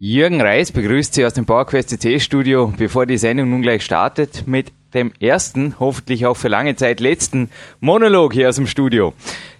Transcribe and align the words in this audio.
Jürgen 0.00 0.40
Reis 0.40 0.70
begrüßt 0.70 1.12
Sie 1.12 1.26
aus 1.26 1.34
dem 1.34 1.44
PowerQuest 1.44 1.90
CC 1.90 2.20
Studio, 2.20 2.72
bevor 2.76 3.04
die 3.04 3.18
Sendung 3.18 3.50
nun 3.50 3.62
gleich 3.62 3.82
startet, 3.82 4.46
mit 4.46 4.70
dem 4.94 5.12
ersten, 5.18 5.74
hoffentlich 5.80 6.24
auch 6.24 6.36
für 6.36 6.46
lange 6.46 6.76
Zeit 6.76 7.00
letzten 7.00 7.50
Monolog 7.80 8.32
hier 8.32 8.48
aus 8.48 8.54
dem 8.54 8.68
Studio. 8.68 9.12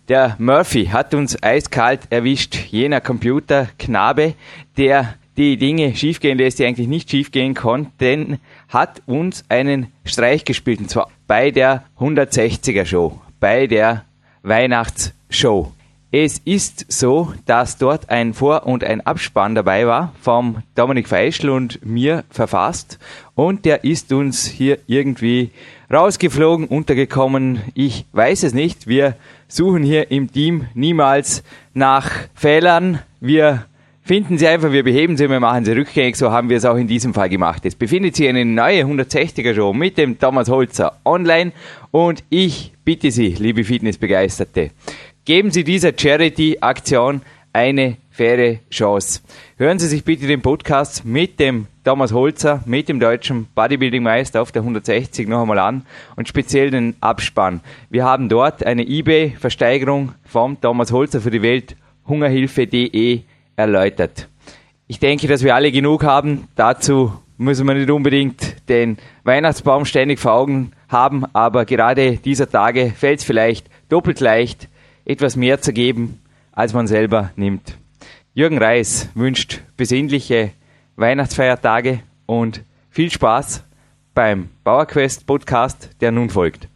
Der 0.09 0.37
Murphy 0.39 0.87
hat 0.87 1.13
uns 1.13 1.43
eiskalt 1.43 2.03
erwischt, 2.11 2.55
jener 2.71 3.01
Computerknabe, 3.01 4.35
der 4.77 5.17
die 5.37 5.57
Dinge 5.57 5.97
schiefgehen 5.97 6.39
lässt, 6.39 6.61
die 6.61 6.67
eigentlich 6.67 6.87
nicht 6.87 7.11
schiefgehen 7.11 7.55
konnten, 7.55 8.39
hat 8.69 9.03
uns 9.07 9.43
einen 9.49 9.89
Streich 10.05 10.45
gespielt, 10.45 10.79
und 10.79 10.89
zwar 10.89 11.11
bei 11.27 11.51
der 11.51 11.83
160er 11.99 12.87
Show, 12.87 13.21
bei 13.41 13.67
der 13.67 14.05
Weihnachtsshow. 14.45 15.73
Es 16.11 16.39
ist 16.39 16.91
so, 16.91 17.35
dass 17.45 17.77
dort 17.77 18.09
ein 18.09 18.33
Vor- 18.33 18.67
und 18.67 18.83
ein 18.83 19.03
Abspann 19.03 19.55
dabei 19.55 19.87
war 19.87 20.15
vom 20.23 20.63
Dominik 20.75 21.07
Feischl 21.07 21.51
und 21.51 21.85
mir 21.85 22.25
verfasst 22.31 22.99
und 23.35 23.67
der 23.67 23.85
ist 23.85 24.11
uns 24.11 24.47
hier 24.47 24.79
irgendwie 24.87 25.51
rausgeflogen, 25.93 26.67
untergekommen. 26.67 27.61
Ich 27.75 28.07
weiß 28.13 28.45
es 28.45 28.55
nicht. 28.55 28.87
Wir 28.87 29.17
suchen 29.49 29.83
hier 29.83 30.11
im 30.11 30.33
Team 30.33 30.67
niemals 30.73 31.43
nach 31.75 32.11
Fehlern. 32.35 33.01
Wir 33.21 33.67
finden 34.03 34.39
sie 34.39 34.49
einfach, 34.49 34.73
wir 34.73 34.85
beheben 34.85 35.19
sie, 35.19 35.29
wir 35.29 35.41
machen 35.41 35.67
sie 35.67 35.73
rückgängig. 35.73 36.17
So 36.17 36.31
haben 36.31 36.49
wir 36.49 36.57
es 36.57 36.65
auch 36.65 36.77
in 36.77 36.89
diesem 36.89 37.13
Fall 37.13 37.29
gemacht. 37.29 37.67
Es 37.67 37.75
befindet 37.75 38.17
sich 38.17 38.27
eine 38.27 38.47
neue 38.47 38.85
160er 38.85 39.55
Show 39.55 39.75
mit 39.75 39.99
dem 39.99 40.19
Thomas 40.19 40.49
Holzer 40.49 40.97
online 41.05 41.53
und 41.91 42.25
ich 42.31 42.73
bitte 42.87 43.11
Sie, 43.11 43.35
liebe 43.39 43.65
Fitnessbegeisterte, 43.65 44.71
Geben 45.29 45.51
Sie 45.51 45.63
dieser 45.63 45.93
Charity-Aktion 45.95 47.21
eine 47.53 47.99
faire 48.09 48.61
Chance. 48.71 49.21
Hören 49.59 49.79
Sie 49.79 49.87
sich 49.87 50.03
bitte 50.03 50.27
den 50.27 50.41
Podcast 50.41 51.05
mit 51.05 51.39
dem 51.39 51.67
Thomas 51.85 52.15
Holzer, 52.15 52.63
mit 52.65 52.89
dem 52.89 52.99
deutschen 52.99 53.47
Bodybuilding-Meister 53.55 54.41
auf 54.41 54.53
der 54.53 54.63
160 54.63 55.29
noch 55.29 55.43
einmal 55.43 55.59
an 55.59 55.85
und 56.17 56.29
speziell 56.29 56.71
den 56.71 56.97
Abspann. 57.03 57.61
Wir 57.91 58.07
haben 58.07 58.31
dort 58.31 58.65
eine 58.65 58.89
eBay-Versteigerung 58.89 60.15
vom 60.25 60.59
Thomas 60.63 60.93
Holzer 60.93 61.21
für 61.21 61.31
die 61.31 61.43
Welt 61.43 61.77
Hungerhilfe.de 62.07 63.21
erläutert. 63.55 64.29
Ich 64.87 64.99
denke, 64.99 65.29
dass 65.29 65.45
wir 65.45 65.55
alle 65.55 65.73
genug 65.73 66.05
haben. 66.05 66.49
Dazu 66.57 67.13
müssen 67.37 67.67
wir 67.67 67.75
nicht 67.75 67.91
unbedingt 67.91 68.67
den 68.71 68.97
Weihnachtsbaum 69.25 69.85
ständig 69.85 70.21
vor 70.21 70.33
Augen 70.33 70.73
haben, 70.89 71.27
aber 71.35 71.67
gerade 71.67 72.17
dieser 72.17 72.49
Tage 72.49 72.95
fällt 72.97 73.19
es 73.19 73.27
vielleicht 73.27 73.67
doppelt 73.91 74.21
leicht, 74.21 74.71
etwas 75.09 75.35
mehr 75.35 75.61
zu 75.61 75.73
geben, 75.73 76.21
als 76.53 76.73
man 76.75 76.87
selber 76.87 77.33
nimmt. 77.35 77.77
Jürgen 78.35 78.59
Reis 78.59 79.09
wünscht 79.15 79.63
besinnliche 79.77 80.53
Weihnachtsfeiertage 80.95 82.01
und 82.27 82.63
viel 82.91 83.11
Spaß 83.11 83.65
beim 84.15 84.51
Bauerquest 84.63 85.27
Podcast, 85.27 85.91
der 86.01 86.13
nun 86.13 86.31
folgt. 86.31 86.69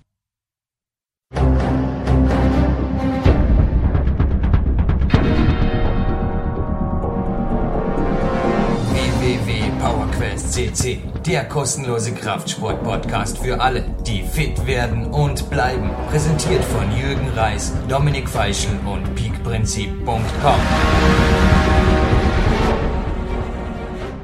CC, 10.52 10.98
der 11.26 11.44
kostenlose 11.44 12.12
Kraftsport-Podcast 12.12 13.38
für 13.38 13.58
alle, 13.58 13.86
die 14.06 14.22
fit 14.22 14.66
werden 14.66 15.06
und 15.06 15.48
bleiben. 15.48 15.88
Präsentiert 16.10 16.62
von 16.62 16.94
Jürgen 16.94 17.26
Reis, 17.34 17.72
Dominik 17.88 18.28
Feischl 18.28 18.68
und 18.84 19.14
peakprinzip.com. 19.14 20.60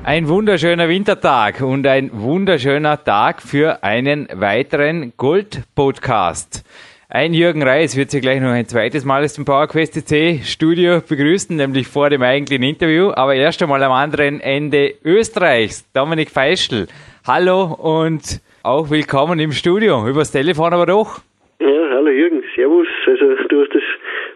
Ein 0.05 0.29
wunderschöner 0.29 0.91
Wintertag 0.91 1.63
und 1.63 1.87
ein 1.87 2.11
wunderschöner 2.13 3.03
Tag 3.03 3.41
für 3.41 3.83
einen 3.83 4.29
weiteren 4.31 5.15
Gold-Podcast. 5.17 6.63
Ein 7.11 7.33
Jürgen 7.33 7.63
Reis 7.63 7.97
wird 7.97 8.11
Sie 8.11 8.21
gleich 8.21 8.39
noch 8.43 8.51
ein 8.51 8.67
zweites 8.67 9.07
Mal 9.07 9.25
aus 9.25 9.33
dem 9.33 9.47
PowerQuest 9.47 10.07
C 10.07 10.41
Studio 10.45 11.01
begrüßen, 11.01 11.57
nämlich 11.57 11.89
vor 11.89 12.11
dem 12.11 12.21
eigentlichen 12.21 12.63
Interview, 12.63 13.13
aber 13.15 13.35
erst 13.35 13.63
einmal 13.63 13.83
am 13.83 13.93
anderen 13.93 14.43
Ende 14.43 14.93
Österreichs, 15.03 15.91
Dominik 15.95 16.29
Feischl. 16.29 16.87
Hallo 17.27 17.75
und 17.81 18.43
auch 18.63 18.91
willkommen 18.91 19.41
im 19.41 19.53
Studio, 19.53 20.07
übers 20.07 20.33
Telefon 20.33 20.75
aber 20.75 20.85
doch. 20.85 21.21
Ja, 21.61 21.89
hallo 21.93 22.11
Jürgen, 22.11 22.45
servus. 22.55 22.89
Also 23.07 23.37
du 23.49 23.63
hast 23.63 23.75
es 23.75 23.83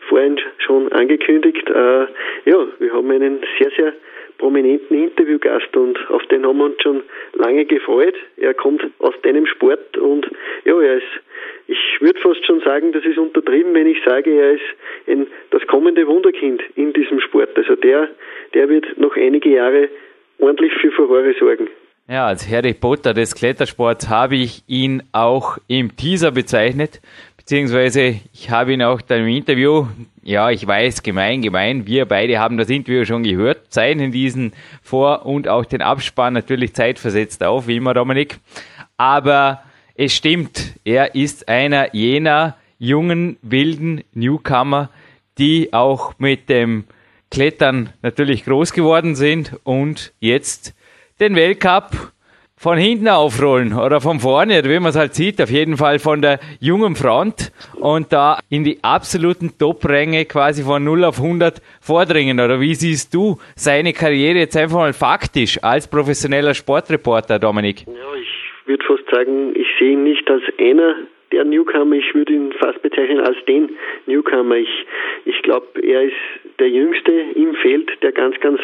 vorhin 0.08 0.40
schon 0.56 0.90
angekündigt. 0.92 1.68
Äh, 1.68 2.06
ja, 2.46 2.56
wir 2.78 2.92
haben 2.94 3.10
einen 3.10 3.40
sehr, 3.58 3.70
sehr 3.76 3.92
prominenten 4.38 4.96
Interviewgast 4.96 5.76
und 5.76 5.98
auf 6.08 6.24
den 6.28 6.46
haben 6.46 6.56
wir 6.56 6.64
uns 6.64 6.82
schon 6.82 7.02
lange 7.34 7.66
gefreut. 7.66 8.14
Er 8.38 8.54
kommt 8.54 8.82
aus 8.98 9.12
deinem 9.24 9.44
Sport 9.44 9.98
und 9.98 10.26
ja, 10.64 10.80
er 10.80 10.96
ist 10.96 11.20
ich 11.66 12.00
würde 12.00 12.18
fast 12.20 12.44
schon 12.44 12.60
sagen, 12.60 12.92
das 12.92 13.04
ist 13.04 13.18
untertrieben, 13.18 13.74
wenn 13.74 13.86
ich 13.86 13.98
sage, 14.04 14.30
er 14.30 14.52
ist 14.52 14.62
ein, 15.06 15.26
das 15.50 15.66
kommende 15.66 16.06
Wunderkind 16.06 16.62
in 16.74 16.92
diesem 16.92 17.20
Sport. 17.20 17.56
Also 17.56 17.76
der, 17.76 18.08
der 18.54 18.68
wird 18.68 18.98
noch 18.98 19.16
einige 19.16 19.50
Jahre 19.50 19.88
ordentlich 20.38 20.72
für 20.80 20.90
Furore 20.90 21.34
sorgen. 21.38 21.68
Ja, 22.08 22.26
als 22.26 22.50
Harry 22.50 22.74
Potter 22.74 23.14
des 23.14 23.34
Klettersports 23.34 24.08
habe 24.08 24.34
ich 24.34 24.64
ihn 24.66 25.04
auch 25.12 25.58
im 25.68 25.96
Teaser 25.96 26.32
bezeichnet, 26.32 27.00
beziehungsweise 27.36 28.16
ich 28.32 28.50
habe 28.50 28.72
ihn 28.72 28.82
auch 28.82 29.00
dann 29.00 29.20
im 29.20 29.28
Interview, 29.28 29.86
ja, 30.22 30.50
ich 30.50 30.66
weiß, 30.66 31.04
gemein, 31.04 31.42
gemein, 31.42 31.86
wir 31.86 32.04
beide 32.06 32.40
haben 32.40 32.58
das 32.58 32.70
Interview 32.70 33.04
schon 33.04 33.22
gehört, 33.22 33.72
zeichnen 33.72 34.10
diesen 34.10 34.52
Vor- 34.82 35.26
und 35.26 35.46
auch 35.46 35.64
den 35.64 35.80
Abspann 35.80 36.34
natürlich 36.34 36.74
zeitversetzt 36.74 37.44
auf, 37.44 37.68
wie 37.68 37.76
immer, 37.76 37.94
Dominik. 37.94 38.36
Aber 38.96 39.62
es 40.04 40.16
stimmt, 40.16 40.72
er 40.84 41.14
ist 41.14 41.48
einer 41.48 41.94
jener 41.94 42.56
jungen, 42.80 43.36
wilden 43.40 44.02
Newcomer, 44.14 44.90
die 45.38 45.72
auch 45.72 46.14
mit 46.18 46.48
dem 46.48 46.86
Klettern 47.30 47.90
natürlich 48.02 48.44
groß 48.44 48.72
geworden 48.72 49.14
sind 49.14 49.60
und 49.62 50.12
jetzt 50.18 50.74
den 51.20 51.36
Weltcup 51.36 52.12
von 52.56 52.78
hinten 52.78 53.06
aufrollen 53.06 53.74
oder 53.74 54.00
von 54.00 54.18
vorne, 54.18 54.64
wie 54.64 54.80
man 54.80 54.90
es 54.90 54.96
halt 54.96 55.14
sieht, 55.14 55.40
auf 55.40 55.50
jeden 55.50 55.76
Fall 55.76 56.00
von 56.00 56.20
der 56.20 56.40
jungen 56.58 56.96
Front 56.96 57.52
und 57.74 58.12
da 58.12 58.40
in 58.48 58.64
die 58.64 58.82
absoluten 58.82 59.56
Top-Ränge 59.56 60.24
quasi 60.24 60.64
von 60.64 60.82
0 60.82 61.04
auf 61.04 61.18
100 61.18 61.62
vordringen. 61.80 62.40
Oder 62.40 62.58
wie 62.58 62.74
siehst 62.74 63.14
du 63.14 63.38
seine 63.54 63.92
Karriere 63.92 64.40
jetzt 64.40 64.56
einfach 64.56 64.78
mal 64.78 64.92
faktisch 64.92 65.62
als 65.62 65.86
professioneller 65.86 66.54
Sportreporter, 66.54 67.38
Dominik? 67.38 67.86
Ja, 67.86 67.92
ich 68.20 68.31
würde 68.66 68.84
fast 68.84 69.02
sagen, 69.10 69.52
ich 69.54 69.66
sehe 69.78 69.92
ihn 69.92 70.04
nicht 70.04 70.30
als 70.30 70.42
einer 70.58 70.96
der 71.32 71.44
Newcomer, 71.44 71.96
ich 71.96 72.14
würde 72.14 72.32
ihn 72.32 72.52
fast 72.52 72.82
bezeichnen 72.82 73.20
als 73.20 73.36
den 73.46 73.70
Newcomer. 74.06 74.56
Ich, 74.56 74.86
ich 75.24 75.42
glaube, 75.42 75.80
er 75.80 76.02
ist 76.02 76.14
der 76.62 76.70
Jüngste 76.70 77.10
im 77.34 77.56
Feld, 77.56 77.90
der 78.02 78.12
ganz, 78.12 78.38
ganz 78.38 78.60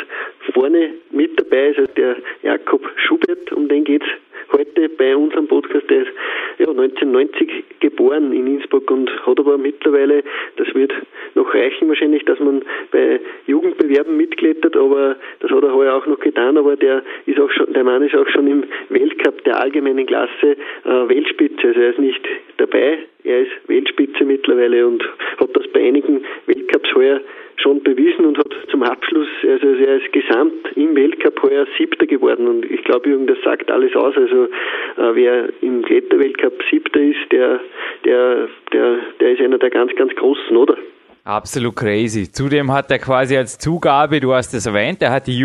vorne 0.52 0.90
mit 1.10 1.36
dabei 1.36 1.70
ist, 1.70 1.80
also 1.80 1.92
der 1.94 2.16
Jakob 2.44 2.88
Schubert, 2.94 3.50
um 3.50 3.66
den 3.66 3.82
geht's 3.82 4.06
heute 4.52 4.88
bei 4.88 5.16
unserem 5.16 5.48
Podcast. 5.48 5.90
Der 5.90 6.02
ist 6.02 6.12
ja, 6.58 6.68
1990 6.68 7.64
geboren 7.80 8.32
in 8.32 8.46
Innsbruck 8.46 8.88
und 8.92 9.10
hat 9.26 9.40
aber 9.40 9.58
mittlerweile, 9.58 10.22
das 10.58 10.72
wird 10.76 10.92
noch 11.34 11.52
reichen 11.52 11.88
wahrscheinlich, 11.88 12.24
dass 12.24 12.38
man 12.38 12.62
bei 12.92 13.18
Jugendbewerben 13.48 14.16
mitklettert, 14.16 14.76
aber 14.76 15.16
das 15.40 15.50
hat 15.50 15.64
er 15.64 15.74
heuer 15.74 15.94
auch 15.94 16.06
noch 16.06 16.20
getan, 16.20 16.56
aber 16.56 16.76
der 16.76 17.02
ist 17.26 17.40
auch 17.40 17.50
schon, 17.50 17.72
der 17.72 17.82
Mann 17.82 18.02
ist 18.02 18.14
auch 18.14 18.28
schon 18.28 18.46
im 18.46 18.62
Weltcup 18.90 19.42
der 19.42 19.60
allgemeinen 19.60 20.06
Klasse 20.06 20.56
äh, 20.84 21.08
Weltspitze. 21.08 21.66
Also 21.66 21.80
er 21.80 21.90
ist 21.90 21.98
nicht 21.98 22.24
dabei, 22.58 22.98
er 23.24 23.40
ist 23.40 23.50
Weltspitze 23.66 24.24
mittlerweile 24.24 24.86
und 24.86 25.02
hat 25.38 25.50
das 25.56 25.66
bei 25.72 25.80
einigen 25.80 26.24
Weltcups 26.46 26.94
heuer 26.94 27.20
schon 27.68 27.82
bewiesen 27.82 28.24
und 28.24 28.38
hat 28.38 28.48
zum 28.70 28.82
Abschluss, 28.82 29.28
also 29.42 29.66
er 29.66 29.96
ist 30.02 30.12
gesamt 30.12 30.76
im 30.76 30.96
Weltcup 30.96 31.42
heuer 31.42 31.66
Siebter 31.76 32.06
geworden 32.06 32.48
und 32.48 32.64
ich 32.64 32.82
glaube, 32.84 33.10
Jürgen, 33.10 33.26
das 33.26 33.38
sagt 33.44 33.70
alles 33.70 33.94
aus. 33.94 34.14
Also 34.16 34.44
äh, 34.44 35.14
wer 35.14 35.48
im 35.60 35.82
Kletterweltcup 35.82 36.54
Siebter 36.70 37.00
ist, 37.00 37.30
der, 37.30 37.60
der, 38.04 38.48
der, 38.72 38.98
der 39.20 39.32
ist 39.32 39.40
einer 39.40 39.58
der 39.58 39.70
ganz, 39.70 39.94
ganz 39.96 40.14
Großen, 40.14 40.56
oder? 40.56 40.76
Absolut 41.24 41.76
crazy. 41.76 42.30
Zudem 42.32 42.72
hat 42.72 42.90
er 42.90 42.98
quasi 42.98 43.36
als 43.36 43.58
Zugabe, 43.58 44.20
du 44.20 44.32
hast 44.32 44.54
es 44.54 44.64
erwähnt, 44.64 45.02
er 45.02 45.12
hat 45.12 45.26
die 45.26 45.38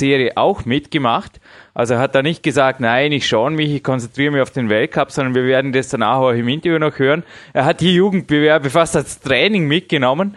Jugendserie 0.00 0.36
auch 0.36 0.64
mitgemacht. 0.64 1.40
Also 1.74 1.94
er 1.94 2.00
hat 2.00 2.14
da 2.14 2.22
nicht 2.22 2.42
gesagt, 2.42 2.80
nein, 2.80 3.12
ich 3.12 3.26
schaue 3.26 3.50
mich, 3.50 3.72
ich 3.74 3.84
konzentriere 3.84 4.32
mich 4.32 4.42
auf 4.42 4.50
den 4.50 4.68
Weltcup, 4.68 5.10
sondern 5.10 5.34
wir 5.34 5.44
werden 5.44 5.72
das 5.72 5.88
danach 5.88 6.16
auch 6.16 6.32
im 6.32 6.48
Interview 6.48 6.78
noch 6.78 6.98
hören. 6.98 7.22
Er 7.52 7.64
hat 7.64 7.80
die 7.80 7.94
Jugendbewerbe 7.94 8.70
fast 8.70 8.96
als 8.96 9.20
Training 9.20 9.68
mitgenommen 9.68 10.36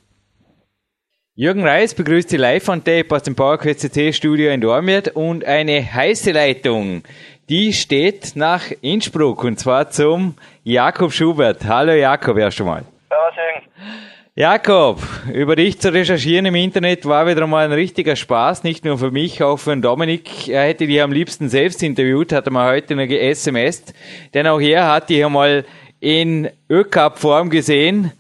Jürgen 1.36 1.64
Reis 1.64 1.94
begrüßt 1.94 2.30
Sie 2.30 2.38
live 2.38 2.68
on 2.70 2.84
tape 2.84 3.14
aus 3.14 3.22
dem 3.22 3.36
PowerQuest 3.36 3.82
CC 3.82 4.14
Studio 4.14 4.50
in 4.50 4.62
Dormir 4.62 5.04
und 5.14 5.46
eine 5.46 5.94
heiße 5.94 6.32
Leitung, 6.32 7.04
die 7.50 7.74
steht 7.74 8.36
nach 8.36 8.72
Innsbruck 8.82 9.44
und 9.44 9.60
zwar 9.60 9.92
zum 9.92 10.34
Jakob 10.64 11.12
Schubert. 11.12 11.66
Hallo 11.66 11.94
Jakob 11.94 12.38
erst 12.38 12.60
einmal. 12.62 12.84
Servus. 13.10 14.15
Jakob, 14.38 15.00
über 15.34 15.56
dich 15.56 15.80
zu 15.80 15.94
recherchieren 15.94 16.46
im 16.46 16.56
Internet 16.56 17.06
war 17.06 17.26
wieder 17.26 17.48
mal 17.48 17.64
ein 17.64 17.72
richtiger 17.72 18.18
Spaß, 18.18 18.66
nicht 18.66 18.84
nur 18.84 18.98
für 18.98 19.10
mich, 19.10 19.42
auch 19.42 19.56
für 19.56 19.70
den 19.70 19.82
Dominik. 19.82 20.50
Er 20.50 20.64
hätte 20.64 20.88
dich 20.88 21.02
am 21.02 21.14
liebsten 21.14 21.48
selbst 21.48 21.82
interviewt, 21.82 22.34
hat 22.34 22.46
er 22.46 22.52
mal 22.52 22.70
heute 22.70 22.96
eine 22.96 23.08
SMS, 23.18 23.94
denn 24.34 24.46
auch 24.46 24.60
er 24.60 24.92
hat 24.92 25.10
dich 25.10 25.24
einmal 25.24 25.64
in 26.02 26.52
ÖCup-Form 26.70 27.50
gesehen, 27.50 28.12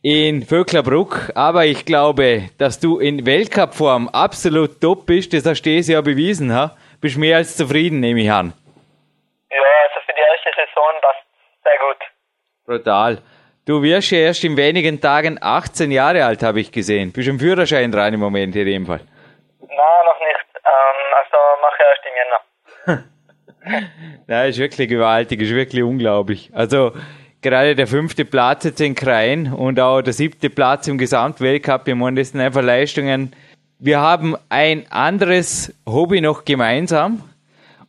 in 0.00 0.44
Vöcklerbruck, 0.44 1.32
aber 1.34 1.66
ich 1.66 1.84
glaube, 1.84 2.50
dass 2.56 2.78
du 2.78 3.00
in 3.00 3.26
Weltcup-Form 3.26 4.10
absolut 4.10 4.80
top 4.80 5.06
bist, 5.06 5.32
das 5.32 5.44
hast 5.44 5.62
du 5.62 5.70
dieses 5.70 5.88
Jahr 5.88 6.02
bewiesen, 6.02 6.54
ha? 6.54 6.76
Bist 7.00 7.16
mehr 7.16 7.36
als 7.36 7.56
zufrieden, 7.56 7.98
nehme 7.98 8.20
ich 8.20 8.30
an. 8.30 8.52
Ja, 9.50 9.56
also 9.58 10.06
für 10.06 10.12
die 10.12 10.20
erste 10.20 10.50
Saison 10.54 10.84
passt 11.02 11.26
sehr 11.64 11.78
gut. 11.80 11.98
Brutal. 12.64 13.18
Du 13.68 13.82
wirst 13.82 14.12
ja 14.12 14.20
erst 14.20 14.44
in 14.44 14.56
wenigen 14.56 14.98
Tagen 14.98 15.36
18 15.38 15.90
Jahre 15.90 16.24
alt, 16.24 16.42
habe 16.42 16.58
ich 16.58 16.72
gesehen. 16.72 17.12
Bist 17.12 17.28
du 17.28 17.32
im 17.32 17.38
Führerschein 17.38 17.92
dran 17.92 18.14
im 18.14 18.20
Moment 18.20 18.56
in 18.56 18.64
dem 18.64 18.86
Fall? 18.86 19.00
Nein, 19.60 19.76
noch 20.06 20.18
nicht. 20.20 20.46
Ähm, 20.64 21.12
also 21.18 21.36
mache 21.60 21.76
ich 21.76 21.86
erst 21.90 22.06
im 22.86 22.96
Jänner. 22.96 23.04
Nein, 24.26 24.48
ist 24.48 24.58
wirklich 24.58 24.88
gewaltig, 24.88 25.42
ist 25.42 25.54
wirklich 25.54 25.82
unglaublich. 25.82 26.50
Also 26.54 26.92
gerade 27.42 27.74
der 27.74 27.86
fünfte 27.86 28.24
Platz 28.24 28.64
jetzt 28.64 28.80
in 28.80 28.94
Krain 28.94 29.52
und 29.52 29.78
auch 29.80 30.00
der 30.00 30.14
siebte 30.14 30.48
Platz 30.48 30.88
im 30.88 30.96
Gesamtweltcup, 30.96 31.86
ich 31.88 31.94
meine, 31.94 32.20
das 32.20 32.30
sind 32.30 32.40
einfach 32.40 32.62
Leistungen. 32.62 33.36
Wir 33.78 34.00
haben 34.00 34.34
ein 34.48 34.90
anderes 34.90 35.74
Hobby 35.84 36.22
noch 36.22 36.46
gemeinsam. 36.46 37.22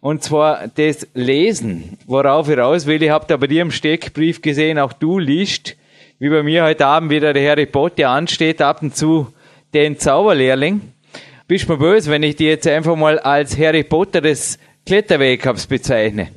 Und 0.01 0.23
zwar 0.23 0.67
das 0.69 1.07
Lesen, 1.13 1.97
worauf 2.07 2.47
ich 2.49 2.57
raus 2.57 2.87
will. 2.87 3.03
Ich 3.03 3.09
habe 3.09 3.25
da 3.27 3.35
bei 3.35 3.47
dir 3.47 3.61
im 3.61 3.71
Steckbrief 3.71 4.41
gesehen, 4.41 4.79
auch 4.79 4.93
du 4.93 5.19
liest, 5.19 5.75
wie 6.19 6.29
bei 6.29 6.41
mir 6.41 6.63
heute 6.63 6.85
Abend 6.85 7.11
wieder 7.11 7.33
der 7.33 7.49
Harry 7.49 7.65
Potter 7.65 8.09
ansteht, 8.09 8.61
ab 8.61 8.81
und 8.81 8.95
zu 8.95 9.33
den 9.73 9.97
Zauberlehrling. 9.97 10.93
Bist 11.47 11.67
du 11.67 11.73
mir 11.73 11.79
böse, 11.79 12.11
wenn 12.11 12.23
ich 12.23 12.37
dir 12.37 12.51
jetzt 12.51 12.67
einfach 12.67 12.95
mal 12.95 13.19
als 13.19 13.57
Harry 13.57 13.83
Potter 13.83 14.21
des 14.21 14.57
Kletterweltcups 14.85 15.67
bezeichne? 15.67 16.29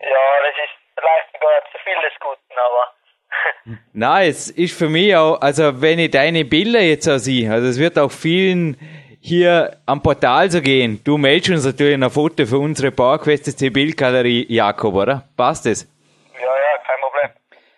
Ja, 0.00 0.24
das 0.42 0.54
ist 0.64 0.98
vielleicht 0.98 1.28
sogar 1.34 1.62
zu 1.72 1.78
viel 1.84 1.94
des 2.02 2.20
Guten, 2.20 2.54
aber. 2.58 3.78
Nein, 3.92 4.30
es 4.30 4.50
ist 4.50 4.78
für 4.78 4.88
mich 4.88 5.14
auch, 5.14 5.40
also 5.40 5.82
wenn 5.82 5.98
ich 5.98 6.10
deine 6.10 6.44
Bilder 6.44 6.80
jetzt 6.80 7.08
auch 7.08 7.18
sehe, 7.18 7.52
also 7.52 7.68
es 7.68 7.78
wird 7.78 7.98
auch 7.98 8.10
vielen 8.10 8.78
hier 9.26 9.78
am 9.86 10.02
Portal 10.02 10.50
zu 10.50 10.60
gehen. 10.60 11.00
Du 11.02 11.16
meldest 11.16 11.50
uns 11.50 11.64
natürlich 11.64 11.94
ein 11.94 12.10
Foto 12.10 12.44
für 12.44 12.58
unsere 12.58 12.90
PowerQuest 12.90 13.58
Bildgalerie, 13.72 14.44
Jakob, 14.50 14.94
oder? 14.94 15.26
Passt 15.34 15.64
es? 15.64 15.88
Ja, 16.34 16.40
ja, 16.40 16.78
kein 16.86 17.00
Problem. 17.00 17.30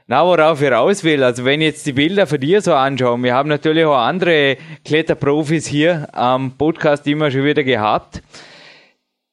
Na, 0.08 0.26
worauf 0.26 0.60
ich 0.60 0.72
raus 0.72 1.04
will, 1.04 1.22
also 1.22 1.44
wenn 1.44 1.60
ich 1.60 1.68
jetzt 1.68 1.86
die 1.86 1.92
Bilder 1.92 2.26
von 2.26 2.40
dir 2.40 2.60
so 2.60 2.74
anschaue, 2.74 3.22
wir 3.22 3.32
haben 3.32 3.48
natürlich 3.48 3.84
auch 3.84 3.96
andere 3.96 4.56
Kletterprofis 4.84 5.68
hier 5.68 6.08
am 6.12 6.50
Podcast 6.58 7.06
immer 7.06 7.30
schon 7.30 7.44
wieder 7.44 7.62
gehabt. 7.62 8.24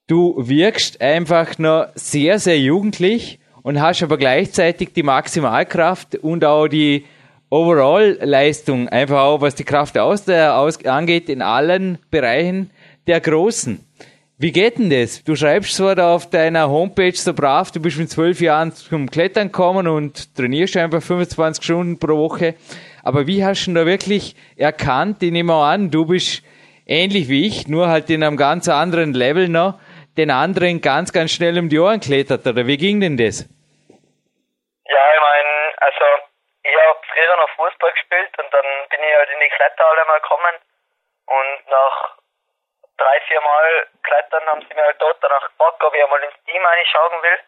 Du 0.05 0.35
wirkst 0.37 1.01
einfach 1.01 1.57
noch 1.57 1.87
sehr, 1.95 2.37
sehr 2.37 2.59
jugendlich 2.59 3.39
und 3.63 3.81
hast 3.81 4.03
aber 4.03 4.17
gleichzeitig 4.17 4.93
die 4.93 5.01
Maximalkraft 5.01 6.17
und 6.17 6.45
auch 6.45 6.67
die 6.67 7.05
Overall-Leistung, 7.53 8.89
einfach 8.89 9.21
auch 9.21 9.41
was 9.41 9.53
die 9.53 9.63
Kraft 9.63 9.95
aus 9.99 10.25
der, 10.25 10.57
aus, 10.57 10.83
angeht, 10.85 11.29
in 11.29 11.43
allen 11.43 11.99
Bereichen 12.09 12.71
der 13.05 13.21
Großen. 13.21 13.79
Wie 14.39 14.51
geht 14.51 14.79
denn 14.79 14.89
das? 14.89 15.23
Du 15.23 15.35
schreibst 15.35 15.75
zwar 15.75 15.93
da 15.93 16.15
auf 16.15 16.27
deiner 16.27 16.67
Homepage 16.67 17.13
so 17.13 17.31
brav, 17.31 17.69
du 17.69 17.79
bist 17.79 17.99
mit 17.99 18.09
zwölf 18.09 18.41
Jahren 18.41 18.73
zum 18.73 19.07
Klettern 19.07 19.51
gekommen 19.51 19.87
und 19.87 20.35
trainierst 20.35 20.75
einfach 20.77 21.03
25 21.03 21.63
Stunden 21.63 21.99
pro 21.99 22.17
Woche. 22.17 22.55
Aber 23.03 23.27
wie 23.27 23.45
hast 23.45 23.67
du 23.67 23.73
da 23.75 23.85
wirklich 23.85 24.35
erkannt, 24.57 25.21
ich 25.21 25.31
nehme 25.31 25.53
auch 25.53 25.65
an, 25.65 25.91
du 25.91 26.07
bist 26.07 26.41
ähnlich 26.87 27.29
wie 27.29 27.45
ich, 27.45 27.67
nur 27.67 27.87
halt 27.87 28.09
in 28.09 28.23
einem 28.23 28.35
ganz 28.35 28.67
anderen 28.67 29.13
Level 29.13 29.47
noch, 29.47 29.77
den 30.17 30.31
anderen 30.31 30.81
ganz, 30.81 31.13
ganz 31.13 31.29
schnell 31.29 31.59
um 31.59 31.69
die 31.69 31.77
Ohren 31.77 31.99
klettert, 31.99 32.47
oder 32.47 32.65
wie 32.65 32.77
ging 32.77 32.99
denn 32.99 33.15
das? 33.15 33.41
Ja, 33.41 35.03
ich 35.13 35.21
meine, 35.21 35.71
also 35.77 36.22
früher 37.13 37.35
noch 37.37 37.49
Fußball 37.51 37.91
gespielt 37.91 38.37
und 38.39 38.53
dann 38.53 38.65
bin 38.89 39.03
ich 39.03 39.15
halt 39.15 39.29
in 39.29 39.39
die 39.39 39.49
Kletterhalle 39.49 40.05
mal 40.05 40.19
gekommen 40.19 40.55
und 41.27 41.67
nach 41.69 42.17
drei, 42.97 43.21
vier 43.21 43.41
Mal 43.41 43.87
Klettern 44.03 44.45
haben 44.47 44.61
sie 44.67 44.73
mir 44.73 44.83
halt 44.83 45.01
dort 45.01 45.17
danach 45.21 45.47
gefragt, 45.49 45.83
ob 45.83 45.93
ich 45.93 46.03
einmal 46.03 46.23
ins 46.23 46.43
Team 46.45 46.65
reinschauen 46.65 47.23
will. 47.23 47.39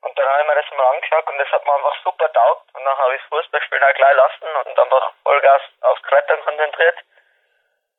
Und 0.00 0.16
dann 0.16 0.28
habe 0.28 0.42
ich 0.42 0.46
mir 0.46 0.54
das 0.54 0.76
mal 0.76 0.94
angeschaut 0.94 1.26
und 1.26 1.38
das 1.38 1.50
hat 1.50 1.64
mir 1.64 1.74
einfach 1.74 1.96
super 2.04 2.32
taugt 2.32 2.74
und 2.74 2.84
dann 2.84 2.98
habe 2.98 3.14
ich 3.14 3.20
das 3.20 3.28
Fußballspielen 3.30 3.84
auch 3.84 3.94
gleich 3.94 4.14
lassen 4.14 4.48
und 4.64 4.78
einfach 4.78 5.12
Vollgas 5.24 5.62
aufs 5.80 6.02
Klettern 6.04 6.40
konzentriert. 6.44 6.98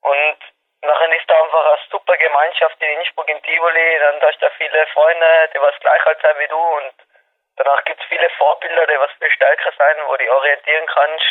Und 0.01 0.37
nachher 0.81 1.11
ist 1.11 1.29
da 1.29 1.43
einfach 1.43 1.65
eine 1.65 1.79
super 1.91 2.15
Gemeinschaft 2.15 2.81
in 2.81 2.99
Innsbruck 2.99 3.27
in 3.27 3.41
Tivoli, 3.43 3.99
dann 3.99 4.21
hast 4.21 4.41
du 4.41 4.45
da 4.45 4.51
viele 4.51 4.87
Freunde, 4.87 5.49
die 5.53 5.59
was 5.59 5.77
gleich 5.81 6.05
alt 6.05 6.21
sein 6.21 6.39
wie 6.39 6.47
du 6.47 6.57
und 6.57 6.93
Danach 7.59 7.83
gibt 7.83 7.99
es 7.99 8.07
viele 8.07 8.29
Vorbilder, 8.37 8.87
die 8.87 8.97
was 9.03 9.11
viel 9.19 9.29
stärker 9.35 9.71
sein, 9.77 9.95
wo 10.07 10.15
du 10.15 10.23
orientieren 10.31 10.87
kannst. 10.87 11.29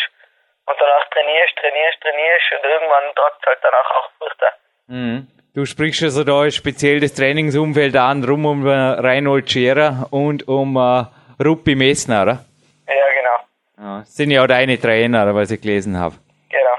Und 0.69 0.77
danach 0.79 1.09
trainierst, 1.09 1.57
trainierst, 1.57 2.01
trainierst 2.03 2.53
und 2.53 2.65
irgendwann 2.69 3.15
tragt 3.17 3.41
es 3.41 3.47
halt 3.47 3.59
danach 3.63 3.91
auch 3.97 4.11
Früchte. 4.19 4.47
Mhm. 4.89 5.29
Du 5.55 5.65
sprichst 5.65 6.03
also 6.03 6.25
da 6.25 6.51
speziell 6.51 7.01
das 7.01 7.15
Trainingsumfeld 7.15 7.97
an, 7.97 8.23
rum 8.23 8.45
um 8.45 8.67
uh, 8.67 9.01
Reinhold 9.01 9.51
Scherer 9.51 10.07
und 10.11 10.47
um 10.47 10.77
uh, 10.77 11.07
Ruppi 11.43 11.75
Messner, 11.75 12.23
oder? 12.23 12.45
Ja, 12.87 13.07
genau. 13.19 13.39
Ja, 13.79 14.05
sind 14.05 14.31
ja 14.31 14.43
auch 14.43 14.47
deine 14.47 14.79
Trainer, 14.79 15.35
was 15.35 15.51
ich 15.51 15.63
gelesen 15.63 15.99
habe. 15.99 16.17
Genau. 16.51 16.77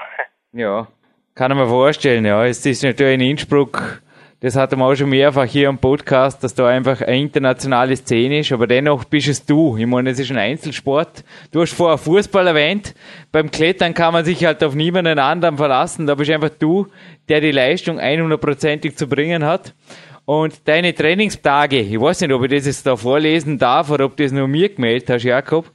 Ja, 0.53 0.87
kann 1.35 1.51
ich 1.51 1.57
mir 1.57 1.67
vorstellen, 1.67 2.25
ja. 2.25 2.45
Es 2.45 2.63
ist 2.67 2.83
natürlich 2.83 3.15
in 3.15 3.21
Innsbruck 3.21 4.01
das 4.41 4.55
hatten 4.55 4.79
wir 4.79 4.85
auch 4.85 4.95
schon 4.95 5.09
mehrfach 5.09 5.45
hier 5.45 5.67
im 5.67 5.77
Podcast, 5.77 6.43
dass 6.43 6.55
da 6.55 6.67
einfach 6.67 7.01
eine 7.01 7.19
internationale 7.19 7.97
Szene 7.97 8.39
ist, 8.39 8.53
aber 8.53 8.67
dennoch 8.67 9.03
bist 9.03 9.27
es 9.27 9.45
du. 9.45 9.75
Ich 9.75 9.85
meine, 9.85 10.11
es 10.11 10.19
ist 10.19 10.31
ein 10.31 10.37
Einzelsport. 10.37 11.25
Du 11.51 11.61
hast 11.61 11.73
vorher 11.73 11.97
Fußball 11.97 12.47
erwähnt. 12.47 12.95
Beim 13.33 13.51
Klettern 13.51 13.93
kann 13.93 14.13
man 14.13 14.23
sich 14.23 14.45
halt 14.45 14.63
auf 14.63 14.75
niemanden 14.75 15.19
anderen 15.19 15.57
verlassen. 15.57 16.07
Da 16.07 16.15
bist 16.15 16.31
einfach 16.31 16.51
du, 16.57 16.87
der 17.27 17.41
die 17.41 17.51
Leistung 17.51 17.99
100%ig 17.99 18.95
zu 18.95 19.07
bringen 19.07 19.43
hat. 19.43 19.73
Und 20.23 20.67
deine 20.69 20.93
Trainingstage, 20.93 21.81
ich 21.81 21.99
weiß 21.99 22.21
nicht, 22.21 22.31
ob 22.31 22.43
ich 22.43 22.51
das 22.51 22.65
jetzt 22.65 22.85
da 22.85 22.95
vorlesen 22.95 23.57
darf 23.57 23.89
oder 23.89 24.05
ob 24.05 24.15
du 24.15 24.23
das 24.23 24.31
nur 24.31 24.47
mir 24.47 24.69
gemeldet 24.69 25.09
hast, 25.09 25.23
Jakob. 25.23 25.69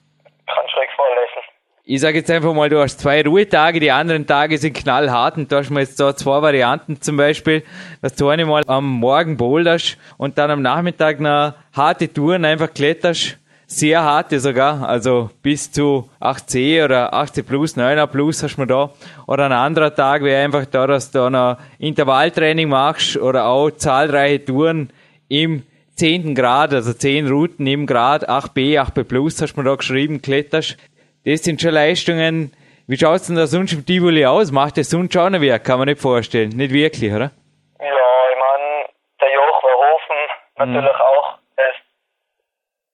Ich 1.86 2.00
sage 2.00 2.16
jetzt 2.16 2.30
einfach 2.30 2.54
mal, 2.54 2.70
du 2.70 2.80
hast 2.80 2.98
zwei 2.98 3.22
Ruhetage, 3.22 3.78
die 3.78 3.90
anderen 3.90 4.26
Tage 4.26 4.56
sind 4.56 4.72
knallhart 4.72 5.36
und 5.36 5.52
da 5.52 5.58
hast 5.58 5.68
du 5.68 5.78
jetzt 5.78 6.00
da 6.00 6.16
zwei 6.16 6.40
Varianten 6.40 6.98
zum 7.02 7.18
Beispiel, 7.18 7.62
dass 8.00 8.14
du 8.14 8.26
eine 8.28 8.46
mal 8.46 8.62
am 8.66 8.88
Morgen 8.88 9.36
boulderst 9.36 9.98
und 10.16 10.38
dann 10.38 10.50
am 10.50 10.62
Nachmittag 10.62 11.18
eine 11.18 11.56
harte 11.74 12.10
Touren 12.10 12.46
einfach 12.46 12.72
kletterst, 12.72 13.36
sehr 13.66 14.02
harte 14.02 14.40
sogar, 14.40 14.88
also 14.88 15.28
bis 15.42 15.72
zu 15.72 16.08
8C 16.22 16.86
oder 16.86 17.12
8C 17.12 17.42
plus, 17.42 17.76
9er 17.76 18.06
plus 18.06 18.42
hast 18.42 18.56
du 18.56 18.64
da. 18.64 18.90
Oder 19.26 19.44
ein 19.44 19.52
anderer 19.52 19.94
Tag 19.94 20.22
wäre 20.22 20.42
einfach 20.42 20.64
da, 20.64 20.86
dass 20.86 21.10
du 21.10 21.28
noch 21.28 21.58
Intervalltraining 21.78 22.70
machst 22.70 23.18
oder 23.18 23.44
auch 23.44 23.70
zahlreiche 23.70 24.42
Touren 24.42 24.88
im 25.28 25.64
10. 25.96 26.34
Grad, 26.34 26.72
also 26.72 26.94
10 26.94 27.28
Routen 27.28 27.66
im 27.66 27.84
Grad, 27.84 28.26
8B, 28.26 28.80
8B 28.80 29.04
plus 29.04 29.42
hast 29.42 29.52
du 29.52 29.62
da 29.62 29.74
geschrieben, 29.74 30.22
kletterst. 30.22 30.78
Das 31.24 31.40
sind 31.40 31.60
schon 31.60 31.72
Leistungen. 31.72 32.52
Wie 32.86 32.98
schaut 32.98 33.24
es 33.24 33.28
denn 33.28 33.36
da 33.36 33.46
sonst 33.46 33.72
im 33.72 33.86
Tivoli 33.86 34.26
aus? 34.26 34.52
Macht 34.52 34.76
das 34.76 34.90
sonst 34.90 35.14
schon 35.14 35.34
ein 35.34 35.40
Werk? 35.40 35.64
Kann 35.64 35.78
man 35.78 35.88
nicht 35.88 36.02
vorstellen. 36.02 36.52
Nicht 36.52 36.68
wirklich, 36.68 37.08
oder? 37.08 37.32
Ja, 37.80 38.10
ich 38.28 38.36
meine, 38.36 38.92
der 39.20 39.32
Joch 39.32 39.60
Verhofen 39.60 40.20
natürlich 40.60 40.92
mhm. 40.92 41.00
auch. 41.00 41.38
Er 41.56 41.70
ist 41.70 41.80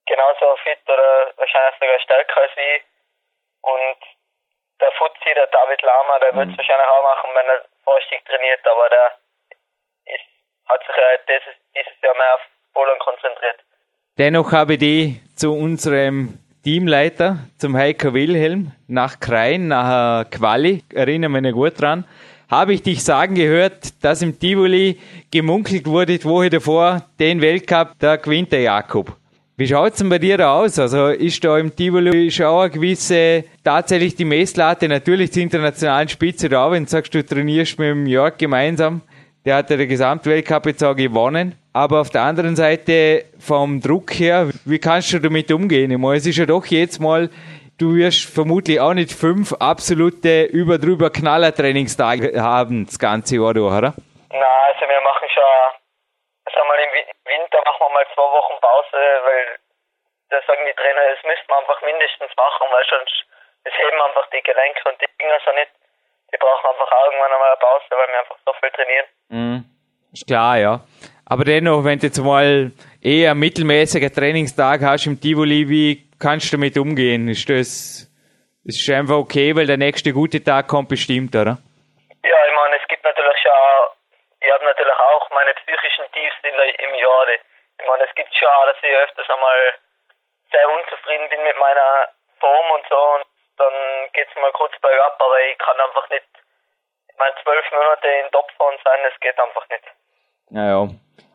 genauso 0.07 0.55
fit 0.63 0.79
oder 0.87 1.35
wahrscheinlich 1.43 1.75
sogar 1.81 1.99
stärker 2.07 2.41
als 2.41 2.55
ich. 2.55 2.83
Und 3.63 3.99
der 4.79 4.93
Fuzzi, 4.95 5.35
der 5.35 5.51
David 5.51 5.83
Lama, 5.83 6.19
der 6.21 6.33
mhm. 6.33 6.39
wird 6.39 6.49
es 6.55 6.59
wahrscheinlich 6.59 6.87
auch 6.87 7.03
machen, 7.03 7.31
wenn 7.35 7.47
er 7.51 7.65
vorstig 7.83 8.25
trainiert, 8.31 8.63
aber 8.63 8.89
der 8.95 9.07
ist, 10.07 10.31
hat 10.71 10.81
sich 10.87 10.97
ja 10.97 11.19
dieses, 11.27 11.57
dieses 11.75 11.99
Jahr 12.03 12.15
mehr 12.15 12.35
auf 12.39 12.47
Polen 12.75 12.99
konzentriert. 13.01 13.59
Dennoch 14.19 14.53
habe 14.53 14.75
ich 14.75 14.79
die 14.79 15.21
zu 15.35 15.51
unserem 15.51 16.39
Teamleiter 16.62 17.38
zum 17.57 17.75
Heiko 17.75 18.12
Wilhelm 18.12 18.73
nach 18.87 19.19
Krein, 19.19 19.69
nach 19.69 20.29
Quali, 20.29 20.83
erinnere 20.93 21.31
mich 21.31 21.52
gut 21.55 21.81
dran, 21.81 22.05
habe 22.50 22.75
ich 22.75 22.83
dich 22.83 23.02
sagen 23.02 23.35
gehört, 23.35 23.95
dass 24.02 24.21
im 24.21 24.38
Tivoli 24.38 24.99
gemunkelt 25.31 25.87
wurde, 25.87 26.19
die 26.19 26.25
Woche 26.25 26.50
davor, 26.50 27.07
den 27.19 27.40
Weltcup, 27.40 27.95
da 27.99 28.17
gewinnt 28.17 28.52
der 28.52 28.61
Jakob. 28.61 29.17
Wie 29.57 29.69
schaut's 29.69 29.99
denn 29.99 30.11
bei 30.11 30.19
dir 30.19 30.37
da 30.37 30.55
aus? 30.55 30.79
Also 30.79 31.09
ist 31.09 31.43
da 31.43 31.57
im 31.57 31.75
Tivoli 31.75 32.31
schon 32.31 32.47
eine 32.47 32.71
gewisse, 32.71 33.45
tatsächlich 33.64 34.17
die 34.17 34.26
Messlatte, 34.26 34.87
natürlich 34.87 35.33
zur 35.33 35.43
internationalen 35.43 36.11
Spitze 36.11 36.50
da, 36.50 36.71
wenn 36.71 36.85
du 36.85 36.90
sagst, 36.90 37.14
du 37.14 37.25
trainierst 37.25 37.79
mit 37.79 37.88
dem 37.88 38.07
Jörg 38.07 38.37
gemeinsam, 38.37 39.00
der 39.47 39.57
hat 39.57 39.71
ja 39.71 39.79
den 39.79 39.88
Gesamtweltcup 39.88 40.67
jetzt 40.67 40.85
auch 40.85 40.95
gewonnen. 40.95 41.55
Aber 41.73 42.00
auf 42.00 42.11
der 42.11 42.23
anderen 42.23 42.57
Seite 42.57 43.27
vom 43.39 43.81
Druck 43.81 44.11
her, 44.19 44.50
wie 44.67 44.81
kannst 44.81 45.12
du 45.12 45.21
damit 45.21 45.53
umgehen? 45.53 45.91
Ich 45.91 45.99
meine, 45.99 46.17
es 46.17 46.27
ist 46.27 46.39
ja 46.39 46.47
doch 46.47 46.67
jetzt 46.67 46.99
mal, 46.99 47.31
du 47.79 47.95
wirst 47.95 48.27
vermutlich 48.27 48.81
auch 48.81 48.95
nicht 48.95 49.15
fünf 49.15 49.55
absolute 49.55 50.50
über 50.50 50.79
drüber 50.79 51.11
Knaller 51.11 51.55
Trainingstage 51.55 52.35
haben, 52.43 52.87
das 52.87 52.99
ganze 52.99 53.39
Jahr 53.39 53.55
durch, 53.55 53.71
oder? 53.71 53.95
Nein, 54.35 54.62
also 54.67 54.83
wir 54.83 55.00
machen 55.00 55.29
schon, 55.31 55.47
sagen 56.50 56.59
wir 56.59 56.75
mal 56.75 56.83
im 56.83 56.93
Winter 57.39 57.62
machen 57.62 57.83
wir 57.87 57.93
mal 57.95 58.07
zwei 58.19 58.29
Wochen 58.35 58.59
Pause, 58.59 58.99
weil 59.23 59.47
da 60.35 60.43
sagen 60.50 60.67
die 60.67 60.75
Trainer, 60.75 61.07
das 61.07 61.23
müssten 61.23 61.47
wir 61.47 61.59
einfach 61.59 61.81
mindestens 61.87 62.35
machen, 62.35 62.67
weil 62.67 62.87
sonst 62.91 63.15
es 63.62 63.75
heben 63.79 64.00
einfach 64.03 64.27
die 64.35 64.43
Gelenke 64.43 64.83
und 64.91 64.99
die 64.99 65.11
Finger 65.23 65.39
so 65.47 65.55
nicht. 65.55 65.71
Die 66.35 66.39
brauchen 66.39 66.67
einfach 66.67 66.91
irgendwann 67.07 67.31
einmal 67.31 67.55
eine 67.55 67.62
Pause, 67.62 67.87
weil 67.95 68.11
wir 68.11 68.19
einfach 68.19 68.39
so 68.43 68.53
viel 68.59 68.71
trainieren. 68.75 69.07
Mhm. 69.31 69.59
Ist 70.11 70.27
klar, 70.27 70.59
ja. 70.59 70.83
Aber 71.31 71.45
dennoch, 71.45 71.85
wenn 71.87 72.01
du 72.01 72.07
jetzt 72.11 72.19
mal 72.19 72.73
eher 73.01 73.39
mittelmäßiger 73.39 74.11
Trainingstag 74.11 74.83
hast 74.83 75.07
im 75.07 75.15
Tivoli, 75.15 75.69
wie 75.71 76.11
kannst 76.19 76.51
du 76.51 76.59
damit 76.59 76.75
umgehen? 76.75 77.31
Ist 77.31 77.47
das, 77.47 78.11
ist 78.67 78.91
einfach 78.91 79.15
okay, 79.15 79.55
weil 79.55 79.71
der 79.71 79.79
nächste 79.79 80.11
gute 80.11 80.43
Tag 80.43 80.67
kommt 80.67 80.89
bestimmt, 80.91 81.31
oder? 81.39 81.55
Ja, 82.27 82.39
ich 82.51 82.55
meine, 82.59 82.75
es 82.83 82.87
gibt 82.91 83.05
natürlich 83.07 83.39
schon, 83.47 83.63
ich 84.43 84.51
habe 84.51 84.65
natürlich 84.65 84.99
auch 85.15 85.31
meine 85.31 85.55
psychischen 85.55 86.11
Tiefs 86.11 86.35
im 86.43 86.95
Jahr. 86.99 87.27
Ich 87.31 87.87
meine, 87.87 88.03
es 88.11 88.15
gibt 88.19 88.35
schon, 88.35 88.51
dass 88.67 88.83
ich 88.83 88.91
öfters 88.91 89.31
einmal 89.31 89.79
sehr 90.51 90.67
unzufrieden 90.67 91.31
bin 91.31 91.47
mit 91.47 91.55
meiner 91.63 92.11
Form 92.43 92.67
und 92.75 92.83
so 92.91 92.99
und 93.15 93.25
dann 93.55 93.75
geht 94.19 94.27
es 94.27 94.35
mal 94.35 94.51
kurz 94.51 94.75
bergab, 94.83 95.15
aber 95.23 95.39
ich 95.47 95.57
kann 95.63 95.79
einfach 95.79 96.11
nicht, 96.11 96.27
ich 97.07 97.17
meine, 97.23 97.39
zwölf 97.39 97.71
Monate 97.71 98.09
in 98.19 98.31
Topform 98.35 98.75
sein, 98.83 98.99
das 99.07 99.15
geht 99.23 99.39
einfach 99.39 99.63
nicht. 99.71 99.87
Naja. 100.50 100.90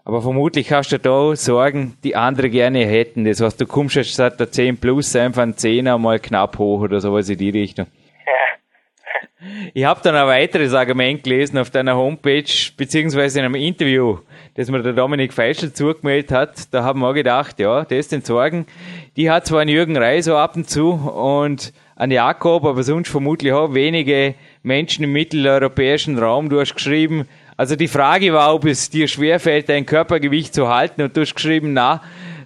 Aber 0.07 0.21
vermutlich 0.21 0.71
hast 0.71 0.91
du 0.91 0.99
da 0.99 1.35
Sorgen, 1.35 1.97
die 2.03 2.15
andere 2.15 2.51
gerne 2.51 2.85
hätten. 2.85 3.25
Das 3.25 3.41
heißt, 3.41 3.59
du 3.59 3.65
kommst 3.65 3.95
jetzt 3.95 4.13
seit 4.13 4.39
der 4.39 4.51
10 4.51 4.77
plus 4.77 5.15
einfach 5.15 5.41
ein 5.41 5.55
10er 5.55 5.97
mal 5.97 6.19
knapp 6.19 6.59
hoch 6.59 6.81
oder 6.81 7.01
sowas 7.01 7.27
in 7.29 7.37
die 7.37 7.49
Richtung. 7.49 7.87
Ich 9.75 9.85
habe 9.85 9.99
dann 10.01 10.15
ein 10.15 10.25
weiteres 10.25 10.73
Argument 10.73 11.23
gelesen 11.23 11.59
auf 11.59 11.69
deiner 11.69 11.95
Homepage, 11.95 12.51
beziehungsweise 12.77 13.39
in 13.39 13.45
einem 13.45 13.55
Interview, 13.55 14.19
das 14.55 14.71
mir 14.71 14.81
der 14.81 14.93
Dominik 14.93 15.33
Feischl 15.33 15.71
zugemeldet 15.71 16.31
hat. 16.31 16.73
Da 16.73 16.83
haben 16.83 16.99
wir 17.01 17.13
gedacht, 17.13 17.59
ja, 17.59 17.85
das 17.85 18.07
den 18.07 18.21
Sorgen, 18.21 18.65
die 19.17 19.29
hat 19.29 19.45
zwar 19.45 19.59
einen 19.59 19.69
Jürgen 19.69 19.97
Reiso 19.97 20.35
ab 20.35 20.55
und 20.55 20.67
zu 20.67 20.93
und 20.93 21.73
an 21.95 22.09
Jakob, 22.09 22.65
aber 22.65 22.81
sonst 22.81 23.09
vermutlich 23.09 23.53
auch 23.53 23.73
wenige 23.73 24.33
Menschen 24.63 25.03
im 25.03 25.13
mitteleuropäischen 25.13 26.17
Raum. 26.17 26.49
Du 26.49 26.59
hast 26.59 26.73
geschrieben, 26.73 27.27
also 27.57 27.75
die 27.75 27.87
Frage 27.87 28.33
war, 28.33 28.53
ob 28.53 28.65
es 28.65 28.89
dir 28.89 29.07
schwerfällt, 29.07 29.69
dein 29.69 29.85
Körpergewicht 29.85 30.53
zu 30.53 30.67
halten 30.67 31.01
und 31.01 31.15
du 31.15 31.21
hast 31.21 31.35
geschrieben, 31.35 31.73
na, 31.73 32.01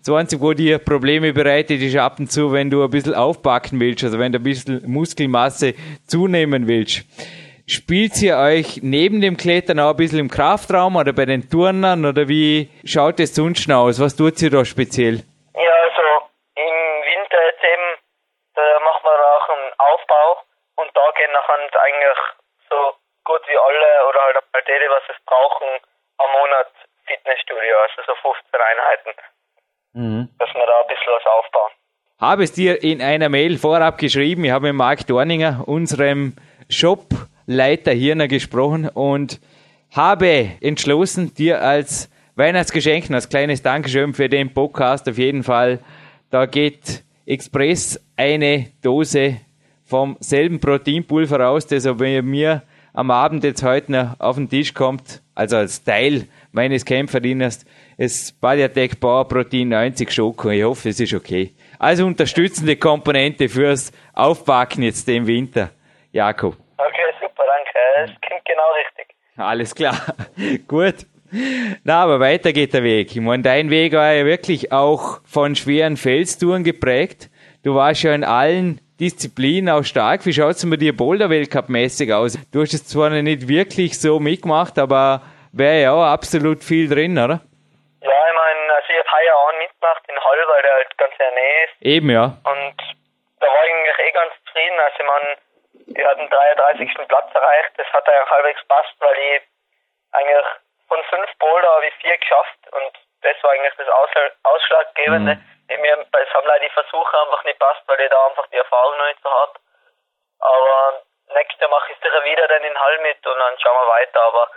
das 0.06 0.16
Einzige, 0.16 0.42
wo 0.42 0.54
dir 0.54 0.78
Probleme 0.80 1.34
bereitet, 1.34 1.82
ist 1.82 1.98
ab 1.98 2.20
und 2.20 2.32
zu, 2.32 2.54
wenn 2.54 2.70
du 2.70 2.84
ein 2.84 2.90
bisschen 2.90 3.16
aufpacken 3.16 3.80
willst, 3.80 4.04
also 4.04 4.20
wenn 4.20 4.32
du 4.32 4.40
ein 4.40 4.44
bisschen 4.44 4.82
Muskelmasse 4.86 5.74
zunehmen 6.08 6.68
willst. 6.68 7.04
Spielt 7.68 8.20
ihr 8.22 8.38
euch 8.38 8.80
neben 8.82 9.22
dem 9.22 9.38
Klettern 9.38 9.80
auch 9.80 9.92
ein 9.92 9.98
bisschen 9.98 10.20
im 10.20 10.30
Kraftraum 10.30 10.96
oder 10.96 11.14
bei 11.14 11.26
den 11.26 11.50
Turnern 11.50 12.06
oder 12.06 12.28
wie 12.28 12.70
schaut 12.84 13.20
es 13.20 13.36
sonst 13.36 13.70
aus? 13.70 14.00
Was 14.00 14.16
tut 14.16 14.42
ihr 14.42 14.50
da 14.50 14.66
speziell? 14.66 15.22
Ja, 15.54 15.74
also 15.86 16.26
im 16.56 16.78
Winter 17.06 17.38
jetzt 17.46 17.64
eben, 17.64 18.00
da 18.56 18.62
machen 18.80 19.04
wir 19.04 19.20
auch 19.22 19.50
einen 19.50 19.74
Aufbau 19.78 20.44
und 20.78 20.90
da 20.96 21.02
gehen 21.18 21.32
nachher 21.32 21.82
eigentlich 21.84 22.18
so 22.70 22.99
gut 23.30 23.42
wie 23.46 23.58
alle 23.58 24.10
oder 24.10 24.20
halt 24.26 24.38
mal 24.52 24.64
die, 24.66 24.90
was 24.90 25.06
es 25.14 25.20
brauchen, 25.26 25.68
am 26.18 26.30
Monat 26.34 26.72
Fitnessstudio, 27.06 27.76
also 27.86 28.02
so 28.08 28.16
15 28.26 28.60
Einheiten. 28.72 29.12
Mhm. 29.94 30.30
Dass 30.40 30.50
wir 30.54 30.66
da 30.66 30.82
ein 30.82 30.88
bisschen 30.88 31.14
was 31.14 31.26
aufbauen. 31.26 31.72
Habe 32.20 32.44
es 32.44 32.52
dir 32.52 32.84
in 32.84 33.02
einer 33.02 33.30
Mail 33.30 33.58
vorab 33.58 33.98
geschrieben, 33.98 34.46
ich 34.46 34.52
habe 34.52 34.68
mit 34.68 34.76
Marc 34.76 35.06
Dorninger, 35.08 35.64
unserem 35.68 36.36
Shopleiter 36.70 37.92
hier 37.92 38.16
noch 38.16 38.28
gesprochen 38.28 38.90
und 38.90 39.40
habe 39.96 40.58
entschlossen, 40.62 41.34
dir 41.34 41.62
als 41.62 42.10
Weihnachtsgeschenk, 42.36 43.10
als 43.12 43.30
kleines 43.30 43.62
Dankeschön 43.62 44.14
für 44.14 44.28
den 44.28 44.54
Podcast 44.54 45.08
auf 45.08 45.18
jeden 45.18 45.44
Fall, 45.44 45.80
da 46.32 46.46
geht 46.46 47.04
Express 47.26 48.00
eine 48.18 48.72
Dose 48.84 49.38
vom 49.86 50.18
selben 50.20 50.60
Proteinpulver 50.60 51.40
raus, 51.40 51.66
das 51.68 51.88
aber 51.88 52.22
mir 52.22 52.64
am 52.94 53.12
Abend 53.12 53.44
jetzt 53.44 53.64
heute 53.64 53.92
noch 53.92 54.20
auf 54.20 54.36
den 54.36 54.50
Tisch 54.50 54.74
kommt, 54.74 55.22
also 55.36 55.58
als 55.58 55.84
Teil 55.84 56.28
meines 56.52 56.86
Kämpferdieners, 56.86 57.66
ist 57.98 58.40
Badiatec 58.42 59.00
Power 59.00 59.28
Protein 59.28 59.70
90 59.70 60.12
Schoko. 60.12 60.50
Ich 60.50 60.64
hoffe, 60.64 60.90
es 60.90 61.00
ist 61.00 61.14
okay. 61.14 61.54
Also 61.78 62.06
unterstützende 62.06 62.76
Komponente 62.76 63.50
fürs 63.50 63.92
Aufpacken 64.14 64.84
jetzt 64.84 65.08
im 65.10 65.28
Winter. 65.28 65.72
Jakob. 66.12 66.58
Okay, 66.78 67.14
super, 67.22 67.44
danke. 67.46 68.12
Es 68.12 68.22
klingt 68.22 68.46
genau 68.46 68.64
richtig. 68.78 69.16
Alles 69.38 69.76
klar. 69.76 69.96
Gut. 70.68 71.06
Na, 71.84 72.04
aber 72.04 72.20
weiter 72.20 72.54
geht 72.54 72.74
der 72.74 72.84
Weg. 72.84 73.16
Ich 73.16 73.22
meine, 73.22 73.44
dein 73.44 73.70
Weg 73.70 73.94
war 73.94 74.14
ja 74.14 74.26
wirklich 74.26 74.72
auch 74.72 75.22
von 75.26 75.56
schweren 75.56 75.96
Felstouren 75.96 76.64
geprägt. 76.64 77.30
Du 77.64 77.76
warst 77.76 78.04
ja 78.04 78.14
in 78.16 78.24
allen 78.24 78.82
Disziplin 79.00 79.70
auch 79.70 79.84
stark. 79.84 80.26
Wie 80.26 80.34
schaut 80.34 80.60
es 80.60 80.66
mit 80.66 80.82
dir 80.82 80.92
Boulder-Weltcup-mäßig 80.96 82.14
aus? 82.14 82.36
Du 82.52 82.62
hast 82.62 82.74
es 82.74 82.86
zwar 82.86 83.10
nicht 83.10 83.48
wirklich 83.48 84.00
so 84.00 84.20
mitgemacht, 84.20 84.78
aber 84.78 85.22
wäre 85.54 85.82
ja 85.82 85.92
auch 85.94 86.04
absolut 86.04 86.64
viel 86.64 86.90
drin, 86.90 87.16
oder? 87.18 87.40
Ja, 88.04 88.20
ich 88.28 88.36
meine, 88.36 88.62
also 88.76 88.88
ich 88.92 89.00
habe 89.00 89.12
heuer 89.16 89.36
auch 89.40 89.56
mitgemacht 89.56 90.04
in 90.08 90.20
Hall, 90.20 90.42
weil 90.52 90.62
der 90.64 90.74
halt 90.74 90.98
ganz 90.98 91.14
in 91.14 91.24
der 91.24 91.32
Nähe 91.32 91.58
ist. 91.64 91.76
Eben, 91.80 92.10
ja. 92.12 92.26
Und 92.44 92.76
da 93.40 93.48
war 93.48 93.64
ich 93.64 93.72
eigentlich 93.72 94.00
eh 94.04 94.12
ganz 94.12 94.32
zufrieden. 94.46 94.78
Also 94.84 94.98
ich 95.00 95.08
meine, 95.08 95.30
wir 95.96 96.06
hatten 96.08 96.28
33. 96.30 97.08
Platz 97.08 97.30
erreicht. 97.34 97.72
Das 97.78 97.88
hat 97.96 98.04
eigentlich 98.04 98.30
halbwegs 98.30 98.62
passt, 98.68 98.96
weil 99.00 99.16
ich 99.16 99.42
eigentlich 100.12 100.48
von 100.92 101.00
fünf 101.08 101.30
Boulder 101.40 101.72
habe 101.72 101.88
ich 101.88 101.96
vier 102.02 102.18
geschafft 102.18 102.60
und 102.76 102.92
das 103.22 103.36
war 103.44 103.52
eigentlich 103.52 103.76
das 103.78 103.88
Ausschlaggebende. 104.44 105.36
Mhm 105.36 105.59
mir, 105.78 106.06
es 106.12 106.34
haben 106.34 106.48
leider 106.48 106.66
die 106.66 106.74
Versuche 106.74 107.22
einfach 107.22 107.44
nicht 107.44 107.60
passt, 107.60 107.82
weil 107.88 108.00
ich 108.02 108.10
da 108.10 108.26
einfach 108.26 108.48
die 108.48 108.58
Erfahrung 108.58 108.98
noch 108.98 109.08
nicht 109.08 109.22
so 109.22 109.30
habe. 109.30 109.54
Aber 110.40 111.04
nächstes 111.36 111.60
Jahr 111.60 111.70
mache 111.70 111.92
ich 111.92 112.00
sicher 112.00 112.24
wieder 112.24 112.48
dann 112.48 112.64
in 112.64 112.80
Hall 112.80 112.98
mit 113.00 113.26
und 113.26 113.38
dann 113.38 113.60
schauen 113.60 113.78
wir 113.78 113.88
weiter. 113.88 114.22
Aber 114.24 114.50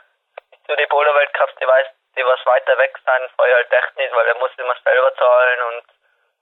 zu 0.67 0.77
den 0.77 0.89
Boulder-Weltcups, 0.89 1.55
die 1.61 1.67
weiß, 1.67 1.87
die 2.17 2.25
was 2.25 2.47
weiter 2.47 2.79
weg 2.79 2.99
sein, 3.05 3.23
fahre 3.37 3.49
ich 3.49 3.55
halt 3.55 3.73
echt 3.73 3.97
nicht, 3.97 4.15
weil 4.15 4.27
er 4.27 4.39
muss 4.39 4.51
immer 4.59 4.77
selber 4.85 5.15
zahlen 5.17 5.61
und 5.73 5.85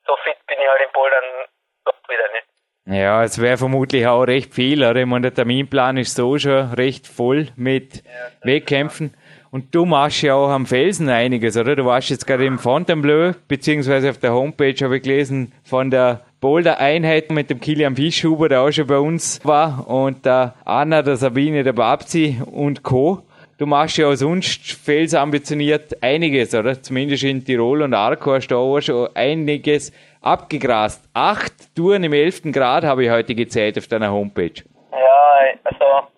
so 0.07 0.17
fit 0.25 0.39
bin 0.47 0.61
ich 0.61 0.69
halt 0.69 0.83
im 0.83 0.93
Bouldern 0.93 1.47
doch 1.85 2.09
wieder 2.09 2.29
nicht. 2.33 2.47
Ja, 2.87 3.23
es 3.23 3.41
wäre 3.41 3.59
vermutlich 3.59 4.07
auch 4.07 4.25
recht 4.25 4.55
viel, 4.55 4.83
oder? 4.83 5.01
Ich 5.01 5.07
meine, 5.07 5.31
der 5.31 5.35
Terminplan 5.35 5.97
ist 5.97 6.17
so 6.17 6.39
schon 6.39 6.73
recht 6.73 7.07
voll 7.07 7.49
mit 7.57 8.05
ja, 8.05 8.31
Wettkämpfen. 8.43 9.17
Und 9.53 9.75
du 9.75 9.85
machst 9.85 10.23
ja 10.23 10.35
auch 10.35 10.49
am 10.49 10.65
Felsen 10.65 11.09
einiges, 11.09 11.57
oder? 11.57 11.75
Du 11.75 11.85
warst 11.85 12.09
jetzt 12.11 12.25
gerade 12.25 12.47
im 12.47 12.59
Fontainebleau, 12.59 13.33
beziehungsweise 13.49 14.11
auf 14.11 14.19
der 14.19 14.33
Homepage 14.33 14.77
habe 14.81 14.99
ich 14.99 15.03
gelesen 15.03 15.53
von 15.65 15.91
der 15.91 16.21
Boulder-Einheit 16.41 17.33
mit 17.33 17.51
dem 17.51 17.61
Kilian 17.61 17.97
Fischhuber, 17.97 18.49
der 18.49 18.63
auch 18.63 18.71
schon 18.71 18.87
bei 18.87 18.99
uns 18.99 19.45
war, 19.45 19.89
und 19.89 20.25
der 20.25 20.55
Anna, 20.65 21.03
der 21.03 21.17
Sabine, 21.17 21.65
der 21.65 21.73
Babsi 21.73 22.41
und 22.51 22.85
Co. 22.85 23.23
Du 23.59 23.67
machst 23.67 23.99
ja 23.99 24.09
auch 24.09 24.15
sonst 24.15 24.73
felsambitioniert 24.73 26.01
einiges, 26.01 26.55
oder? 26.55 26.81
Zumindest 26.81 27.25
in 27.25 27.45
Tirol 27.45 27.83
und 27.83 27.93
Arco 27.93 28.33
hast 28.33 28.49
du 28.49 28.57
auch 28.57 28.81
schon 28.81 29.09
einiges 29.15 29.93
abgegrast. 30.23 31.05
Acht 31.13 31.75
Touren 31.75 32.05
im 32.05 32.13
11. 32.13 32.53
Grad 32.53 32.85
habe 32.85 33.05
ich 33.05 33.11
heute 33.11 33.35
gezählt 33.35 33.77
auf 33.77 33.89
deiner 33.89 34.13
Homepage. 34.13 34.63
Ja, 34.93 35.59
also 35.65 36.09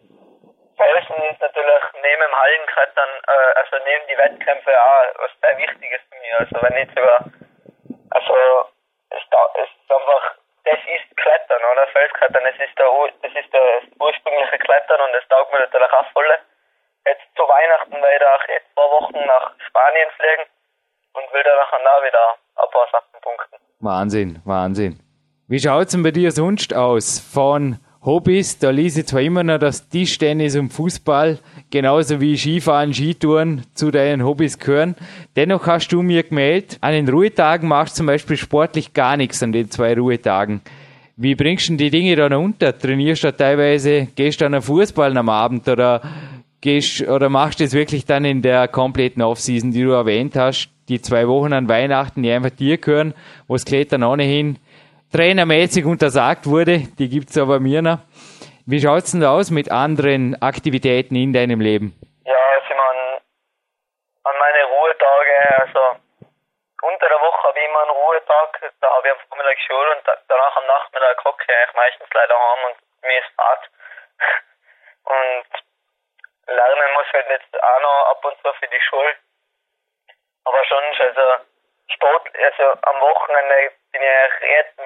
Felsen 0.77 1.17
ist 1.33 1.43
natürlich 2.29 2.31
neben 2.31 2.31
dem 2.31 2.37
Hallenklettern, 2.41 3.11
äh, 3.27 3.53
also 3.59 3.77
neben 3.85 4.07
die 4.09 4.19
Wettkämpfe 4.19 4.71
auch 4.71 5.05
was 5.19 5.31
sehr 5.41 5.59
Wichtiges 5.59 6.01
für 6.11 6.19
mich. 6.21 6.35
Also 6.39 6.57
wenn 6.63 6.75
nicht 6.75 6.95
sogar, 6.95 7.25
also 8.11 8.35
es, 9.11 9.23
es 9.23 9.69
ist 9.69 9.91
einfach, 9.91 10.35
das 10.65 10.79
ist 10.87 11.17
Klettern, 11.17 11.63
oder? 11.73 11.87
Felsklettern, 11.89 12.45
das 12.45 12.59
ist, 12.59 12.79
der, 12.79 12.89
das 13.23 13.33
ist 13.35 13.53
das 13.53 13.83
ursprüngliche 13.99 14.59
Klettern 14.59 15.01
und 15.01 15.13
das 15.13 15.27
taugt 15.29 15.53
mir 15.53 15.61
natürlich 15.61 15.93
auch 15.93 16.13
voll. 16.13 16.31
Jetzt 17.07 17.27
zu 17.35 17.43
Weihnachten 17.43 17.99
werde 18.03 18.25
ich 18.25 18.31
auch 18.31 18.49
jetzt 18.49 18.69
zwei 18.75 18.89
Wochen 18.91 19.27
nach 19.27 19.55
Spanien 19.67 20.11
fliegen 20.17 20.47
und 21.15 21.33
will 21.33 21.43
dann 21.43 21.59
nachher 21.59 21.83
da 21.83 22.03
wieder 22.07 22.39
ein 22.57 22.71
paar 22.71 22.89
Sachen 22.93 23.21
punkten. 23.21 23.57
Wahnsinn, 23.81 24.41
Wahnsinn. 24.45 25.01
Wie 25.49 25.59
schaut 25.59 25.87
es 25.87 25.93
denn 25.93 26.03
bei 26.03 26.13
dir 26.13 26.31
sonst 26.31 26.73
aus? 26.73 27.19
Von 27.19 27.83
Hobbys, 28.05 28.59
da 28.59 28.71
lese 28.71 29.01
ich 29.01 29.07
zwar 29.07 29.21
immer 29.21 29.45
noch, 29.45 29.59
dass 29.59 29.89
Tischtennis 29.89 30.57
und 30.57 30.73
Fußball 30.73 31.39
genauso 31.71 32.21
wie 32.21 32.37
Skifahren, 32.37 32.93
Skitouren 32.93 33.63
zu 33.75 33.93
deinen 33.93 34.25
Hobbys 34.25 34.59
gehören. 34.59 34.97
Dennoch 35.37 35.69
hast 35.69 35.93
du 35.93 36.03
mir 36.03 36.25
gemeldet, 36.25 36.79
an 36.81 36.95
den 36.95 37.09
Ruhetagen 37.09 37.69
machst 37.69 37.95
du 37.95 37.99
zum 37.99 38.07
Beispiel 38.07 38.37
sportlich 38.37 38.93
gar 38.93 39.17
nichts 39.17 39.41
an 39.45 39.53
den 39.53 39.71
zwei 39.71 39.95
Ruhetagen. 39.95 40.63
Wie 41.17 41.37
bringst 41.37 41.69
du 41.69 41.77
die 41.77 41.91
Dinge 41.91 42.17
dann 42.17 42.33
unter? 42.33 42.77
Trainierst 42.77 43.23
du 43.23 43.37
teilweise, 43.37 44.09
gehst 44.17 44.41
du 44.41 44.47
an 44.47 44.55
einen 44.55 44.63
Fußball 44.63 45.17
am 45.17 45.29
Abend 45.29 45.69
oder 45.69 46.03
gehst 46.61 47.03
oder 47.03 47.29
machst 47.29 47.61
du 47.61 47.65
es 47.65 47.73
wirklich 47.73 48.05
dann 48.05 48.25
in 48.25 48.43
der 48.43 48.67
kompletten 48.67 49.23
Offseason, 49.23 49.71
die 49.71 49.83
du 49.83 49.91
erwähnt 49.91 50.35
hast, 50.35 50.71
die 50.89 51.01
zwei 51.01 51.29
Wochen 51.29 51.53
an 51.53 51.69
Weihnachten, 51.69 52.25
die 52.25 52.33
einfach 52.33 52.51
dir 52.51 52.79
gehören, 52.79 53.15
wo 53.47 53.55
das 53.55 53.65
Klettern 53.65 54.03
ohnehin 54.03 54.57
trainermäßig 55.13 55.85
untersagt 55.85 56.47
wurde, 56.47 56.89
die 56.99 57.09
gibt's 57.09 57.39
aber 57.39 57.61
mir 57.61 57.83
noch. 57.83 57.99
Wie 58.67 58.81
schaut's 58.81 59.13
denn 59.13 59.25
aus 59.25 59.51
mit 59.51 59.71
anderen 59.71 60.41
Aktivitäten 60.41 61.17
in 61.17 61.33
deinem 61.33 61.61
Leben? 61.61 61.99
Ja, 62.25 62.39
also 62.39 62.75
man, 62.75 62.97
an 64.25 64.37
meine 64.39 64.65
Ruhetage, 64.65 65.37
also 65.61 65.81
unter 66.83 67.09
der 67.09 67.21
Woche 67.21 67.43
habe 67.49 67.59
ich 67.59 67.67
immer 67.67 67.83
einen 67.83 67.91
Ruhetag, 67.91 68.73
da 68.81 68.91
habe 68.91 69.09
ich 69.09 69.13
am 69.13 69.21
Vormittag 69.29 69.59
Schule 69.67 69.91
und 69.97 70.03
danach 70.29 70.57
am 70.57 70.67
Nachmittag 70.67 71.25
hocke 71.25 71.45
ich 71.45 71.75
meistens 71.75 72.09
leider 72.15 72.35
heim 72.35 72.71
und 72.71 72.77
mir 73.03 73.19
ist 73.19 73.35
Fahrt. 73.37 73.71
Und 75.03 75.51
lernen 76.47 76.93
muss 76.95 77.13
halt 77.13 77.27
jetzt 77.29 77.55
auch 77.61 77.81
noch 77.83 78.11
ab 78.11 78.25
und 78.25 78.37
zu 78.39 78.53
für 78.55 78.69
die 78.69 78.81
Schule. 78.89 79.15
Aber 80.45 80.65
schon, 80.65 80.85
also 81.01 81.45
Sport, 81.89 82.29
also 82.35 82.79
am 82.83 82.99
Wochenende 83.01 83.73
bin 83.93 84.03
ich 84.03 84.49
jetzt, 84.49 84.79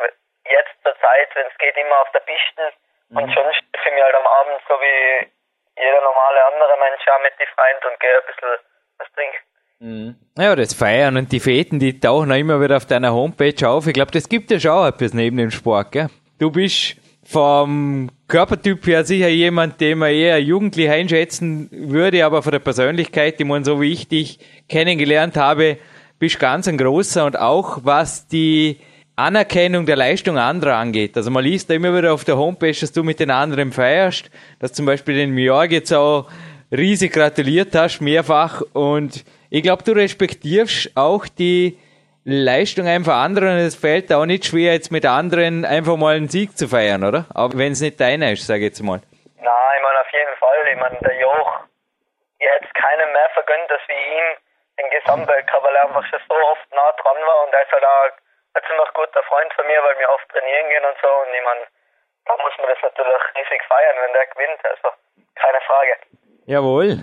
jetzt 0.45 0.75
zur 0.83 0.95
Zeit, 1.01 1.29
wenn 1.35 1.47
es 1.47 1.59
geht, 1.59 1.77
immer 1.77 2.01
auf 2.01 2.11
der 2.13 2.21
Piste. 2.21 2.73
Mhm. 3.11 3.17
Und 3.17 3.33
schon 3.33 3.47
stehe 3.53 3.85
ich 3.85 3.93
mir 3.93 4.05
halt 4.05 4.15
am 4.17 4.27
Abend 4.27 4.61
so 4.69 4.75
wie 4.81 5.27
jeder 5.77 6.01
normale 6.01 6.41
andere 6.53 6.77
Mensch 6.81 7.05
auch 7.09 7.23
mit 7.23 7.35
die 7.39 7.51
Freund 7.55 7.85
und 7.85 8.01
gehe 8.01 8.17
ein 8.17 8.27
bisschen 8.27 8.53
was 8.99 9.09
trinken. 9.13 9.43
Mhm. 9.79 10.17
Ja, 10.39 10.57
das 10.57 10.75
Feiern 10.75 11.17
und 11.17 11.33
die 11.33 11.41
Feten, 11.41 11.79
die 11.79 12.01
tauchen 12.01 12.33
auch 12.33 12.37
immer 12.37 12.61
wieder 12.61 12.77
auf 12.77 12.87
deiner 12.87 13.13
Homepage 13.13 13.69
auf. 13.69 13.87
Ich 13.87 13.95
glaube, 13.95 14.11
das 14.11 14.29
gibt 14.29 14.51
ja 14.51 14.59
schon 14.59 14.71
auch 14.73 14.87
etwas 14.87 15.13
neben 15.13 15.37
dem 15.37 15.51
Sport, 15.51 15.93
gell? 15.93 16.09
Du 16.39 16.51
bist 16.51 16.97
vom 17.25 18.11
Körpertyp 18.29 18.87
her 18.87 19.05
sicher 19.05 19.29
jemand, 19.29 19.81
den 19.81 19.99
man 19.99 20.11
eher 20.11 20.41
jugendlich 20.41 20.89
einschätzen 20.89 21.69
würde, 21.73 22.25
aber 22.25 22.43
von 22.43 22.53
der 22.53 22.61
Persönlichkeit, 22.61 23.39
die 23.39 23.45
man 23.45 23.65
so 23.65 23.81
wie 23.81 23.93
ich 23.93 24.09
dich 24.09 24.39
kennengelernt 24.69 25.37
habe, 25.37 25.79
bist 26.19 26.41
ganz 26.41 26.69
ein 26.69 26.79
großer 26.79 27.25
und 27.25 27.39
auch 27.39 27.79
was 27.83 28.27
die 28.27 28.81
Anerkennung 29.17 29.87
der 29.87 29.97
Leistung 29.97 30.39
anderer 30.39 30.77
angeht. 30.77 31.17
Also 31.17 31.31
man 31.31 31.43
liest 31.43 31.71
da 31.71 31.75
immer 31.75 31.97
wieder 31.97 32.13
auf 32.13 32.25
der 32.25 32.37
Homepage, 32.37 32.77
dass 32.79 32.93
du 32.93 33.03
mit 33.03 33.19
den 33.19 33.31
anderen 33.31 33.73
feierst, 33.73 34.31
dass 34.59 34.73
zum 34.73 34.85
Beispiel 34.85 35.15
den 35.15 35.31
Mjörg 35.31 35.71
jetzt 35.71 35.93
auch 35.93 36.29
riesig 36.71 37.13
gratuliert 37.13 37.75
hast, 37.75 38.01
mehrfach 38.01 38.61
und 38.73 39.25
ich 39.49 39.63
glaube, 39.63 39.85
du 39.85 39.93
respektierst 39.93 40.91
auch 40.97 41.27
die 41.29 41.79
Leistung 42.25 42.89
einfach 42.89 43.23
anderen 43.23 43.51
und 43.51 43.59
es 43.59 43.77
fällt 43.77 44.13
auch 44.13 44.27
nicht 44.27 44.47
schwer, 44.47 44.73
jetzt 44.73 44.91
mit 44.91 45.07
anderen 45.07 45.65
einfach 45.65 45.97
mal 45.97 46.17
einen 46.17 46.29
Sieg 46.29 46.59
zu 46.59 46.67
feiern, 46.67 47.05
oder? 47.05 47.27
Auch 47.33 47.53
wenn 47.55 47.73
es 47.73 47.81
nicht 47.81 48.01
deiner 48.01 48.33
ist, 48.33 48.47
sage 48.47 48.61
ich 48.61 48.71
jetzt 48.71 48.83
mal. 48.83 49.01
Nein, 49.37 49.77
ich 49.77 49.83
meine 49.83 50.01
auf 50.01 50.13
jeden 50.13 50.37
Fall. 50.41 50.59
Ich 50.73 50.81
meine, 50.81 50.99
der 50.99 51.21
Joch, 51.21 51.61
ich 52.41 52.47
hätte 52.47 52.67
es 52.67 52.83
keinem 52.83 53.13
mehr 53.13 53.31
vergönnt, 53.33 53.71
dass 53.71 53.81
wir 53.87 53.95
ihn 53.95 54.46
den 54.79 54.91
Gesamtweltcup, 54.91 55.63
weil 55.63 55.77
er 55.77 55.85
einfach 55.85 56.05
schon 56.07 56.21
so 56.29 56.35
oft 56.35 56.69
nah 56.73 56.93
dran 57.01 57.21
war 57.21 57.45
und 57.47 57.53
er 57.55 57.63
ist 57.63 57.73
halt 57.73 57.85
auch 57.85 58.13
ein 58.55 58.63
ziemlich 58.69 58.93
guter 58.95 59.23
Freund 59.25 59.53
von 59.55 59.67
mir, 59.67 59.83
weil 59.83 59.99
wir 59.99 60.11
oft 60.11 60.29
trainieren 60.29 60.69
gehen 60.69 60.85
und 60.85 60.99
so 61.01 61.09
und 61.09 61.33
ich 61.33 61.45
meine, 61.45 61.65
da 62.27 62.33
muss 62.37 62.53
man 62.59 62.69
das 62.69 62.83
natürlich 62.83 63.23
riesig 63.37 63.63
feiern, 63.69 63.97
wenn 64.03 64.13
der 64.13 64.27
gewinnt, 64.27 64.61
also 64.65 64.89
keine 65.35 65.61
Frage. 65.65 65.95
Jawohl 66.47 66.99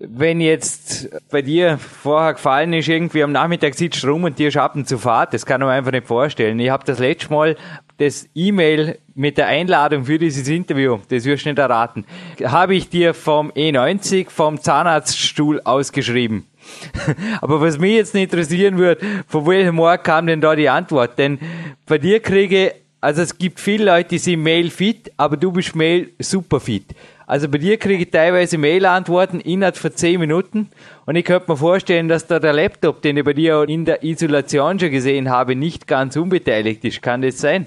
wenn 0.00 0.40
jetzt 0.40 1.08
bei 1.30 1.42
dir 1.42 1.78
vorher 1.78 2.34
gefallen 2.34 2.72
ist, 2.72 2.88
irgendwie 2.88 3.22
am 3.22 3.32
Nachmittag 3.32 3.74
sitzt 3.74 4.04
rum 4.06 4.24
und 4.24 4.38
dir 4.38 4.50
Schappen 4.50 4.86
zu 4.86 4.98
Fahrt, 4.98 5.34
das 5.34 5.44
kann 5.44 5.60
man 5.60 5.70
einfach 5.70 5.90
nicht 5.90 6.06
vorstellen. 6.06 6.58
Ich 6.60 6.70
habe 6.70 6.84
das 6.84 6.98
letzte 6.98 7.32
Mal 7.32 7.56
das 7.98 8.28
E-Mail 8.34 8.98
mit 9.14 9.38
der 9.38 9.48
Einladung 9.48 10.04
für 10.04 10.18
dieses 10.18 10.48
Interview, 10.48 10.98
das 11.10 11.24
wirst 11.24 11.44
du 11.44 11.48
nicht 11.48 11.58
erraten, 11.58 12.06
habe 12.44 12.76
ich 12.76 12.88
dir 12.88 13.12
vom 13.12 13.50
E90 13.50 14.30
vom 14.30 14.60
Zahnarztstuhl 14.60 15.60
ausgeschrieben. 15.64 16.47
Aber 17.40 17.60
was 17.60 17.78
mich 17.78 17.94
jetzt 17.94 18.14
nicht 18.14 18.32
interessieren 18.32 18.78
würde, 18.78 19.04
von 19.26 19.46
welchem 19.46 19.76
Morgen 19.76 20.02
kam 20.02 20.26
denn 20.26 20.40
da 20.40 20.54
die 20.54 20.68
Antwort? 20.68 21.18
Denn 21.18 21.38
bei 21.86 21.98
dir 21.98 22.20
kriege, 22.20 22.74
also 23.00 23.22
es 23.22 23.38
gibt 23.38 23.60
viele 23.60 23.84
Leute, 23.84 24.10
die 24.10 24.18
sind 24.18 24.42
Mail 24.42 24.70
fit, 24.70 25.12
aber 25.16 25.36
du 25.36 25.52
bist 25.52 25.76
Mail 25.76 26.10
super 26.18 26.60
fit. 26.60 26.94
Also 27.28 27.46
bei 27.46 27.58
dir 27.58 27.78
kriege 27.78 28.04
ich 28.04 28.10
teilweise 28.10 28.56
Mail-Antworten 28.56 29.40
innerhalb 29.40 29.76
von 29.76 29.94
10 29.94 30.18
Minuten. 30.18 30.70
Und 31.04 31.14
ich 31.14 31.26
könnte 31.26 31.50
mir 31.50 31.58
vorstellen, 31.58 32.08
dass 32.08 32.26
da 32.26 32.38
der 32.38 32.54
Laptop, 32.54 33.02
den 33.02 33.18
ich 33.18 33.24
bei 33.24 33.34
dir 33.34 33.68
in 33.68 33.84
der 33.84 34.02
Isolation 34.02 34.80
schon 34.80 34.90
gesehen 34.90 35.30
habe, 35.30 35.54
nicht 35.54 35.86
ganz 35.86 36.16
unbeteiligt 36.16 36.84
ist. 36.84 37.02
Kann 37.02 37.20
das 37.20 37.38
sein? 37.38 37.66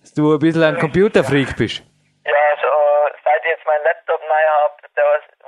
Dass 0.00 0.14
du 0.14 0.32
ein 0.32 0.38
bisschen 0.38 0.62
ein 0.62 0.78
Computerfreak 0.78 1.56
bist? 1.56 1.82
Ja, 2.24 2.32
also 2.52 2.70
seit 3.24 3.42
ich 3.42 3.50
jetzt 3.50 3.66
meinen 3.66 3.82
Laptop 3.82 4.20
neu 4.20 4.44
habe, 4.62 4.74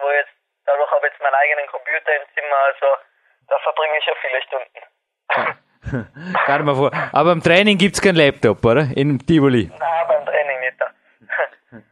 wo 0.02 0.10
jetzt, 0.10 0.35
dadurch 0.66 0.90
habe 0.90 1.06
ich 1.06 1.12
jetzt 1.12 1.22
meinen 1.22 1.34
eigenen 1.34 1.66
Computer 1.68 2.12
im 2.16 2.26
Zimmer, 2.34 2.56
also 2.66 2.86
da 3.48 3.58
verbringe 3.60 3.98
ich 3.98 4.04
schon 4.04 4.14
viele 4.20 4.42
Stunden. 4.42 4.80
Ich 5.86 6.62
mir 6.62 6.74
vor. 6.74 6.90
Aber 7.12 7.32
im 7.32 7.42
Training 7.42 7.78
gibt 7.78 7.94
es 7.94 8.02
keinen 8.02 8.16
Laptop, 8.16 8.64
oder? 8.64 8.86
In 8.96 9.18
Tivoli? 9.18 9.70
Nein, 9.78 10.08
beim 10.08 10.26
Training 10.26 10.60
nicht. 10.60 10.76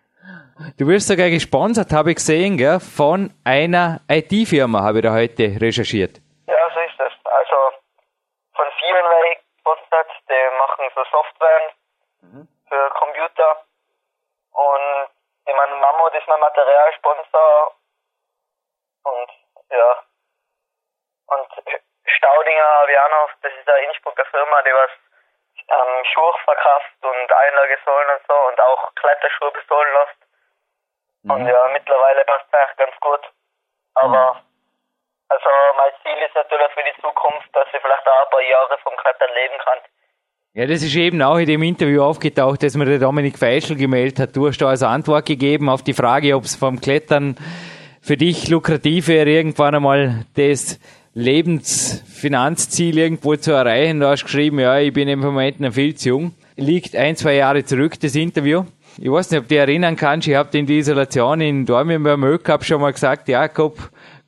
Du 0.79 0.87
wirst 0.87 1.09
sogar 1.09 1.29
gesponsert, 1.29 1.93
habe 1.93 2.11
ich 2.11 2.17
gesehen, 2.17 2.57
gell, 2.57 2.79
von 2.81 3.31
einer 3.45 4.01
IT-Firma, 4.09 4.83
habe 4.83 4.99
ich 4.99 5.05
da 5.05 5.13
heute 5.13 5.61
recherchiert. 5.61 6.23
Ja, 6.47 6.71
so 6.73 6.81
ist 6.81 6.99
das. 6.99 7.13
Also 7.25 7.57
von 8.55 8.67
CNY 8.79 9.37
gesponsert, 9.57 10.11
die 10.31 10.45
machen 10.57 10.85
so 10.95 11.03
Software 11.11 11.61
mhm. 12.23 12.49
für 12.69 12.91
Computer. 12.97 13.51
Und 14.53 15.11
ich 15.47 15.55
meine, 15.55 15.75
Mammut 15.75 16.15
ist 16.15 16.29
mein 16.29 16.41
Materialsponsor. 16.41 17.75
Ja. 19.75 19.91
Und 21.27 21.49
Staudinger 22.07 22.75
noch, 23.11 23.31
das 23.43 23.53
ist 23.59 23.69
eine 23.69 23.87
Innsbrucker 23.87 24.25
Firma, 24.27 24.63
die 24.63 24.75
was 24.75 24.91
ähm, 25.69 26.05
Schuhe 26.13 26.35
verkauft 26.45 26.99
und 27.03 27.29
Einlagesohlen 27.33 28.09
und 28.15 28.23
so 28.29 28.37
und 28.49 28.61
auch 28.61 28.95
Kletterschuhe 28.95 29.51
besohlen 29.53 29.93
lässt. 29.99 30.21
Mhm. 31.23 31.31
Und 31.31 31.47
ja, 31.47 31.69
mittlerweile 31.73 32.25
passt 32.25 32.47
es 32.47 32.55
eigentlich 32.55 32.77
ganz 32.77 32.97
gut. 33.01 33.25
Aber, 33.95 34.35
mhm. 34.35 34.41
also 35.29 35.49
mein 35.77 35.93
Ziel 36.03 36.19
ist 36.23 36.35
natürlich 36.35 36.71
für 36.75 36.85
die 36.85 37.01
Zukunft, 37.01 37.49
dass 37.53 37.69
ich 37.73 37.81
vielleicht 37.81 38.07
auch 38.07 38.25
ein 38.25 38.31
paar 38.31 38.43
Jahre 38.43 38.79
vom 38.79 38.97
Klettern 38.97 39.33
leben 39.35 39.59
kann. 39.65 39.81
Ja, 40.55 40.67
das 40.67 40.83
ist 40.83 40.95
eben 40.95 41.21
auch 41.23 41.39
in 41.39 41.47
dem 41.47 41.63
Interview 41.65 42.05
aufgetaucht, 42.05 42.63
dass 42.63 42.77
mir 42.77 42.85
der 42.85 43.01
Dominik 43.01 43.39
Feischl 43.39 43.75
gemeldet 43.75 44.21
hat. 44.21 44.37
Du 44.37 44.47
hast 44.47 44.59
da 44.59 44.69
also 44.69 44.87
Antwort 44.87 45.27
gegeben 45.27 45.69
auf 45.69 45.83
die 45.83 45.95
Frage, 45.95 46.37
ob 46.37 46.45
es 46.45 46.55
vom 46.55 46.81
Klettern 46.81 47.35
für 48.05 48.19
dich 48.19 48.49
lukrativ 48.51 49.09
wäre, 49.09 49.31
irgendwann 49.31 49.75
einmal 49.75 50.27
das 50.35 50.79
Lebensfinanzziel 51.15 52.99
irgendwo 52.99 53.35
zu 53.37 53.53
erreichen. 53.53 53.99
Du 53.99 54.07
hast 54.07 54.25
geschrieben, 54.25 54.59
ja, 54.59 54.79
ich 54.79 54.93
bin 54.93 55.09
im 55.09 55.21
Moment 55.21 55.61
noch 55.61 55.73
viel 55.73 55.95
zu 55.95 56.11
jung. 56.11 56.35
liegt 56.57 56.95
ein, 56.97 57.17
zwei 57.17 57.37
Jahre 57.37 57.65
zurück, 57.65 57.99
das 57.99 58.15
Interview. 58.15 58.65
Ich 58.99 59.11
weiß 59.11 59.31
nicht, 59.31 59.41
ob 59.41 59.45
du 59.45 59.55
dich 59.55 59.59
erinnern 59.59 59.97
kannst, 59.97 60.29
ich 60.29 60.35
habe 60.35 60.57
in 60.57 60.67
der 60.67 60.77
Isolation 60.77 61.41
in 61.41 61.65
Dormien 61.65 62.03
beim 62.03 62.39
Cup 62.43 62.63
schon 62.63 62.83
mal 62.83 62.93
gesagt, 62.93 63.27
Jakob, 63.27 63.79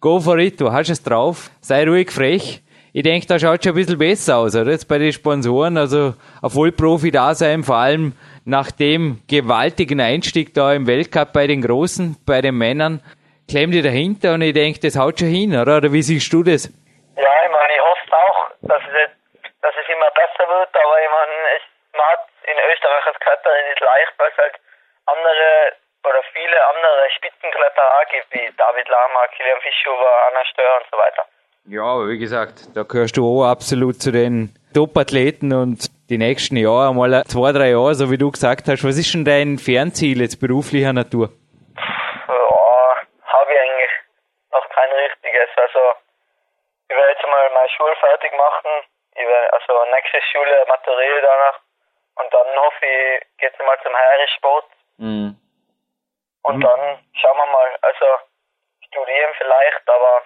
go 0.00 0.20
for 0.20 0.38
it, 0.38 0.58
du 0.58 0.72
hast 0.72 0.88
es 0.88 1.02
drauf, 1.02 1.50
sei 1.60 1.86
ruhig 1.86 2.10
frech. 2.10 2.62
Ich 2.94 3.02
denke, 3.02 3.26
da 3.26 3.38
schaut 3.38 3.62
schon 3.62 3.74
ein 3.74 3.76
bisschen 3.76 3.98
besser 3.98 4.38
aus, 4.38 4.56
oder? 4.56 4.70
Jetzt 4.70 4.88
bei 4.88 4.96
den 4.96 5.12
Sponsoren, 5.12 5.76
also 5.76 6.14
ein 6.40 6.50
Vollprofi 6.50 7.10
da 7.10 7.34
sein, 7.34 7.62
vor 7.62 7.76
allem 7.76 8.14
nach 8.46 8.70
dem 8.70 9.18
gewaltigen 9.26 10.00
Einstieg 10.00 10.54
da 10.54 10.72
im 10.72 10.86
Weltcup 10.86 11.34
bei 11.34 11.46
den 11.46 11.60
Großen, 11.60 12.16
bei 12.24 12.40
den 12.40 12.56
Männern, 12.56 13.02
klemmt 13.48 13.74
die 13.74 13.82
dahinter 13.82 14.34
und 14.34 14.42
ich 14.42 14.52
denke, 14.52 14.80
das 14.80 14.98
haut 14.98 15.18
schon 15.18 15.28
hin, 15.28 15.56
oder? 15.56 15.78
Oder 15.78 15.92
wie 15.92 16.02
siehst 16.02 16.32
du 16.32 16.42
das? 16.42 16.68
Ja, 17.16 17.32
ich 17.44 17.50
meine, 17.50 17.72
ich 17.74 17.80
hoffe 17.80 18.12
auch, 18.12 18.40
dass 18.62 18.82
es, 18.82 19.10
dass 19.62 19.74
es 19.74 19.86
immer 19.88 20.10
besser 20.12 20.44
wird, 20.48 20.70
aber 20.74 20.96
ich 21.02 21.10
meine, 21.10 21.34
es, 21.56 21.64
man 21.92 22.06
hat 22.12 22.24
in 22.44 22.58
Österreich 22.72 23.06
als 23.06 23.18
Kletterer 23.20 23.56
nicht 23.68 23.80
leicht, 23.80 24.12
weil 24.18 24.30
es 24.30 24.38
halt 24.38 24.54
andere 25.06 25.76
oder 26.06 26.22
viele 26.32 26.58
andere 26.70 27.10
Spitzenkletterer 27.16 27.90
auch 27.98 28.08
gibt, 28.10 28.30
wie 28.30 28.46
David 28.56 28.88
Lama, 28.88 29.26
Kilian 29.34 29.60
Fischhuber, 29.60 30.10
Anna 30.30 30.44
Stör 30.46 30.76
und 30.78 30.86
so 30.90 30.96
weiter. 30.98 31.24
Ja, 31.68 31.82
aber 31.82 32.08
wie 32.08 32.18
gesagt, 32.18 32.76
da 32.76 32.84
gehörst 32.84 33.16
du 33.16 33.26
auch 33.26 33.50
absolut 33.50 34.00
zu 34.00 34.12
den 34.12 34.54
Top-Athleten 34.72 35.52
und 35.52 35.90
die 36.08 36.18
nächsten 36.18 36.56
Jahre, 36.56 36.94
mal 36.94 37.24
zwei, 37.26 37.50
drei 37.50 37.70
Jahre, 37.70 37.94
so 37.96 38.08
wie 38.08 38.18
du 38.18 38.30
gesagt 38.30 38.68
hast, 38.68 38.84
was 38.84 38.96
ist 38.96 39.12
denn 39.12 39.24
dein 39.24 39.58
Fernziel 39.58 40.20
jetzt 40.20 40.38
beruflicher 40.40 40.92
Natur? 40.92 41.30
Ja, 42.28 42.96
habe 43.26 43.52
ich 43.52 43.58
eigentlich 43.58 43.90
noch 44.52 44.68
kein 44.70 44.92
richtiges. 44.92 45.48
Also, 45.66 45.98
ich 46.88 46.96
werde 46.96 47.12
jetzt 47.12 47.26
mal 47.26 47.50
meine 47.50 47.68
Schule 47.70 47.96
fertig 47.96 48.32
machen. 48.36 48.70
Ich 49.16 49.26
werde, 49.26 49.52
also 49.52 49.84
nächste 49.90 50.22
Schule 50.30 50.64
maturiere 50.68 51.22
danach. 51.22 51.58
Und 52.16 52.32
dann 52.32 52.46
hoffe 52.56 52.86
ich, 52.86 53.38
geht 53.38 53.52
es 53.52 53.66
mal 53.66 53.78
zum 53.82 53.94
Heeressport. 53.96 54.66
Mhm. 54.98 55.36
Und 56.42 56.56
mhm. 56.56 56.60
dann 56.60 56.80
schauen 57.20 57.36
wir 57.36 57.46
mal. 57.46 57.76
Also, 57.82 58.06
studieren 58.86 59.32
vielleicht, 59.38 59.88
aber 59.88 60.22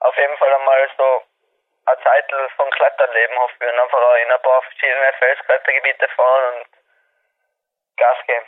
auf 0.00 0.16
jeden 0.16 0.36
Fall 0.38 0.52
einmal 0.52 0.88
so 0.96 1.22
eine 1.84 2.02
Zeit 2.02 2.24
von 2.56 2.70
Kletterleben 2.70 3.36
hoffe 3.38 3.54
ich 3.60 3.72
und 3.72 3.78
einfach 3.78 3.98
auch 3.98 4.16
in 4.16 4.30
ein 4.32 4.42
paar 4.42 4.62
verschiedene 4.62 5.12
Felsklettergebiete 5.18 6.08
fahren 6.16 6.54
und 6.56 6.68
Gas 7.96 8.18
geben. 8.26 8.46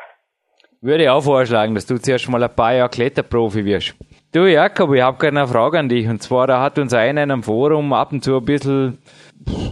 Würde 0.83 1.05
ich 1.05 1.11
auch 1.11 1.23
vorschlagen, 1.23 1.75
dass 1.75 1.87
du 1.87 1.99
zuerst 1.99 2.29
mal 2.29 2.43
ein 2.43 2.55
paar 2.55 2.73
Jahre 2.73 2.89
Kletterprofi 2.89 3.65
wirst. 3.65 3.95
Du 4.33 4.47
Jakob, 4.47 4.95
ich 4.95 5.03
habe 5.03 5.27
eine 5.27 5.49
Frage 5.49 5.77
an 5.81 5.89
dich. 5.89 6.07
Und 6.07 6.23
zwar, 6.23 6.47
da 6.47 6.63
hat 6.63 6.79
uns 6.79 6.95
einer 6.95 7.25
in 7.25 7.33
einem 7.33 7.43
Forum 7.43 7.93
ab 7.93 8.13
und 8.13 8.23
zu 8.23 8.37
ein 8.37 8.45
bisschen, 8.45 8.99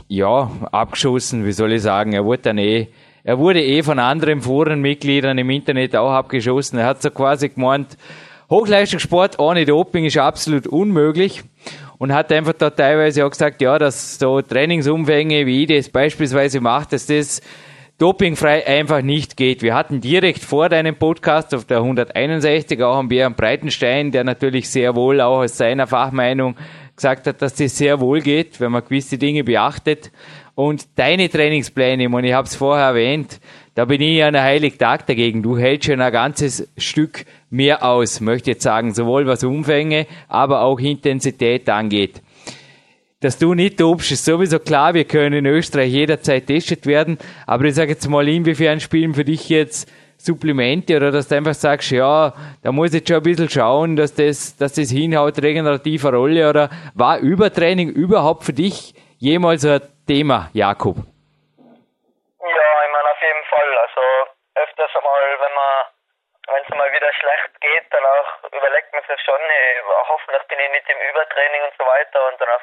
ja, 0.08 0.50
abgeschossen, 0.72 1.46
wie 1.46 1.52
soll 1.52 1.74
ich 1.74 1.82
sagen. 1.82 2.12
Er 2.12 2.24
wurde 2.24 2.42
dann 2.42 2.58
eh, 2.58 2.88
er 3.22 3.38
wurde 3.38 3.62
eh 3.62 3.84
von 3.84 4.00
anderen 4.00 4.40
Forenmitgliedern 4.40 5.38
im 5.38 5.48
Internet 5.50 5.94
auch 5.94 6.10
abgeschossen. 6.10 6.76
Er 6.80 6.86
hat 6.86 7.00
so 7.00 7.10
quasi 7.10 7.50
gemeint, 7.50 7.96
Hochleistungssport 8.50 9.38
ohne 9.38 9.64
Doping 9.64 10.06
ist 10.06 10.18
absolut 10.18 10.66
unmöglich 10.66 11.44
und 11.98 12.12
hat 12.12 12.32
einfach 12.32 12.54
da 12.54 12.70
teilweise 12.70 13.24
auch 13.24 13.30
gesagt, 13.30 13.62
ja, 13.62 13.78
dass 13.78 14.18
so 14.18 14.42
Trainingsumfänge, 14.42 15.46
wie 15.46 15.62
ich 15.62 15.68
das 15.68 15.88
beispielsweise 15.88 16.60
mache, 16.60 16.88
dass 16.90 17.06
das 17.06 17.42
dopingfrei 17.98 18.66
einfach 18.66 19.02
nicht 19.02 19.36
geht. 19.36 19.62
Wir 19.62 19.74
hatten 19.74 20.00
direkt 20.00 20.42
vor 20.42 20.68
deinem 20.68 20.96
Podcast 20.96 21.52
auf 21.54 21.64
der 21.64 21.78
161 21.78 22.80
auch 22.82 22.98
einen 22.98 23.08
Björn 23.08 23.34
Breitenstein, 23.34 24.12
der 24.12 24.24
natürlich 24.24 24.70
sehr 24.70 24.94
wohl 24.94 25.20
auch 25.20 25.40
aus 25.40 25.58
seiner 25.58 25.88
Fachmeinung 25.88 26.56
gesagt 26.94 27.26
hat, 27.26 27.42
dass 27.42 27.54
das 27.54 27.76
sehr 27.76 28.00
wohl 28.00 28.20
geht, 28.20 28.60
wenn 28.60 28.72
man 28.72 28.84
gewisse 28.84 29.18
Dinge 29.18 29.44
beachtet. 29.44 30.12
Und 30.54 30.88
deine 30.96 31.28
Trainingspläne, 31.28 32.08
und 32.08 32.24
ich 32.24 32.32
habe 32.32 32.46
es 32.46 32.56
vorher 32.56 32.86
erwähnt, 32.86 33.40
da 33.74 33.84
bin 33.84 34.00
ich 34.00 34.16
ja 34.16 34.26
ein 34.26 34.40
Heiligtag 34.40 35.06
dagegen. 35.06 35.42
Du 35.42 35.56
hältst 35.56 35.86
schon 35.86 36.00
ein 36.00 36.12
ganzes 36.12 36.68
Stück 36.76 37.24
mehr 37.50 37.84
aus, 37.84 38.20
möchte 38.20 38.50
ich 38.50 38.56
jetzt 38.56 38.64
sagen, 38.64 38.92
sowohl 38.92 39.26
was 39.26 39.44
Umfänge, 39.44 40.06
aber 40.26 40.62
auch 40.62 40.80
Intensität 40.80 41.68
angeht. 41.68 42.22
Dass 43.20 43.38
du 43.38 43.54
nicht 43.54 43.78
tobst, 43.78 44.12
ist 44.12 44.24
sowieso 44.24 44.60
klar. 44.60 44.94
Wir 44.94 45.04
können 45.04 45.44
in 45.44 45.46
Österreich 45.46 45.90
jederzeit 45.90 46.46
testet 46.46 46.86
werden. 46.86 47.18
Aber 47.46 47.64
ich 47.64 47.74
sage 47.74 47.90
jetzt 47.90 48.08
mal, 48.08 48.28
inwiefern 48.28 48.78
spielen 48.78 49.14
für 49.14 49.24
dich 49.24 49.48
jetzt 49.48 49.90
Supplemente 50.18 50.96
oder 50.96 51.10
dass 51.10 51.28
du 51.28 51.36
einfach 51.36 51.54
sagst, 51.54 51.90
ja, 51.90 52.32
da 52.62 52.72
muss 52.72 52.94
ich 52.94 53.06
schon 53.06 53.16
ein 53.16 53.22
bisschen 53.24 53.48
schauen, 53.48 53.96
dass 53.96 54.14
das, 54.14 54.56
dass 54.56 54.74
das 54.74 54.90
hinhaut, 54.90 55.42
regenerative 55.42 56.10
Rolle 56.10 56.48
oder 56.48 56.70
war 56.94 57.18
Übertraining 57.18 57.90
überhaupt 57.90 58.44
für 58.44 58.52
dich 58.52 58.94
jemals 59.18 59.64
ein 59.64 59.80
Thema, 60.06 60.50
Jakob? 60.52 60.98
öfters 64.58 64.90
einmal, 64.96 65.22
wenn 65.40 65.54
man 65.54 65.86
wenn 66.48 66.62
es 66.64 66.68
mal 66.70 66.90
wieder 66.92 67.12
schlecht 67.12 67.60
geht, 67.60 67.84
danach 67.90 68.42
überlegt 68.50 68.92
man 68.94 69.02
sich 69.04 69.20
schon, 69.20 69.38
ey, 69.38 69.82
hoffentlich 70.08 70.42
bin 70.48 70.58
ich 70.58 70.70
nicht 70.70 70.88
im 70.88 71.00
Übertraining 71.10 71.62
und 71.62 71.74
so 71.76 71.84
weiter 71.84 72.26
und 72.26 72.40
danach 72.40 72.60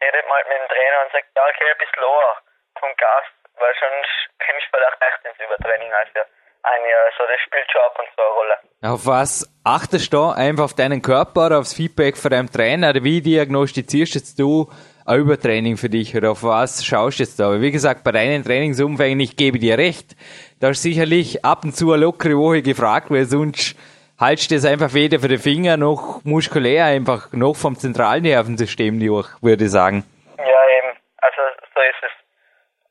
redet 0.00 0.24
man 0.26 0.36
halt 0.40 0.48
mit 0.48 0.58
dem 0.58 0.68
Trainer 0.68 0.98
und 1.04 1.12
sagt, 1.12 1.28
ja, 1.36 1.42
okay, 1.44 1.68
ein 1.70 1.78
bisschen 1.78 2.02
lower 2.02 2.32
vom 2.80 2.92
Gas, 2.96 3.26
weil 3.60 3.74
sonst 3.78 4.12
kommst 4.40 4.64
du 4.64 4.70
vielleicht 4.72 4.98
echt 5.00 5.20
ins 5.28 5.40
Übertraining 5.40 5.92
als 5.92 6.10
ja 6.14 6.24
ein 6.62 6.82
Jahr. 6.88 7.04
Also 7.08 7.24
das 7.24 7.40
spielt 7.46 7.68
schon 7.72 7.82
ab 7.82 7.96
und 7.98 8.08
zu 8.14 8.20
eine 8.20 8.34
Rolle. 8.36 8.56
Auf 8.82 9.06
was 9.06 9.32
achtest 9.64 10.12
du? 10.12 10.30
Einfach 10.30 10.64
auf 10.64 10.74
deinen 10.74 11.02
Körper 11.02 11.46
oder 11.46 11.58
aufs 11.58 11.74
Feedback 11.74 12.16
von 12.16 12.30
deinem 12.30 12.50
Trainer? 12.50 12.94
Wie 13.02 13.20
diagnostizierst 13.20 14.14
jetzt 14.14 14.38
du 14.38 14.70
ein 15.06 15.20
Übertraining 15.20 15.76
für 15.76 15.88
dich? 15.88 16.16
Oder 16.16 16.32
auf 16.32 16.42
was 16.42 16.84
schaust 16.84 17.18
du 17.18 17.22
jetzt 17.22 17.40
da? 17.40 17.60
Wie 17.60 17.70
gesagt, 17.70 18.04
bei 18.04 18.12
deinen 18.12 18.44
Trainingsumfängen, 18.44 19.20
ich 19.20 19.36
gebe 19.36 19.58
dir 19.58 19.78
recht, 19.78 20.16
da 20.60 20.70
ist 20.70 20.82
sicherlich 20.82 21.44
ab 21.44 21.64
und 21.64 21.72
zu 21.72 21.92
eine 21.92 22.04
lockere 22.04 22.36
Woche 22.36 22.62
gefragt, 22.62 23.10
weil 23.10 23.24
sonst 23.24 23.76
haltst 24.20 24.50
du 24.50 24.54
das 24.54 24.68
einfach 24.68 24.92
weder 24.92 25.18
für 25.18 25.32
den 25.32 25.40
Finger 25.40 25.76
noch 25.80 26.20
muskulär 26.24 26.84
einfach 26.84 27.32
noch 27.32 27.56
vom 27.56 27.74
Zentralnervensystem 27.74 29.00
durch, 29.00 29.28
würde 29.40 29.64
ich 29.64 29.72
sagen. 29.72 30.04
Ja, 30.36 30.60
eben. 30.76 30.92
Also 31.24 31.40
so 31.74 31.80
ist 31.80 32.02
es. 32.04 32.14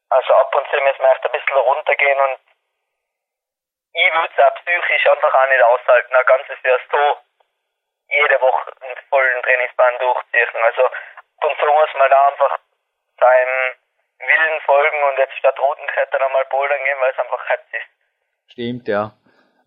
Also 0.10 0.34
ab 0.34 0.50
und 0.58 0.65
zu 0.74 0.78
müssen 0.82 1.06
wir 1.06 1.12
echt 1.13 1.26
ein 1.26 1.32
bisschen 1.32 1.58
runtergehen 1.58 2.20
und 2.20 2.39
ich 3.94 4.10
würde 4.13 4.34
es 4.34 4.42
auch 4.42 4.56
psychisch 4.65 5.06
einfach 5.06 5.34
auch 5.34 5.50
nicht 5.50 5.63
aushalten, 5.63 6.13
ein 6.15 6.26
ganzes 6.26 6.58
Jahr 6.65 6.82
so 6.89 7.02
jede 8.10 8.42
Woche 8.42 8.74
einen 8.82 8.98
vollen 9.10 9.42
Trainingsplan 9.44 9.94
durchziehen. 10.02 10.63
Also 10.65 10.84
ab 10.86 11.42
und 11.46 11.56
zu 11.62 11.65
muss 11.70 11.94
man 11.94 12.10
da 12.10 12.20
einfach 12.28 12.58
seinem 13.22 13.78
Willen 14.18 14.62
folgen 14.65 15.00
und 15.04 15.18
jetzt 15.20 15.38
statt 15.38 15.60
Routenklettern 15.60 16.22
einmal 16.26 16.46
bouldern 16.50 16.84
gehen, 16.84 16.98
weil 17.00 17.13
es 17.13 17.20
einfach 17.20 17.50
heiß 17.50 17.60
ist. 17.72 17.89
Stimmt, 18.52 18.88
ja. 18.88 19.13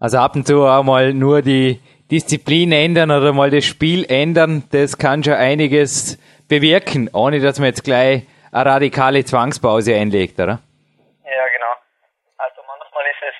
Also 0.02 0.18
ab 0.18 0.34
und 0.34 0.42
zu 0.42 0.66
auch 0.66 0.82
mal 0.82 1.14
nur 1.14 1.42
die 1.42 1.78
Disziplin 2.10 2.74
ändern 2.74 3.14
oder 3.14 3.30
mal 3.30 3.54
das 3.54 3.62
Spiel 3.62 4.02
ändern, 4.10 4.66
das 4.74 4.98
kann 4.98 5.22
schon 5.22 5.38
einiges 5.38 6.18
bewirken, 6.50 7.06
ohne 7.14 7.38
dass 7.38 7.62
man 7.62 7.70
jetzt 7.70 7.86
gleich 7.86 8.26
eine 8.50 8.66
radikale 8.66 9.22
Zwangspause 9.22 9.94
einlegt, 9.94 10.42
oder? 10.42 10.58
Ja, 11.22 11.46
genau. 11.54 11.74
Also 12.34 12.66
manchmal 12.66 13.06
ist 13.14 13.22
es, 13.30 13.36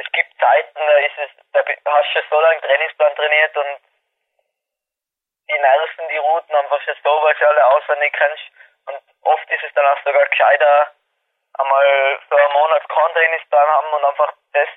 es 0.00 0.08
gibt 0.16 0.32
Zeiten, 0.40 0.80
da 0.80 0.96
ist 1.04 1.18
es, 1.28 1.30
da 1.52 1.60
hast 1.60 2.08
du 2.08 2.20
so 2.24 2.40
lange 2.40 2.60
Trainingsplan 2.64 3.12
trainiert 3.12 3.52
und 3.60 3.76
die 5.52 5.60
nerven 5.60 6.08
die 6.08 6.24
Routen 6.24 6.56
einfach 6.56 6.80
schon 6.88 6.96
so, 7.04 7.12
weil 7.20 7.36
sie 7.36 7.44
alle 7.44 7.60
auswendig 7.76 8.16
kennst 8.16 8.48
und 8.88 8.96
oft 9.28 9.44
ist 9.52 9.60
es 9.60 9.76
dann 9.76 9.84
auch 9.92 10.00
sogar 10.08 10.24
gescheiter, 10.24 10.96
einmal 11.60 12.16
für 12.32 12.40
einen 12.40 12.56
Monat 12.64 12.80
keinen 12.88 13.12
Trainingsplan 13.12 13.68
haben 13.68 13.92
und 13.92 14.04
einfach 14.08 14.32
das 14.56 14.72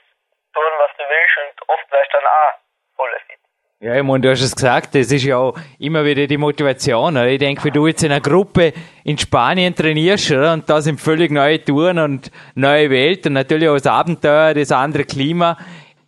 tun, 0.53 0.71
was 0.79 0.91
du 0.97 1.03
willst 1.03 1.35
und 1.39 1.69
oft 1.69 1.91
wärst 1.91 2.13
du 2.13 2.17
dann 2.17 2.27
auch 2.27 2.53
voll 2.95 3.09
fit. 3.27 3.39
Ja, 3.81 3.95
ich 3.95 4.03
meine, 4.03 4.19
du 4.19 4.29
hast 4.29 4.41
es 4.41 4.55
gesagt, 4.55 4.93
das 4.93 5.09
ist 5.09 5.23
ja 5.23 5.37
auch 5.37 5.57
immer 5.79 6.03
wieder 6.03 6.27
die 6.27 6.37
Motivation. 6.37 7.15
Oder? 7.15 7.27
Ich 7.27 7.39
denke, 7.39 7.63
wenn 7.63 7.71
du 7.71 7.87
jetzt 7.87 8.03
in 8.03 8.11
einer 8.11 8.19
Gruppe 8.19 8.73
in 9.05 9.17
Spanien 9.17 9.73
trainierst, 9.73 10.31
oder? 10.31 10.51
und 10.51 10.69
da 10.69 10.81
sind 10.81 10.99
völlig 10.99 11.31
neue 11.31 11.63
Touren 11.63 11.97
und 11.97 12.29
neue 12.55 12.89
Welt 12.89 13.25
und 13.25 13.33
natürlich 13.33 13.69
auch 13.69 13.75
das 13.75 13.87
Abenteuer, 13.87 14.53
das 14.53 14.73
andere 14.73 15.05
Klima, 15.05 15.57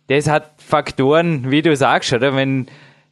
das 0.08 0.28
hat 0.28 0.50
Faktoren, 0.58 1.50
wie 1.50 1.62
du 1.62 1.74
sagst, 1.74 2.12
oder? 2.12 2.36
Wenn 2.36 2.68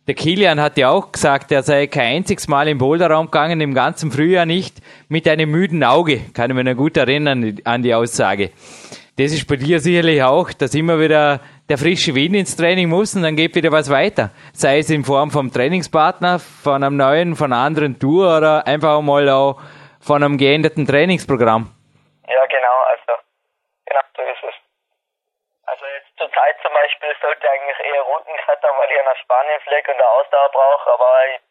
der 0.06 0.14
Kilian 0.14 0.60
hat 0.60 0.76
ja 0.76 0.90
auch 0.90 1.12
gesagt, 1.12 1.52
er 1.52 1.62
sei 1.62 1.86
kein 1.86 2.16
einziges 2.16 2.48
Mal 2.48 2.68
im 2.68 2.78
Boulderraum 2.78 3.26
gegangen, 3.26 3.60
im 3.60 3.74
ganzen 3.74 4.10
Frühjahr 4.10 4.44
nicht, 4.44 4.78
mit 5.08 5.26
einem 5.28 5.50
müden 5.50 5.84
Auge. 5.84 6.20
Kann 6.34 6.50
ich 6.50 6.56
mich 6.56 6.64
noch 6.64 6.74
gut 6.74 6.96
erinnern 6.96 7.58
an 7.64 7.82
die 7.82 7.94
Aussage. 7.94 8.50
Das 9.20 9.36
ist 9.36 9.44
bei 9.44 9.60
dir 9.60 9.84
sicherlich 9.84 10.24
auch, 10.24 10.48
dass 10.48 10.72
immer 10.72 10.96
wieder 10.96 11.44
der 11.68 11.76
frische 11.76 12.16
Wind 12.16 12.32
ins 12.40 12.56
Training 12.56 12.88
muss 12.88 13.12
und 13.12 13.20
dann 13.20 13.36
geht 13.36 13.52
wieder 13.52 13.68
was 13.68 13.92
weiter. 13.92 14.32
Sei 14.56 14.80
es 14.80 14.88
in 14.88 15.04
Form 15.04 15.28
vom 15.28 15.52
Trainingspartner, 15.52 16.40
von 16.40 16.80
einem 16.80 16.96
neuen, 16.96 17.36
von 17.36 17.52
einer 17.52 17.60
anderen 17.60 18.00
Tour 18.00 18.32
oder 18.40 18.64
einfach 18.64 18.96
mal 19.04 19.28
auch 19.28 19.60
von 20.00 20.24
einem 20.24 20.40
geänderten 20.40 20.88
Trainingsprogramm. 20.88 21.68
Ja, 22.32 22.46
genau, 22.48 22.76
also 22.88 23.12
genau 23.84 24.04
so 24.16 24.22
ist 24.24 24.40
es. 24.40 24.56
Also 25.68 25.84
jetzt 25.84 26.16
zur 26.16 26.32
Zeit 26.32 26.56
zum 26.64 26.72
Beispiel 26.72 27.12
sollte 27.20 27.44
eigentlich 27.44 27.76
eher 27.76 28.00
Routen 28.00 28.32
klettern, 28.40 28.72
weil 28.80 28.88
ich 28.88 29.04
nach 29.04 29.20
Spanien 29.20 29.60
fliege 29.68 29.92
und 29.92 30.00
eine 30.00 30.08
Ausdauer 30.16 30.48
brauche, 30.48 30.96
aber 30.96 31.12
ich, 31.28 31.44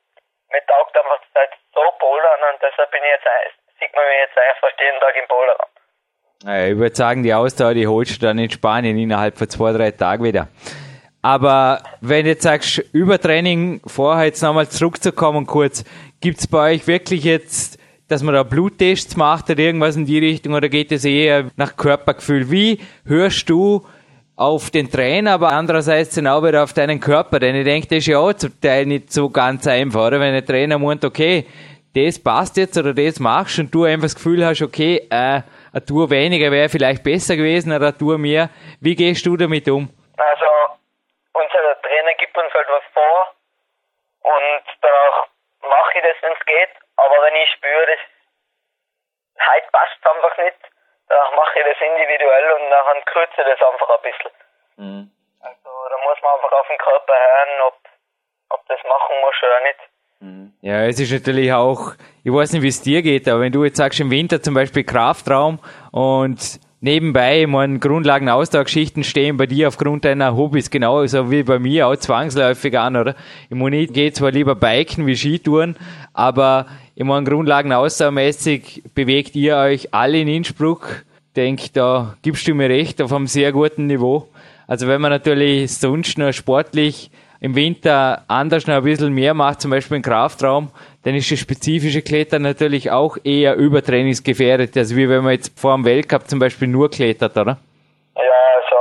mir 0.49 0.65
taugt 0.65 0.97
einfach 0.97 1.21
die 1.21 1.33
Zeit 1.37 1.53
so 1.77 1.85
bouldern 2.01 2.41
und 2.49 2.57
deshalb 2.65 2.89
bin 2.89 3.05
ich 3.05 3.13
jetzt, 3.13 3.29
sieht 3.77 3.93
man 3.93 4.09
mich 4.09 4.25
jetzt 4.25 4.37
einfach 4.41 4.73
jeden 4.73 4.97
Tag 4.97 5.13
im 5.21 5.29
Boulderraum. 5.29 5.69
Ich 6.41 6.77
würde 6.77 6.95
sagen, 6.95 7.21
die 7.21 7.33
Ausdauer, 7.33 7.73
die 7.73 7.85
holst 7.85 8.15
du 8.15 8.25
dann 8.25 8.39
in 8.39 8.49
Spanien 8.49 8.97
innerhalb 8.97 9.37
von 9.37 9.49
zwei, 9.49 9.73
drei 9.73 9.91
Tagen 9.91 10.23
wieder. 10.23 10.47
Aber 11.21 11.83
wenn 11.99 12.23
du 12.23 12.29
jetzt 12.29 12.43
sagst, 12.43 12.81
Übertraining, 12.93 13.81
vorher 13.85 14.27
jetzt 14.27 14.41
nochmal 14.41 14.69
zurückzukommen 14.69 15.45
kurz, 15.45 15.83
gibt's 16.21 16.47
bei 16.47 16.75
euch 16.75 16.87
wirklich 16.87 17.25
jetzt, 17.25 17.77
dass 18.07 18.23
man 18.23 18.35
da 18.35 18.43
Bluttests 18.43 19.17
macht 19.17 19.49
oder 19.49 19.59
irgendwas 19.59 19.97
in 19.97 20.05
die 20.05 20.19
Richtung 20.19 20.53
oder 20.53 20.69
geht 20.69 20.93
es 20.93 21.03
eher 21.03 21.51
nach 21.57 21.75
Körpergefühl? 21.75 22.49
Wie 22.49 22.79
hörst 23.03 23.49
du 23.49 23.85
auf 24.37 24.69
den 24.69 24.89
Trainer, 24.89 25.33
aber 25.33 25.51
andererseits 25.51 26.15
dann 26.15 26.27
auch 26.27 26.41
wieder 26.45 26.63
auf 26.63 26.71
deinen 26.71 27.01
Körper? 27.01 27.39
Denn 27.41 27.53
ich 27.53 27.65
denke, 27.65 27.87
das 27.89 27.97
ist 27.97 28.07
ja 28.07 28.17
auch 28.17 28.31
zum 28.31 28.53
Teil 28.61 28.85
nicht 28.85 29.11
so 29.11 29.29
ganz 29.29 29.67
einfach, 29.67 30.07
oder? 30.07 30.21
Wenn 30.21 30.33
ein 30.33 30.45
Trainer 30.45 30.79
meint, 30.79 31.03
okay, 31.03 31.45
das 31.93 32.17
passt 32.17 32.55
jetzt 32.55 32.77
oder 32.77 32.93
das 32.93 33.19
machst 33.19 33.59
und 33.59 33.75
du 33.75 33.83
einfach 33.83 34.05
das 34.05 34.15
Gefühl 34.15 34.45
hast, 34.45 34.61
okay, 34.61 35.01
äh, 35.09 35.41
eine 35.71 35.85
Tour 35.85 36.09
weniger 36.09 36.51
wäre 36.51 36.69
vielleicht 36.69 37.03
besser 37.03 37.35
gewesen 37.35 37.71
oder 37.75 37.93
eine 37.93 37.97
Tour 37.97 38.17
mehr. 38.17 38.49
Wie 38.81 38.95
gehst 38.95 39.25
du 39.25 39.37
damit 39.37 39.67
um? 39.67 39.89
Also, 40.17 40.49
unser 41.33 41.81
Trainer 41.81 42.13
gibt 42.15 42.37
uns 42.37 42.53
halt 42.53 42.67
was 42.67 42.83
vor 42.93 43.33
und 44.21 44.63
danach 44.81 45.27
mache 45.61 45.97
ich 45.97 46.03
das, 46.03 46.17
wenn 46.21 46.33
es 46.33 46.45
geht. 46.45 46.73
Aber 46.97 47.15
wenn 47.23 47.35
ich 47.35 47.49
spüre, 47.51 47.85
das 47.85 47.99
heute 49.53 49.67
passt 49.71 49.99
einfach 50.03 50.37
nicht, 50.37 50.59
dann 51.07 51.35
mache 51.35 51.59
ich 51.59 51.65
das 51.65 51.81
individuell 51.81 52.51
und 52.53 52.69
dann 52.69 53.05
kürze 53.05 53.41
ich 53.41 53.47
das 53.47 53.61
einfach 53.61 53.89
ein 53.89 54.01
bisschen. 54.01 54.31
Mhm. 54.77 55.11
Also 55.41 55.69
da 55.89 55.97
muss 56.03 56.21
man 56.21 56.35
einfach 56.35 56.51
auf 56.51 56.67
den 56.67 56.77
Körper 56.77 57.13
hören, 57.13 57.61
ob, 57.61 57.77
ob 58.49 58.67
das 58.67 58.83
machen 58.83 59.15
muss 59.21 59.35
oder 59.41 59.59
nicht. 59.61 59.79
Mhm. 60.21 60.51
Ja, 60.61 60.85
es 60.85 60.99
ist 60.99 61.11
natürlich 61.11 61.51
auch, 61.53 61.93
ich 62.23 62.31
weiß 62.31 62.53
nicht, 62.53 62.61
wie 62.61 62.67
es 62.67 62.81
dir 62.81 63.01
geht, 63.01 63.27
aber 63.27 63.41
wenn 63.41 63.51
du 63.51 63.63
jetzt 63.63 63.77
sagst, 63.77 63.99
im 63.99 64.11
Winter 64.11 64.41
zum 64.41 64.53
Beispiel 64.53 64.83
Kraftraum 64.83 65.59
und 65.91 66.59
nebenbei, 66.81 67.41
ich 67.41 67.47
meine, 67.47 67.79
Grundlagenaustauschschichten 67.79 69.03
stehen 69.03 69.37
bei 69.37 69.45
dir 69.45 69.69
aufgrund 69.69 70.05
deiner 70.05 70.35
Hobbys 70.35 70.69
genauso 70.69 71.31
wie 71.31 71.43
bei 71.43 71.59
mir 71.59 71.87
auch 71.87 71.95
zwangsläufig 71.95 72.77
an, 72.77 72.97
oder? 72.97 73.15
Ich 73.49 73.55
meine, 73.55 73.77
ich 73.77 73.93
gehe 73.93 74.11
zwar 74.11 74.31
lieber 74.31 74.55
Biken 74.55 75.07
wie 75.07 75.15
Skitouren, 75.15 75.75
aber 76.13 76.67
ich 76.95 77.05
meine, 77.05 77.25
Grundlagenausdauermäßig 77.29 78.83
bewegt 78.93 79.35
ihr 79.35 79.55
euch 79.55 79.93
alle 79.93 80.19
in 80.19 80.27
Innsbruck. 80.27 81.05
Ich 81.27 81.33
denke, 81.35 81.69
da 81.71 82.17
gibst 82.21 82.45
du 82.47 82.53
mir 82.53 82.69
recht, 82.69 83.01
auf 83.01 83.13
einem 83.13 83.27
sehr 83.27 83.53
guten 83.53 83.87
Niveau. 83.87 84.27
Also 84.67 84.87
wenn 84.87 84.99
man 84.99 85.11
natürlich 85.11 85.71
sonst 85.73 86.17
noch 86.17 86.33
sportlich 86.33 87.09
im 87.41 87.55
Winter 87.55 88.23
anders 88.27 88.67
noch 88.67 88.75
ein 88.75 88.83
bisschen 88.83 89.13
mehr 89.13 89.33
macht, 89.33 89.61
zum 89.61 89.71
Beispiel 89.71 89.97
im 89.97 90.03
Kraftraum, 90.03 90.71
dann 91.05 91.15
ist 91.15 91.31
das 91.31 91.39
spezifische 91.39 92.01
Klettern 92.01 92.41
natürlich 92.43 92.91
auch 92.91 93.17
eher 93.23 93.55
übertrainingsgefährdet, 93.55 94.75
also 94.75 94.95
wie 94.95 95.09
wenn 95.09 95.23
man 95.23 95.33
jetzt 95.33 95.57
vor 95.59 95.73
dem 95.75 95.85
Weltcup 95.85 96.27
zum 96.27 96.39
Beispiel 96.39 96.67
nur 96.67 96.89
klettert, 96.89 97.37
oder? 97.37 97.57
Ja, 98.15 98.41
also 98.59 98.77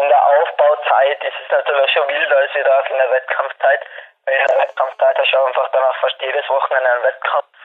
in 0.00 0.08
der 0.08 0.22
Aufbauzeit 0.24 1.20
ist 1.24 1.36
es 1.44 1.48
natürlich 1.52 1.90
schon 1.92 2.08
wilder 2.08 2.36
als 2.36 2.54
wieder 2.54 2.72
in 2.90 2.96
der 2.96 3.10
Wettkampfzeit. 3.10 3.80
Weil 4.24 4.34
in 4.36 4.46
der 4.48 4.58
Wettkampfzeit 4.64 5.16
hast 5.18 5.32
du 5.32 5.38
einfach 5.44 5.68
danach 5.72 5.96
fast 6.00 6.16
jedes 6.20 6.48
Wochenende 6.48 6.88
einen 6.90 7.04
Wettkampf. 7.04 7.56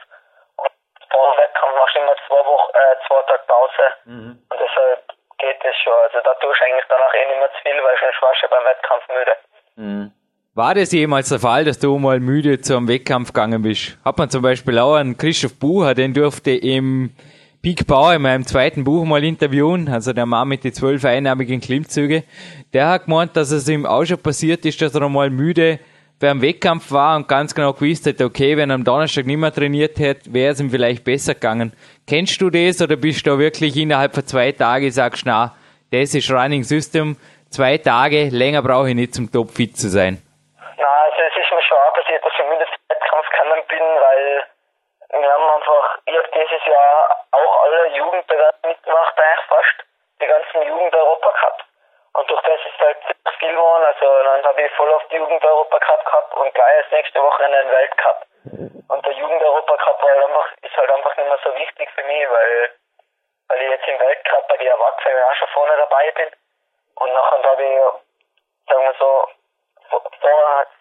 Und 0.56 0.72
vor 1.10 1.32
dem 1.32 1.36
Wettkampf 1.40 1.72
machst 1.76 1.94
du 1.96 2.00
immer 2.00 2.16
zwei 2.28 2.42
Wochen, 2.44 2.70
äh, 2.76 2.96
zwei 3.06 3.22
Tage 3.24 3.44
Pause. 3.46 3.84
Mhm. 4.04 4.32
Und 4.50 4.58
deshalb 4.60 5.00
geht 5.38 5.60
das 5.64 5.76
schon. 5.80 5.96
Also 6.04 6.20
da 6.20 6.32
tust 6.34 6.60
du 6.60 6.64
eigentlich 6.64 6.88
danach 6.88 7.14
eh 7.14 7.26
nicht 7.26 7.40
mehr 7.40 7.52
zu 7.52 7.60
viel, 7.62 7.78
weil 7.80 7.96
schon 7.96 8.12
warst 8.20 8.42
du 8.42 8.48
beim 8.48 8.64
Wettkampf 8.64 9.04
müde. 9.08 9.34
Mhm. 9.76 10.12
War 10.56 10.74
das 10.74 10.90
jemals 10.92 11.28
der 11.28 11.38
Fall, 11.38 11.66
dass 11.66 11.78
du 11.80 11.98
mal 11.98 12.18
müde 12.18 12.62
zum 12.62 12.88
Wettkampf 12.88 13.34
gegangen 13.34 13.60
bist? 13.60 13.98
Hat 14.02 14.16
man 14.16 14.30
zum 14.30 14.40
Beispiel 14.40 14.78
auch 14.78 14.94
einen 14.94 15.18
Christoph 15.18 15.56
Bucher, 15.56 15.92
den 15.92 16.14
durfte 16.14 16.52
im 16.52 17.10
Peak 17.60 17.86
Bauer 17.86 18.14
in 18.14 18.22
meinem 18.22 18.46
zweiten 18.46 18.82
Buch 18.82 19.04
mal 19.04 19.22
interviewen, 19.22 19.86
also 19.86 20.14
der 20.14 20.24
Mann 20.24 20.48
mit 20.48 20.64
den 20.64 20.72
zwölf 20.72 21.04
einnahmigen 21.04 21.60
Klimmzüge. 21.60 22.24
Der 22.72 22.88
hat 22.88 23.04
gemeint, 23.04 23.36
dass 23.36 23.50
es 23.50 23.68
ihm 23.68 23.84
auch 23.84 24.06
schon 24.06 24.16
passiert 24.16 24.64
ist, 24.64 24.80
dass 24.80 24.94
er 24.94 25.06
mal 25.10 25.28
müde 25.28 25.78
beim 26.20 26.40
Wettkampf 26.40 26.90
war 26.90 27.18
und 27.18 27.28
ganz 27.28 27.54
genau 27.54 27.74
gewusst 27.74 28.06
hätte, 28.06 28.24
okay, 28.24 28.56
wenn 28.56 28.70
er 28.70 28.76
am 28.76 28.84
Donnerstag 28.84 29.26
nicht 29.26 29.36
mehr 29.36 29.52
trainiert 29.52 29.98
hätte, 29.98 30.32
wäre 30.32 30.54
es 30.54 30.60
ihm 30.60 30.70
vielleicht 30.70 31.04
besser 31.04 31.34
gegangen. 31.34 31.74
Kennst 32.06 32.40
du 32.40 32.48
das 32.48 32.80
oder 32.80 32.96
bist 32.96 33.26
du 33.26 33.32
da 33.32 33.38
wirklich 33.38 33.76
innerhalb 33.76 34.14
von 34.14 34.26
zwei 34.26 34.52
Tagen 34.52 34.90
sagst, 34.90 35.24
na, 35.26 35.54
das 35.90 36.14
ist 36.14 36.30
Running 36.30 36.64
System, 36.64 37.16
zwei 37.50 37.76
Tage, 37.76 38.30
länger 38.30 38.62
brauche 38.62 38.88
ich 38.88 38.94
nicht 38.94 39.14
zum 39.14 39.30
Topfit 39.30 39.76
zu 39.76 39.90
sein? 39.90 40.16
Wir 45.10 45.32
haben 45.32 45.50
einfach, 45.50 45.98
ich 46.04 46.16
habe 46.16 46.28
dieses 46.28 46.66
Jahr 46.66 47.26
auch 47.32 47.62
alle 47.64 47.86
Jugendbewerbe 47.88 48.68
mitgemacht, 48.68 49.18
eigentlich 49.18 49.46
fast 49.46 49.86
die 50.20 50.26
ganzen 50.26 50.62
Jugend-Europacup. 50.62 51.64
Und 52.14 52.30
durch 52.30 52.42
das 52.42 52.60
ist 52.60 52.80
halt 52.80 52.96
ziemlich 53.02 53.38
viel 53.38 53.52
geworden. 53.52 53.84
Also 53.84 54.22
dann 54.22 54.44
habe 54.44 54.62
ich 54.62 54.72
voll 54.72 54.92
auf 54.92 55.06
die 55.08 55.16
Jugend-Europacup 55.16 56.04
gehabt 56.04 56.34
und 56.34 56.54
gleich 56.54 56.76
als 56.76 56.90
nächste 56.90 57.22
Woche 57.22 57.44
einen 57.44 57.70
Weltcup. 57.70 58.26
Und 58.88 59.04
der 59.04 59.12
Jugend-Europacup 59.12 60.02
war 60.02 60.10
halt 60.10 60.24
einfach, 60.24 60.52
ist 60.62 60.76
halt 60.76 60.90
einfach 60.90 61.16
nicht 61.16 61.28
mehr 61.28 61.38
so 61.44 61.54
wichtig 61.54 61.90
für 61.94 62.04
mich, 62.04 62.30
weil, 62.30 62.70
weil 63.48 63.62
ich 63.62 63.70
jetzt 63.70 63.88
im 63.88 63.98
Weltcup 63.98 64.48
bei 64.48 64.56
den 64.56 64.68
Erwachsenen 64.68 65.22
auch 65.22 65.34
schon 65.34 65.48
vorne 65.48 65.76
dabei 65.76 66.10
bin. 66.12 66.30
Und 66.96 67.12
nachher 67.12 67.42
habe 67.50 67.62
ich, 67.62 68.70
sagen 68.70 68.84
wir 68.84 68.94
so, 68.98 69.28
vor, 69.90 70.02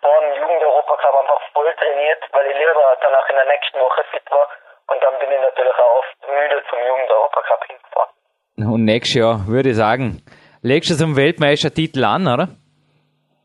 vor 0.02 0.20
dem 0.22 0.42
Jugend-Europacup 0.42 1.16
einfach 1.22 1.42
voll 1.54 1.74
trainiert, 1.76 2.22
weil 2.32 2.46
ich 2.48 2.58
lieber 2.58 2.74
danach 3.02 3.30
in 3.30 3.36
der 3.36 3.46
nächsten 3.46 3.80
Woche 3.80 4.04
fit 4.12 4.24
war. 4.32 4.48
Und 4.88 5.02
dann 5.02 5.18
bin 5.20 5.32
ich 5.32 5.42
natürlich 5.42 5.74
auch 5.74 6.00
oft 6.00 6.16
müde 6.30 6.64
zum 6.70 6.80
Jugend-Europacup 6.80 7.62
hingefahren. 7.68 8.74
Und 8.74 8.86
nächstes 8.86 9.16
Jahr 9.16 9.48
würde 9.48 9.70
ich 9.70 9.76
sagen, 9.76 10.22
legst 10.62 10.90
du 10.90 10.96
zum 10.96 11.18
Weltmeistertitel 11.18 12.04
an, 12.04 12.28
oder? 12.28 12.48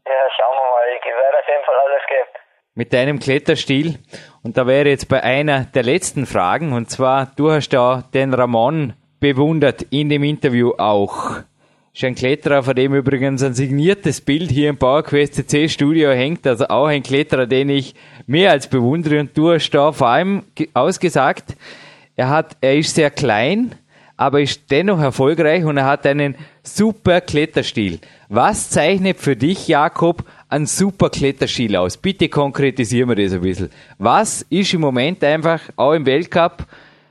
Ja, 0.07 0.23
schauen 0.37 0.57
wir 0.57 0.69
mal. 0.71 0.87
Ich 0.97 1.05
werde 1.05 1.39
auf 1.39 1.49
jeden 1.49 1.65
Fall 1.65 1.77
alles 1.87 2.03
geben. 2.07 2.29
Mit 2.75 2.93
deinem 2.93 3.19
Kletterstil. 3.19 3.99
Und 4.45 4.57
da 4.57 4.67
wäre 4.67 4.89
jetzt 4.89 5.09
bei 5.09 5.23
einer 5.23 5.65
der 5.75 5.83
letzten 5.83 6.27
Fragen, 6.27 6.73
und 6.73 6.91
zwar, 6.91 7.29
du 7.37 7.51
hast 7.51 7.73
ja 7.73 8.03
den 8.15 8.33
Ramon 8.35 8.95
bewundert 9.21 9.83
in 9.91 10.09
dem 10.09 10.25
Interview 10.25 10.73
auch. 10.79 11.43
Ein 12.03 12.15
Kletterer, 12.15 12.63
von 12.63 12.75
dem 12.75 12.95
übrigens 12.95 13.43
ein 13.43 13.53
signiertes 13.53 14.23
Bild 14.23 14.51
hier 14.51 14.71
im 14.71 14.79
PowerQuest 14.79 15.35
CC 15.35 15.69
Studio 15.69 16.11
hängt. 16.11 16.47
Also 16.47 16.67
auch 16.69 16.87
ein 16.87 17.03
Kletterer, 17.03 17.47
den 17.47 17.69
ich 17.69 17.95
mehr 18.27 18.53
als 18.53 18.69
bewundere. 18.69 19.21
Und 19.21 19.37
du 19.37 19.53
hast 19.53 19.71
da 19.71 19.93
vor 19.93 20.09
allem 20.09 20.45
ausgesagt, 20.73 21.57
er 22.17 22.31
hat, 22.31 22.57
er 22.63 22.77
ist 22.77 22.95
sehr 22.95 23.11
klein, 23.11 23.75
aber 24.17 24.41
ist 24.41 24.71
dennoch 24.71 24.99
erfolgreich 24.99 25.65
und 25.65 25.77
er 25.77 25.85
hat 25.85 26.07
einen 26.07 26.37
super 26.63 27.21
Kletterstil. 27.21 28.01
Was 28.31 28.71
zeichnet 28.71 29.19
für 29.19 29.37
dich, 29.37 29.69
Jakob, 29.69 30.25
einen 30.49 30.67
super 30.67 31.11
Kletterstil 31.11 31.77
aus? 31.77 31.99
Bitte 31.99 32.31
konkretisieren 32.31 33.11
wir 33.11 33.17
das 33.17 33.35
ein 33.35 33.43
bisschen. 33.43 33.71
Was 33.99 34.43
ist 34.49 34.73
im 34.73 34.81
Moment 34.81 35.23
einfach, 35.23 35.61
auch 35.77 35.93
im 35.93 36.07
Weltcup, 36.07 36.65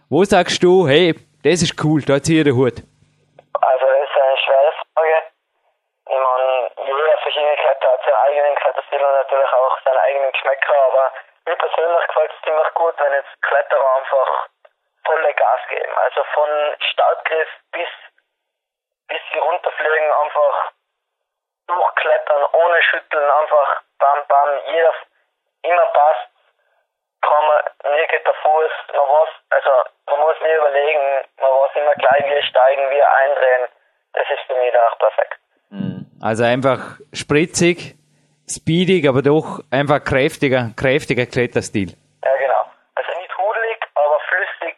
wo 0.10 0.23
sagst 0.23 0.63
du, 0.63 0.88
hey, 0.88 1.13
das 1.43 1.62
ist 1.62 1.84
cool, 1.84 2.02
da 2.02 2.21
ziehe 2.21 2.39
ich 2.39 2.45
den 2.45 2.56
Hut? 2.56 2.82
verschiedene 7.30 7.56
Kräuter 7.56 7.91
hat 7.93 8.02
seinen 8.06 8.19
eigenen 8.30 8.56
Kräuterstil 8.56 9.04
und 9.04 9.13
natürlich 9.13 9.54
auch 9.54 9.78
seine 9.84 10.00
eigenen 10.00 10.32
Geschmäcker, 10.32 10.76
aber 10.76 11.12
mir 11.46 11.56
persönlich 11.56 12.08
gefällt 12.08 12.32
es 12.32 12.46
ziemlich 12.46 12.74
gut, 12.76 12.94
wenn 12.98 13.13
jetzt 13.13 13.42
Kletterer 13.42 13.96
einfach 13.98 14.48
volle 15.06 15.34
Gas 15.34 15.60
geben. 15.70 15.94
Also 15.98 16.24
von 16.34 16.50
Startgriff 16.92 17.50
bis, 17.72 17.89
bis 19.08 19.20
sie 19.34 19.39
runterfliegen, 19.39 20.13
einfach 20.13 20.72
durchklettern, 21.68 22.44
ohne 22.54 22.84
schütteln, 22.84 23.30
einfach 23.30 23.82
bam, 24.00 24.20
bam, 24.28 24.50
jeder 24.65 24.94
immer 25.63 25.86
passt, 25.86 26.30
kann 27.22 27.46
man, 27.46 27.94
mir 27.96 28.08
geht 28.08 28.26
der 28.26 28.34
Fuß, 28.34 28.72
man 28.94 29.08
weiß, 29.08 29.30
also 29.50 29.72
man 30.08 30.20
muss 30.22 30.36
nie 30.42 30.54
überlegen, 30.54 31.28
man 31.38 31.52
weiß 31.52 31.72
immer 31.76 31.96
gleich, 31.96 32.26
wie 32.26 32.48
steigen, 32.48 32.89
wie 32.89 33.04
eindrehen. 33.04 33.68
Das 34.13 34.26
ist 34.30 34.42
für 34.48 34.56
mich 34.56 34.72
dann 34.72 34.88
auch 34.88 34.98
perfekt. 34.98 35.39
Also 36.22 36.44
einfach 36.44 37.00
spritzig, 37.13 37.96
speedig, 38.50 39.08
aber 39.08 39.22
doch 39.22 39.64
einfach 39.70 40.04
kräftiger, 40.04 40.72
kräftiger 40.76 41.26
Kletterstil. 41.26 41.90
Ja, 42.24 42.32
genau. 42.40 42.64
Also 42.96 43.10
nicht 43.20 43.38
hudelig, 43.38 43.78
aber 43.96 44.20
flüssig 44.28 44.76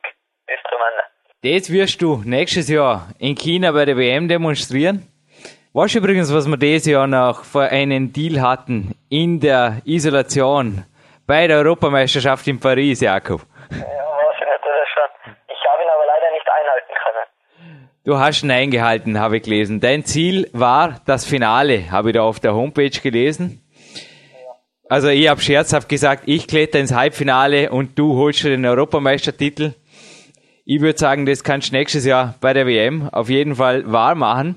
ist 0.47 0.63
zumindest. 0.69 1.11
Das 1.43 1.71
wirst 1.71 2.01
du 2.01 2.21
nächstes 2.25 2.69
Jahr 2.69 3.09
in 3.19 3.35
China 3.35 3.71
bei 3.71 3.85
der 3.85 3.97
WM 3.97 4.27
demonstrieren. 4.27 5.07
Weißt 5.73 5.95
du 5.95 5.99
übrigens, 5.99 6.33
was 6.33 6.47
wir 6.47 6.57
dieses 6.57 6.85
Jahr 6.85 7.07
noch 7.07 7.45
für 7.45 7.63
einen 7.63 8.11
Deal 8.11 8.41
hatten 8.41 8.93
in 9.09 9.39
der 9.39 9.81
Isolation 9.85 10.83
bei 11.25 11.47
der 11.47 11.59
Europameisterschaft 11.59 12.45
in 12.47 12.59
Paris, 12.59 12.99
Jakob? 12.99 13.41
Du 18.03 18.17
hast 18.17 18.41
ihn 18.41 18.49
eingehalten, 18.49 19.19
habe 19.19 19.37
ich 19.37 19.43
gelesen. 19.43 19.79
Dein 19.79 20.05
Ziel 20.05 20.49
war 20.53 21.01
das 21.05 21.23
Finale, 21.23 21.91
habe 21.91 22.09
ich 22.09 22.15
da 22.15 22.23
auf 22.23 22.39
der 22.39 22.55
Homepage 22.55 22.89
gelesen. 22.89 23.61
Also 24.89 25.09
ich 25.09 25.29
habe 25.29 25.39
scherzhaft 25.39 25.87
gesagt, 25.87 26.23
ich 26.25 26.47
kletter 26.47 26.79
ins 26.79 26.93
Halbfinale 26.93 27.69
und 27.69 27.99
du 27.99 28.15
holst 28.15 28.43
den 28.43 28.65
Europameistertitel. 28.65 29.75
Ich 30.65 30.81
würde 30.81 30.97
sagen, 30.97 31.27
das 31.27 31.43
kannst 31.43 31.69
du 31.69 31.75
nächstes 31.75 32.03
Jahr 32.03 32.33
bei 32.41 32.53
der 32.53 32.65
WM 32.65 33.07
auf 33.09 33.29
jeden 33.29 33.57
Fall 33.57 33.91
wahr 33.91 34.15
machen. 34.15 34.55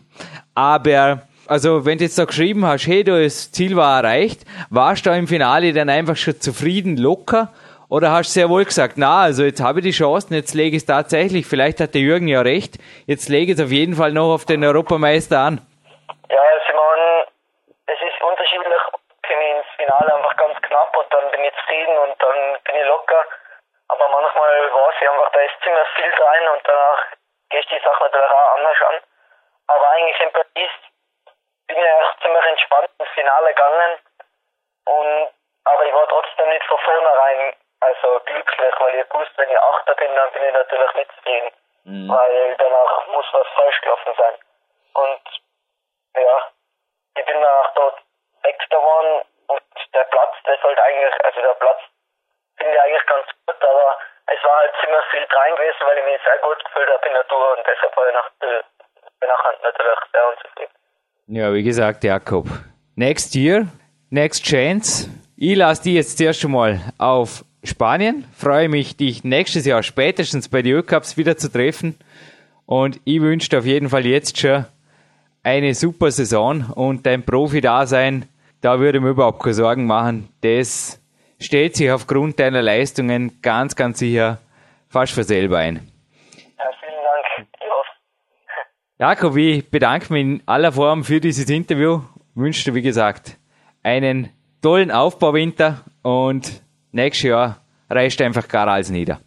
Aber 0.55 1.29
also 1.47 1.85
wenn 1.85 1.99
du 1.99 2.05
jetzt 2.05 2.19
da 2.19 2.25
geschrieben 2.25 2.65
hast, 2.65 2.87
hey, 2.87 3.05
das 3.05 3.53
Ziel 3.53 3.77
war 3.77 4.03
erreicht, 4.03 4.47
warst 4.71 5.05
du 5.05 5.11
im 5.11 5.29
Finale 5.29 5.75
dann 5.75 5.91
einfach 5.91 6.17
schon 6.17 6.41
zufrieden, 6.41 6.97
locker? 6.97 7.53
Oder 7.91 8.11
hast 8.11 8.35
du 8.35 8.41
sehr 8.41 8.49
wohl 8.49 8.65
gesagt, 8.65 8.95
na, 8.97 9.23
also 9.23 9.45
jetzt 9.45 9.61
habe 9.61 9.81
ich 9.81 9.85
die 9.85 9.93
Chancen, 9.93 10.35
jetzt 10.35 10.55
lege 10.55 10.77
ich 10.77 10.83
es 10.83 10.87
tatsächlich, 10.87 11.47
vielleicht 11.47 11.81
hat 11.81 11.95
der 11.95 12.01
Jürgen 12.01 12.29
ja 12.29 12.41
recht, 12.41 12.81
jetzt 13.07 13.29
lege 13.29 13.53
ich 13.53 13.59
es 13.59 13.65
auf 13.65 13.71
jeden 13.71 13.95
Fall 13.95 14.13
noch 14.13 14.33
auf 14.35 14.45
den 14.45 14.65
Europameister 14.65 15.39
an. 15.39 15.61
Ja, 16.31 16.43
Simon, 16.67 17.29
es 17.87 18.01
ist 18.01 18.19
unterschiedlich, 18.25 18.83
für 19.27 19.37
mich 19.37 19.51
ins 19.57 19.71
Finale 19.77 20.15
einfach 20.15 20.37
ganz 20.37 20.57
knapp 20.63 20.97
und 20.97 21.07
dann 21.13 21.31
bin 21.31 21.45
ich 21.45 21.53
zufrieden 21.61 21.97
und 21.99 22.15
dann 22.21 22.39
bin 22.65 22.77
ich 22.77 22.87
locker. 22.89 23.25
Aber 23.89 24.09
manchmal 24.09 24.53
weiß 24.73 24.95
ich 25.01 25.09
einfach, 25.09 25.31
da 25.33 25.41
ist 25.41 25.61
ziemlich 25.63 25.89
viel 25.97 26.13
rein 26.25 26.49
und 26.57 26.63
danach 26.65 27.01
gehst 27.51 27.71
du 27.71 27.77
die 27.77 27.85
Sache 27.85 28.03
natürlich 28.05 28.33
auch 28.33 28.57
anders 28.57 28.81
an. 28.89 28.97
Aber 29.69 29.91
eigentlich 29.93 30.21
in 30.21 30.33
Paris 30.33 30.75
bin 31.69 31.77
ich 31.79 31.93
auch 31.93 32.21
ziemlich 32.21 32.45
entspannt 32.45 32.91
ins 32.99 33.09
Finale 33.15 33.49
gegangen. 33.49 33.93
Und, 34.85 35.29
aber 35.65 35.87
ich 35.87 35.93
war 35.93 36.09
trotzdem 36.09 36.49
nicht 36.49 36.65
von 36.65 36.79
vornherein 36.79 37.55
also 38.03 38.21
glücklich, 38.25 38.75
weil 38.79 38.95
ich 39.01 39.09
gewusst, 39.09 39.33
wenn 39.37 39.51
ich 39.51 39.59
Achter 39.59 39.95
bin, 39.95 40.15
dann 40.15 40.31
bin 40.33 40.43
ich 40.43 40.53
natürlich 40.53 40.95
nicht 40.95 41.11
zufrieden. 41.17 41.51
Mhm. 41.85 42.09
Weil 42.09 42.57
danach 42.59 43.07
muss 43.09 43.27
was 43.33 43.47
falsch 43.55 43.81
gelaufen 43.83 44.13
sein. 44.17 44.35
Und 44.95 45.23
ja, 46.17 46.37
ich 47.17 47.25
bin 47.25 47.41
danach 47.41 47.75
dort 47.75 47.99
Sechster 48.43 48.79
geworden 48.79 49.23
und 49.49 49.63
der 49.93 50.05
Platz, 50.05 50.35
der 50.47 50.59
sollte 50.63 50.83
eigentlich, 50.83 51.15
also 51.25 51.41
der 51.41 51.55
Platz 51.55 51.81
finde 52.57 52.75
ich 52.75 52.81
eigentlich 52.81 53.07
ganz 53.07 53.27
gut, 53.27 53.63
aber 53.63 53.99
es 54.27 54.45
war 54.45 54.57
halt 54.59 54.73
ziemlich 54.81 55.05
viel 55.11 55.27
dran 55.27 55.57
gewesen, 55.57 55.81
weil 55.85 55.99
ich 55.99 56.05
mich 56.05 56.21
sehr 56.25 56.39
gut 56.39 56.65
gefühlt 56.65 56.89
habe 56.89 57.09
in 57.09 57.15
der 57.15 57.27
Tour 57.29 57.57
und 57.57 57.67
deshalb 57.67 57.97
war 57.97 58.09
ich 58.09 58.15
nach, 58.15 58.31
nachher 59.21 59.55
natürlich 59.63 59.99
sehr 60.13 60.29
unzufrieden. 60.29 60.75
Ja, 61.27 61.53
wie 61.53 61.63
gesagt, 61.63 62.05
Jakob, 62.05 62.47
next 62.97 63.35
year, 63.35 63.67
next 64.11 64.45
chance. 64.45 65.11
Ich 65.37 65.57
lasse 65.57 65.83
die 65.83 65.97
jetzt 65.97 66.17
zuerst 66.17 66.47
mal 66.47 66.79
auf 66.99 67.43
Spanien. 67.65 68.25
Freue 68.37 68.69
mich, 68.69 68.97
dich 68.97 69.25
nächstes 69.25 69.67
Jahr 69.67 69.83
spätestens 69.83 70.49
bei 70.49 70.63
den 70.63 70.75
Ölcups 70.75 71.17
wieder 71.17 71.37
zu 71.37 71.51
treffen. 71.51 71.97
Und 72.67 73.01
ich 73.05 73.21
wünsche 73.21 73.49
dir 73.49 73.59
auf 73.59 73.67
jeden 73.67 73.89
Fall 73.89 74.07
jetzt 74.07 74.39
schon 74.39 74.67
eine 75.43 75.75
super 75.75 76.11
Saison 76.11 76.71
und 76.75 77.05
dein 77.05 77.23
Profi-Dasein, 77.23 78.27
da 78.61 78.81
würde 78.81 78.99
ich 78.99 79.05
mir 79.05 79.11
überhaupt 79.11 79.43
keine 79.43 79.55
Sorgen 79.55 79.87
machen. 79.87 80.29
Das 80.41 81.01
stellt 81.39 81.77
sich 81.77 81.91
aufgrund 81.91 82.41
deiner 82.41 82.63
Leistungen 82.63 83.43
ganz, 83.43 83.77
ganz 83.77 83.99
sicher 83.99 84.39
fast 84.89 85.13
für 85.13 85.25
selber 85.25 85.59
ein. 85.59 85.77
Ja, 86.57 86.65
vielen 86.81 86.95
Dank. 87.39 87.49
Jakob, 88.99 89.37
ich 89.37 89.71
bedanke 89.71 90.13
mich 90.13 90.23
in 90.23 90.43
aller 90.47 90.73
Form 90.73 91.05
für 91.05 91.21
dieses 91.21 91.51
Interview. 91.51 92.01
Wünsche 92.35 92.65
dir, 92.65 92.75
wie 92.75 92.83
gesagt, 92.83 93.37
einen 93.83 94.31
tollen 94.63 94.91
Aufbauwinter 94.91 95.85
und 96.03 96.64
nächstes 96.95 97.29
Jahr 97.29 97.57
reißt 97.91 98.23
einfach 98.23 98.49
gar 98.49 98.69
alles 98.69 98.91
nieder. 98.91 99.19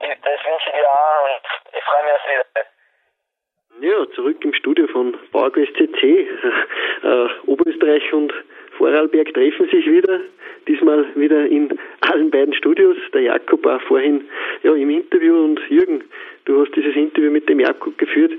Ja, 0.00 0.08
das 0.08 0.40
wünsche 0.46 0.68
ich 0.68 0.72
dir 0.72 0.88
auch 0.88 1.24
und 1.26 1.42
ich 1.76 1.84
freue 1.84 2.04
mich 2.04 2.12
aufs 2.14 2.26
Wiedersehen. 2.26 2.78
Ja, 3.80 4.14
zurück 4.14 4.44
im 4.44 4.54
Studio 4.54 4.86
von 4.88 5.16
PowerQuest 5.32 5.72
CC. 5.76 6.28
Äh, 7.00 7.28
Oberösterreich 7.46 8.12
und 8.12 8.32
Vorarlberg 8.76 9.32
treffen 9.32 9.68
sich 9.70 9.86
wieder, 9.86 10.20
diesmal 10.66 11.06
wieder 11.14 11.46
in 11.46 11.78
allen 12.00 12.28
beiden 12.30 12.54
Studios. 12.54 12.96
Der 13.14 13.22
Jakob 13.22 13.64
war 13.64 13.78
vorhin 13.80 14.28
ja, 14.64 14.74
im 14.74 14.90
Interview 14.90 15.44
und 15.44 15.60
Jürgen, 15.68 16.02
du 16.48 16.60
hast 16.60 16.74
dieses 16.74 16.96
Interview 16.96 17.30
mit 17.30 17.48
dem 17.48 17.60
Jakob 17.60 17.96
geführt. 17.98 18.32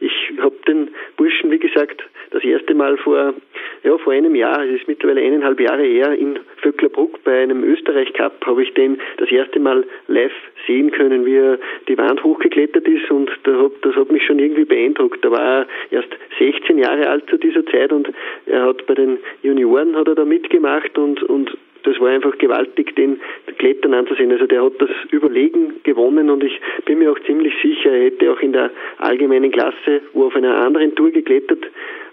Ich 0.00 0.12
habe 0.40 0.54
den 0.66 0.88
Burschen, 1.16 1.50
wie 1.50 1.58
gesagt, 1.58 2.02
das 2.30 2.44
erste 2.44 2.74
Mal 2.74 2.96
vor, 2.96 3.34
ja, 3.82 3.98
vor 3.98 4.12
einem 4.12 4.34
Jahr, 4.34 4.64
es 4.64 4.80
ist 4.80 4.88
mittlerweile 4.88 5.22
eineinhalb 5.22 5.58
Jahre 5.60 5.82
her, 5.82 6.12
in 6.12 6.38
Vöcklerbruck 6.62 7.22
bei 7.24 7.42
einem 7.42 7.64
Österreich 7.64 8.12
Cup 8.12 8.44
habe 8.46 8.62
ich 8.62 8.72
den 8.74 8.98
das 9.18 9.30
erste 9.30 9.58
Mal 9.58 9.84
live 10.06 10.32
sehen 10.66 10.90
können, 10.90 11.26
wie 11.26 11.36
er 11.36 11.58
die 11.88 11.98
Wand 11.98 12.22
hochgeklettert 12.22 12.86
ist 12.86 13.10
und 13.10 13.30
das 13.44 13.96
hat 13.96 14.12
mich 14.12 14.24
schon 14.24 14.38
irgendwie 14.38 14.64
beeindruckt. 14.64 15.24
Da 15.24 15.30
war 15.30 15.40
er 15.40 15.66
erst 15.90 16.08
16 16.38 16.78
Jahre 16.78 17.08
alt 17.08 17.28
zu 17.28 17.36
dieser 17.36 17.64
Zeit 17.66 17.92
und 17.92 18.08
er 18.46 18.62
hat 18.62 18.86
bei 18.86 18.94
den 18.94 19.18
Junioren 19.42 19.96
hat 19.96 20.08
er 20.08 20.14
da 20.14 20.24
mitgemacht 20.24 20.96
und, 20.98 21.22
und 21.24 21.56
das 21.86 22.00
war 22.00 22.10
einfach 22.10 22.36
gewaltig, 22.38 22.94
den 22.96 23.20
Klettern 23.58 23.94
anzusehen. 23.94 24.32
Also 24.32 24.46
der 24.46 24.64
hat 24.64 24.72
das 24.78 24.90
Überlegen 25.10 25.74
gewonnen 25.84 26.28
und 26.30 26.42
ich 26.42 26.60
bin 26.84 26.98
mir 26.98 27.12
auch 27.12 27.18
ziemlich 27.20 27.54
sicher, 27.62 27.92
er 27.92 28.06
hätte 28.06 28.32
auch 28.32 28.40
in 28.40 28.52
der 28.52 28.70
allgemeinen 28.98 29.52
Klasse, 29.52 30.02
wo 30.12 30.24
auf 30.24 30.36
einer 30.36 30.56
anderen 30.58 30.94
Tour 30.96 31.10
geklettert 31.10 31.64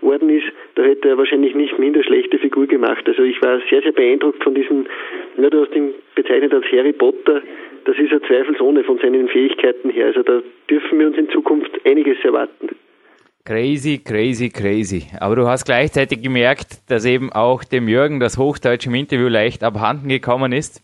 worden 0.01 0.29
ist, 0.29 0.45
da 0.75 0.83
hätte 0.83 1.09
er 1.09 1.17
wahrscheinlich 1.17 1.55
nicht 1.55 1.79
minder 1.79 2.03
schlechte 2.03 2.38
Figur 2.38 2.67
gemacht. 2.67 3.07
Also 3.07 3.23
ich 3.23 3.41
war 3.41 3.59
sehr, 3.69 3.81
sehr 3.81 3.93
beeindruckt 3.93 4.43
von 4.43 4.53
diesem, 4.53 4.86
ja, 5.38 5.49
du 5.49 5.62
hast 5.62 5.75
ihn 5.75 5.93
bezeichnet 6.15 6.53
als 6.53 6.65
Harry 6.71 6.93
Potter, 6.93 7.41
das 7.86 7.97
ist 7.97 8.12
er 8.12 8.21
zweifelsohne 8.21 8.83
von 8.83 8.97
seinen 8.99 9.27
Fähigkeiten 9.27 9.89
her. 9.89 10.07
Also 10.07 10.23
da 10.23 10.41
dürfen 10.69 10.99
wir 10.99 11.07
uns 11.07 11.17
in 11.17 11.29
Zukunft 11.29 11.71
einiges 11.86 12.17
erwarten. 12.23 12.69
Crazy, 13.45 13.97
crazy, 13.97 14.49
crazy. 14.49 15.08
Aber 15.19 15.36
du 15.36 15.49
hast 15.49 15.65
gleichzeitig 15.65 16.21
gemerkt, 16.21 16.77
dass 16.88 17.03
eben 17.03 17.34
auch 17.34 17.65
dem 17.65 17.89
Jürgen 17.89 18.21
das 18.21 18.38
Hochdeutsch 18.38 18.86
im 18.86 18.95
Interview 18.95 19.27
leicht 19.27 19.65
abhanden 19.65 20.08
gekommen 20.08 20.53
ist. 20.53 20.82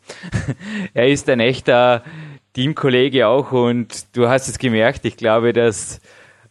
er 0.94 1.08
ist 1.08 1.30
ein 1.30 1.40
echter 1.40 2.04
Teamkollege 2.52 3.28
auch 3.28 3.54
und 3.54 4.14
du 4.14 4.28
hast 4.28 4.50
es 4.50 4.58
gemerkt. 4.58 5.06
Ich 5.06 5.16
glaube, 5.16 5.54
das 5.54 6.02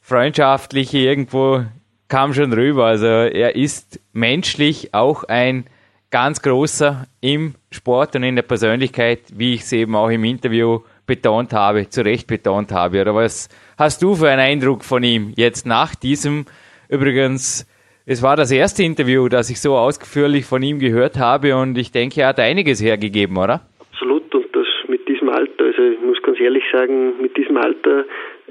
Freundschaftliche 0.01 0.97
irgendwo 0.97 1.67
kam 2.09 2.33
schon 2.33 2.55
rüber. 2.55 2.87
Also 2.87 3.07
er 3.07 3.55
ist 3.55 4.01
menschlich 4.15 4.95
auch 4.95 5.25
ein 5.25 5.67
ganz 6.11 6.41
großer 6.41 7.07
im 7.21 7.55
Sport 7.71 8.17
und 8.17 8.23
in 8.23 8.35
der 8.35 8.45
Persönlichkeit, 8.45 9.21
wie 9.35 9.53
ich 9.53 9.61
es 9.61 9.73
eben 9.73 9.95
auch 9.95 10.09
im 10.09 10.25
Interview 10.25 10.81
betont 11.09 11.53
habe, 11.53 11.89
zu 11.89 12.05
Recht 12.05 12.29
betont 12.29 12.71
habe. 12.71 13.01
Oder 13.01 13.17
was 13.17 13.49
hast 13.77 14.01
du 14.03 14.15
für 14.15 14.29
einen 14.29 14.41
Eindruck 14.41 14.85
von 14.85 15.03
ihm 15.03 15.33
jetzt 15.37 15.67
nach 15.67 15.97
diesem? 15.97 16.47
Übrigens, 16.89 17.67
es 18.07 18.23
war 18.23 18.37
das 18.37 18.53
erste 18.53 18.85
Interview, 18.85 19.29
das 19.29 19.51
ich 19.51 19.61
so 19.61 19.75
ausführlich 19.75 20.47
von 20.47 20.63
ihm 20.63 20.79
gehört 20.79 21.19
habe 21.19 21.57
und 21.57 21.77
ich 21.77 21.91
denke, 21.91 22.21
er 22.23 22.29
hat 22.29 22.39
einiges 22.39 22.83
hergegeben, 22.83 23.37
oder? 23.37 23.63
Absolut 23.93 24.35
und 24.35 24.47
das 24.55 24.67
mit 24.87 25.07
diesem 25.09 25.29
Alter, 25.29 25.65
also 25.65 25.83
ich 25.83 26.01
muss 26.01 26.23
ganz 26.23 26.41
ehrlich 26.41 26.65
sagen, 26.73 27.21
mit 27.21 27.37
diesem 27.37 27.57
Alter 27.57 28.05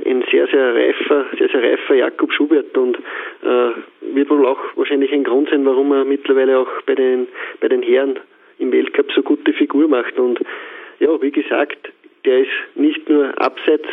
ein 0.06 0.24
sehr, 0.30 0.48
sehr 0.48 0.76
reifer, 0.76 1.26
sehr, 1.39 1.50
sehr 1.50 1.63
reifer 1.63 1.96
Jakob 1.96 2.32
Schubert 2.34 2.78
und 2.78 2.98
äh, 2.98 3.72
wird 4.13 4.30
wohl 4.30 4.46
auch 4.46 4.60
wahrscheinlich 4.76 5.12
ein 5.12 5.24
Grund 5.24 5.50
sein, 5.50 5.65
warum 5.65 5.91
er 5.91 6.06
mittlerweile 6.06 6.60
auch 6.60 6.70
bei 6.86 6.93
den, 6.93 7.28
bei 7.60 7.67
den 7.67 7.82
Herren 7.82 8.20
im 8.60 8.72
Weltcup 8.72 9.12
so 9.15 9.24
gute 9.24 9.54
Figur 9.54 9.88
macht 9.88 10.20
und 10.20 10.39
ja, 11.00 11.10
wie 11.22 11.32
gesagt, 11.32 11.91
der 12.28 12.40
ist 12.40 12.76
nicht 12.76 13.10
nur 13.10 13.34
abseits 13.42 13.88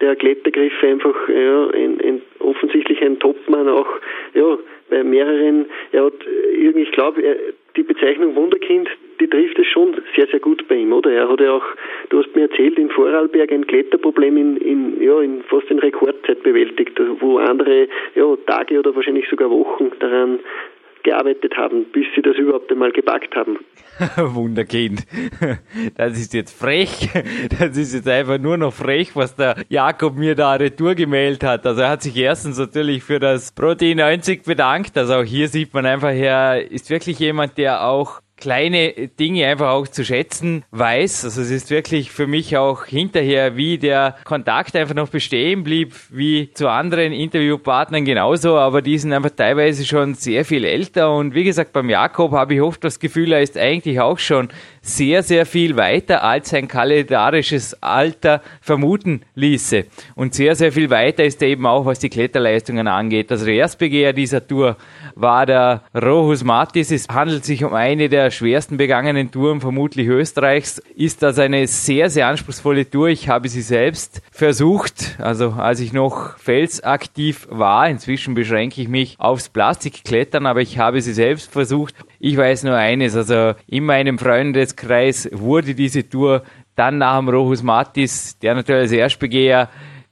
der 0.00 0.16
Klettergriffe 0.16 0.86
einfach 0.86 1.28
ja, 1.28 1.66
ein, 1.70 2.00
ein, 2.00 2.22
offensichtlich 2.38 3.02
ein 3.02 3.18
Topmann 3.18 3.68
auch 3.68 3.88
ja, 4.34 4.58
bei 4.88 5.04
mehreren, 5.04 5.66
er 5.92 6.06
hat 6.06 6.14
irgendwie, 6.52 6.82
ich 6.82 6.92
glaube, 6.92 7.22
die 7.76 7.82
Bezeichnung 7.82 8.34
Wunderkind, 8.34 8.88
die 9.20 9.28
trifft 9.28 9.58
es 9.58 9.66
schon 9.66 9.94
sehr, 10.16 10.26
sehr 10.28 10.40
gut 10.40 10.66
bei 10.68 10.76
ihm, 10.76 10.92
oder? 10.92 11.12
Er 11.12 11.28
hat 11.28 11.40
ja 11.40 11.52
auch, 11.52 11.64
du 12.08 12.18
hast 12.18 12.34
mir 12.34 12.42
erzählt, 12.42 12.78
in 12.78 12.90
Vorarlberg 12.90 13.52
ein 13.52 13.66
Kletterproblem 13.66 14.36
in, 14.36 14.56
in, 14.56 15.02
ja, 15.02 15.20
in 15.20 15.42
fast 15.42 15.70
in 15.70 15.78
Rekordzeit 15.78 16.42
bewältigt, 16.42 16.98
wo 17.20 17.38
andere 17.38 17.88
ja, 18.14 18.36
Tage 18.46 18.78
oder 18.78 18.94
wahrscheinlich 18.94 19.28
sogar 19.28 19.50
Wochen 19.50 19.92
daran 20.00 20.40
gearbeitet 21.02 21.56
haben, 21.56 21.84
bis 21.92 22.06
sie 22.14 22.22
das 22.22 22.36
überhaupt 22.36 22.70
einmal 22.70 22.92
gepackt 22.92 23.34
haben. 23.34 23.58
Wunderkind. 24.16 25.06
Das 25.96 26.18
ist 26.18 26.34
jetzt 26.34 26.56
frech. 26.56 27.08
Das 27.58 27.76
ist 27.76 27.94
jetzt 27.94 28.08
einfach 28.08 28.38
nur 28.38 28.56
noch 28.56 28.72
frech, 28.72 29.14
was 29.14 29.34
der 29.34 29.56
Jakob 29.68 30.16
mir 30.16 30.34
da 30.34 30.54
retour 30.54 30.94
gemeldet 30.94 31.44
hat. 31.44 31.66
Also 31.66 31.82
er 31.82 31.90
hat 31.90 32.02
sich 32.02 32.16
erstens 32.16 32.58
natürlich 32.58 33.02
für 33.02 33.18
das 33.18 33.52
Protein 33.52 33.98
90 33.98 34.44
bedankt. 34.44 34.96
Also 34.96 35.14
auch 35.14 35.24
hier 35.24 35.48
sieht 35.48 35.74
man 35.74 35.86
einfach, 35.86 36.12
er 36.12 36.70
ist 36.70 36.90
wirklich 36.90 37.18
jemand, 37.18 37.58
der 37.58 37.84
auch 37.86 38.20
kleine 38.40 39.08
Dinge 39.18 39.46
einfach 39.46 39.70
auch 39.70 39.86
zu 39.86 40.04
schätzen 40.04 40.64
weiß. 40.70 41.24
Also 41.24 41.42
es 41.42 41.50
ist 41.50 41.70
wirklich 41.70 42.10
für 42.10 42.26
mich 42.26 42.56
auch 42.56 42.84
hinterher, 42.84 43.56
wie 43.56 43.78
der 43.78 44.16
Kontakt 44.24 44.74
einfach 44.74 44.94
noch 44.94 45.08
bestehen 45.08 45.62
blieb, 45.62 45.94
wie 46.10 46.50
zu 46.52 46.68
anderen 46.68 47.12
Interviewpartnern 47.12 48.04
genauso, 48.04 48.56
aber 48.56 48.82
die 48.82 48.98
sind 48.98 49.12
einfach 49.12 49.30
teilweise 49.30 49.84
schon 49.84 50.14
sehr 50.14 50.44
viel 50.44 50.64
älter 50.64 51.14
und 51.14 51.34
wie 51.34 51.44
gesagt, 51.44 51.72
beim 51.72 51.90
Jakob 51.90 52.32
habe 52.32 52.54
ich 52.54 52.60
oft 52.60 52.82
das 52.82 52.98
Gefühl, 52.98 53.32
er 53.32 53.42
ist 53.42 53.56
eigentlich 53.56 54.00
auch 54.00 54.18
schon 54.18 54.48
sehr, 54.82 55.22
sehr 55.22 55.46
viel 55.46 55.76
weiter, 55.76 56.24
als 56.24 56.50
sein 56.50 56.68
kalendarisches 56.68 57.82
Alter 57.82 58.42
vermuten 58.60 59.22
ließe. 59.34 59.84
Und 60.14 60.34
sehr, 60.34 60.54
sehr 60.56 60.72
viel 60.72 60.90
weiter 60.90 61.24
ist 61.24 61.42
er 61.42 61.48
eben 61.48 61.66
auch, 61.66 61.84
was 61.84 61.98
die 61.98 62.08
Kletterleistungen 62.08 62.88
angeht. 62.88 63.30
Also 63.30 63.44
der 63.44 63.54
Erstbegeher 63.54 64.12
dieser 64.12 64.46
Tour 64.46 64.76
war 65.14 65.44
der 65.46 65.82
Rohus 65.94 66.44
Matis. 66.44 66.90
Es 66.90 67.08
handelt 67.08 67.44
sich 67.44 67.64
um 67.64 67.74
eine 67.74 68.08
der 68.08 68.30
schwersten 68.30 68.76
begangenen 68.76 69.30
Touren 69.30 69.60
vermutlich 69.60 70.06
Österreichs. 70.06 70.82
Ist 70.96 71.22
das 71.22 71.38
eine 71.38 71.66
sehr, 71.66 72.08
sehr 72.08 72.26
anspruchsvolle 72.26 72.88
Tour. 72.88 73.08
Ich 73.08 73.28
habe 73.28 73.48
sie 73.48 73.62
selbst 73.62 74.22
versucht, 74.30 75.16
also 75.18 75.50
als 75.50 75.80
ich 75.80 75.92
noch 75.92 76.38
felsaktiv 76.38 77.46
war. 77.50 77.88
Inzwischen 77.88 78.34
beschränke 78.34 78.80
ich 78.80 78.88
mich 78.88 79.16
aufs 79.18 79.50
Plastikklettern, 79.50 80.46
aber 80.46 80.60
ich 80.62 80.78
habe 80.78 81.02
sie 81.02 81.12
selbst 81.12 81.52
versucht. 81.52 81.94
Ich 82.22 82.36
weiß 82.36 82.64
nur 82.64 82.76
eines, 82.76 83.16
also 83.16 83.54
in 83.66 83.84
meinem 83.84 84.18
Freundeskreis 84.70 85.28
wurde 85.32 85.74
diese 85.74 86.08
Tour 86.08 86.42
dann 86.76 86.98
nach 86.98 87.18
dem 87.18 87.28
Rohus 87.28 87.62
Matis, 87.62 88.38
der 88.38 88.54
natürlich 88.54 88.82
als 88.82 88.92
Erstbegeher 88.92 89.68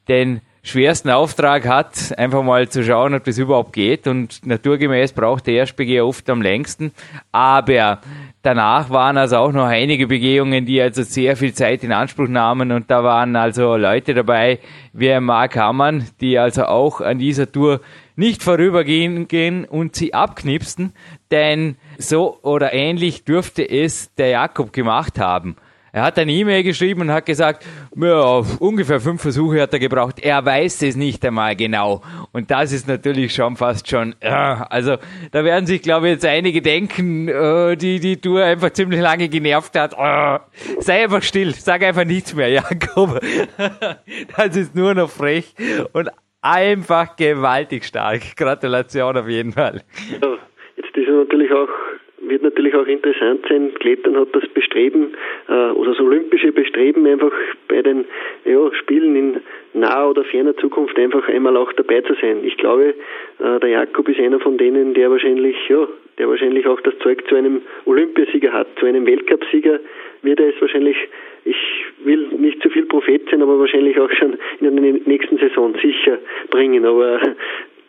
den 0.09 0.40
schwersten 0.62 1.11
Auftrag 1.11 1.66
hat, 1.66 2.18
einfach 2.18 2.42
mal 2.42 2.68
zu 2.68 2.82
schauen, 2.82 3.14
ob 3.14 3.24
das 3.24 3.38
überhaupt 3.38 3.72
geht. 3.72 4.06
Und 4.06 4.44
naturgemäß 4.44 5.12
braucht 5.12 5.46
der 5.46 5.54
Erstbegeher 5.54 6.04
oft 6.04 6.28
am 6.28 6.42
längsten. 6.42 6.92
Aber 7.32 8.00
danach 8.42 8.90
waren 8.90 9.16
also 9.16 9.36
auch 9.36 9.52
noch 9.52 9.66
einige 9.66 10.06
Begehungen, 10.06 10.66
die 10.66 10.80
also 10.82 11.02
sehr 11.02 11.36
viel 11.36 11.54
Zeit 11.54 11.84
in 11.84 11.92
Anspruch 11.92 12.28
nahmen. 12.28 12.72
Und 12.72 12.90
da 12.90 13.04
waren 13.04 13.36
also 13.36 13.76
Leute 13.76 14.12
dabei, 14.14 14.59
wie 14.92 15.18
Mark 15.20 15.56
Hammann, 15.56 16.06
die 16.20 16.38
also 16.38 16.64
auch 16.64 17.00
an 17.00 17.18
dieser 17.18 17.50
Tour 17.50 17.80
nicht 18.18 18.42
vorübergehen 18.42 19.28
gehen 19.28 19.64
und 19.64 19.94
sie 19.94 20.12
abknipsten, 20.12 20.92
denn 21.30 21.76
so 21.98 22.38
oder 22.42 22.72
ähnlich 22.72 23.24
dürfte 23.24 23.68
es 23.68 24.12
der 24.16 24.28
Jakob 24.28 24.72
gemacht 24.72 25.18
haben. 25.18 25.56
Er 25.90 26.02
hat 26.02 26.18
eine 26.18 26.32
E-Mail 26.32 26.62
geschrieben 26.64 27.02
und 27.02 27.10
hat 27.10 27.26
gesagt, 27.26 27.64
ja, 27.96 28.42
ungefähr 28.58 29.00
fünf 29.00 29.22
Versuche 29.22 29.62
hat 29.62 29.72
er 29.72 29.78
gebraucht. 29.78 30.20
Er 30.20 30.44
weiß 30.44 30.82
es 30.82 30.96
nicht 30.96 31.24
einmal 31.24 31.56
genau. 31.56 32.02
Und 32.32 32.50
das 32.50 32.72
ist 32.72 32.86
natürlich 32.86 33.34
schon 33.34 33.56
fast 33.56 33.88
schon, 33.88 34.14
äh, 34.20 34.28
also 34.28 34.96
da 35.30 35.44
werden 35.44 35.66
sich, 35.66 35.80
glaube 35.80 36.08
ich, 36.08 36.14
jetzt 36.14 36.26
einige 36.26 36.60
denken, 36.60 37.28
äh, 37.28 37.76
die 37.76 38.00
die 38.00 38.18
Tour 38.18 38.44
einfach 38.44 38.70
ziemlich 38.70 39.00
lange 39.00 39.28
genervt 39.28 39.76
hat. 39.76 39.94
Äh, 39.94 40.40
sei 40.80 41.04
einfach 41.04 41.22
still, 41.22 41.54
sag 41.54 41.82
einfach 41.82 42.04
nichts 42.04 42.34
mehr, 42.34 42.48
Jakob. 42.50 43.20
das 44.36 44.56
ist 44.56 44.74
nur 44.74 44.94
noch 44.94 45.10
frech 45.10 45.54
und 45.92 46.10
einfach 46.43 47.16
gewaltig 47.16 47.84
stark. 47.84 48.20
Gratulation 48.36 49.16
auf 49.16 49.28
jeden 49.28 49.53
Fall. 49.53 49.82
Ja, 50.22 50.39
jetzt 50.76 50.97
ist 50.97 51.09
natürlich 51.09 51.53
auch 51.53 51.68
wird 52.28 52.43
natürlich 52.43 52.74
auch 52.74 52.86
interessant 52.86 53.45
sein. 53.49 53.72
Klettern 53.74 54.16
hat 54.16 54.28
das 54.32 54.47
Bestreben 54.49 55.14
äh, 55.49 55.70
oder 55.70 55.93
das 55.93 56.01
olympische 56.01 56.53
Bestreben 56.53 57.07
einfach 57.07 57.32
bei 57.68 57.82
den 57.82 58.05
ja, 58.45 58.72
Spielen 58.74 59.16
in 59.16 59.41
naher 59.72 60.11
oder 60.11 60.24
ferner 60.24 60.57
Zukunft 60.57 60.99
einfach 60.99 61.26
einmal 61.28 61.57
auch 61.57 61.72
dabei 61.72 62.01
zu 62.03 62.14
sein. 62.20 62.45
Ich 62.45 62.57
glaube, 62.57 62.95
äh, 63.39 63.61
der 63.61 63.70
Jakob 63.70 64.09
ist 64.09 64.20
einer 64.20 64.41
von 64.41 64.59
denen, 64.59 64.95
der 64.95 65.11
wahrscheinlich 65.11 65.57
ja, 65.68 65.86
der 66.18 66.28
wahrscheinlich 66.28 66.66
auch 66.66 66.80
das 66.80 66.99
Zeug 66.99 67.26
zu 67.28 67.36
einem 67.36 67.62
Olympiasieger 67.84 68.53
hat, 68.53 68.66
zu 68.78 68.86
einem 68.86 69.07
Weltcupsieger 69.07 69.78
wird 70.22 70.41
er 70.41 70.49
es 70.49 70.61
wahrscheinlich 70.61 70.97
ich 71.49 72.05
will 72.05 72.28
nicht 72.38 72.62
zu 72.62 72.70
viel 72.70 72.86
Prophet 72.86 73.22
sein, 73.30 73.42
aber 73.42 73.59
wahrscheinlich 73.59 73.99
auch 73.99 74.11
schon 74.11 74.38
in 74.61 74.76
der 74.76 74.92
nächsten 75.07 75.38
Saison 75.38 75.74
sicher 75.82 76.18
bringen. 76.51 76.84
Aber 76.84 77.20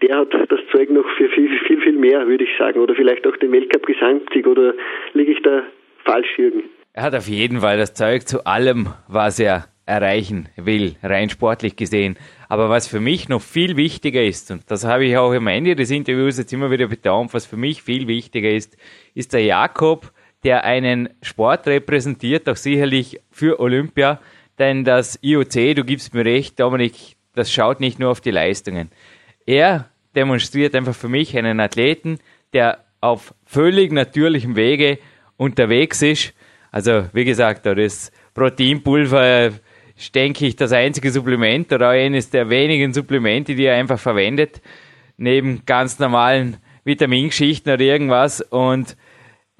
der 0.01 0.17
hat 0.17 0.33
das 0.33 0.59
Zeug 0.71 0.89
noch 0.89 1.07
für 1.17 1.29
viel, 1.29 1.49
viel, 1.67 1.81
viel 1.81 1.97
mehr, 1.97 2.27
würde 2.27 2.43
ich 2.43 2.57
sagen. 2.57 2.79
Oder 2.79 2.95
vielleicht 2.95 3.27
auch 3.27 3.35
den 3.37 3.51
Weltcup-Gesamtsieg. 3.51 4.47
Oder 4.47 4.73
liege 5.13 5.33
ich 5.33 5.41
da 5.41 5.63
falsch, 6.05 6.37
Jürgen? 6.37 6.63
Er 6.93 7.03
hat 7.03 7.15
auf 7.15 7.27
jeden 7.27 7.59
Fall 7.59 7.77
das 7.77 7.93
Zeug 7.93 8.27
zu 8.27 8.45
allem, 8.45 8.87
was 9.07 9.39
er 9.39 9.65
erreichen 9.85 10.49
will, 10.55 10.95
rein 11.01 11.29
sportlich 11.29 11.75
gesehen. 11.75 12.17
Aber 12.47 12.69
was 12.69 12.87
für 12.87 12.99
mich 12.99 13.27
noch 13.27 13.41
viel 13.41 13.75
wichtiger 13.75 14.23
ist, 14.23 14.51
und 14.51 14.69
das 14.69 14.85
habe 14.85 15.05
ich 15.05 15.17
auch 15.17 15.33
am 15.33 15.47
Ende 15.47 15.75
des 15.75 15.91
Interviews 15.91 16.37
jetzt 16.37 16.53
immer 16.53 16.69
wieder 16.71 16.87
betont, 16.87 17.33
was 17.33 17.45
für 17.45 17.57
mich 17.57 17.81
viel 17.81 18.07
wichtiger 18.07 18.49
ist, 18.49 18.77
ist 19.15 19.33
der 19.33 19.43
Jakob, 19.43 20.11
der 20.43 20.63
einen 20.63 21.09
Sport 21.21 21.67
repräsentiert, 21.67 22.47
auch 22.47 22.55
sicherlich 22.55 23.19
für 23.31 23.59
Olympia, 23.59 24.19
denn 24.57 24.83
das 24.83 25.19
IOC, 25.21 25.75
du 25.75 25.83
gibst 25.83 26.13
mir 26.13 26.25
recht, 26.25 26.59
Dominik, 26.59 27.15
das 27.33 27.51
schaut 27.51 27.79
nicht 27.79 27.99
nur 27.99 28.11
auf 28.11 28.21
die 28.21 28.31
Leistungen. 28.31 28.89
Er 29.45 29.89
demonstriert 30.15 30.75
einfach 30.75 30.95
für 30.95 31.09
mich 31.09 31.37
einen 31.37 31.59
Athleten, 31.59 32.19
der 32.53 32.83
auf 33.01 33.33
völlig 33.45 33.91
natürlichem 33.91 34.55
Wege 34.55 34.99
unterwegs 35.37 36.01
ist. 36.01 36.33
Also, 36.71 37.05
wie 37.13 37.25
gesagt, 37.25 37.65
das 37.65 38.11
Proteinpulver 38.33 39.47
ist, 39.95 40.15
denke 40.15 40.45
ich, 40.45 40.55
das 40.55 40.71
einzige 40.71 41.11
Supplement 41.11 41.71
oder 41.71 41.89
eines 41.89 42.29
der 42.29 42.49
wenigen 42.49 42.93
Supplemente, 42.93 43.55
die 43.55 43.65
er 43.65 43.75
einfach 43.75 43.99
verwendet, 43.99 44.61
neben 45.17 45.63
ganz 45.65 45.99
normalen 45.99 46.57
Vitamingeschichten 46.83 47.73
oder 47.73 47.83
irgendwas. 47.83 48.41
Und 48.41 48.97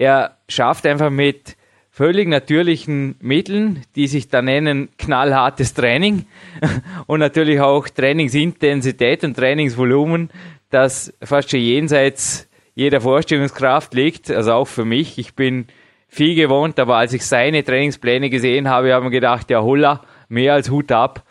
er 0.00 0.38
schafft 0.48 0.86
einfach 0.86 1.10
mit 1.10 1.58
völlig 1.90 2.26
natürlichen 2.26 3.16
Mitteln, 3.20 3.82
die 3.96 4.06
sich 4.06 4.30
da 4.30 4.40
nennen 4.40 4.88
knallhartes 4.96 5.74
Training 5.74 6.24
und 7.06 7.20
natürlich 7.20 7.60
auch 7.60 7.86
Trainingsintensität 7.86 9.24
und 9.24 9.36
Trainingsvolumen, 9.36 10.30
das 10.70 11.12
fast 11.22 11.50
schon 11.50 11.60
jenseits 11.60 12.48
jeder 12.74 13.02
Vorstellungskraft 13.02 13.92
liegt, 13.92 14.30
also 14.30 14.54
auch 14.54 14.68
für 14.68 14.86
mich. 14.86 15.18
Ich 15.18 15.34
bin 15.34 15.66
viel 16.08 16.34
gewohnt, 16.34 16.80
aber 16.80 16.96
als 16.96 17.12
ich 17.12 17.26
seine 17.26 17.62
Trainingspläne 17.62 18.30
gesehen 18.30 18.70
habe, 18.70 18.94
habe 18.94 19.04
ich 19.04 19.12
gedacht, 19.12 19.50
ja 19.50 19.60
holla, 19.60 20.00
mehr 20.30 20.54
als 20.54 20.70
Hut 20.70 20.90
ab. 20.92 21.24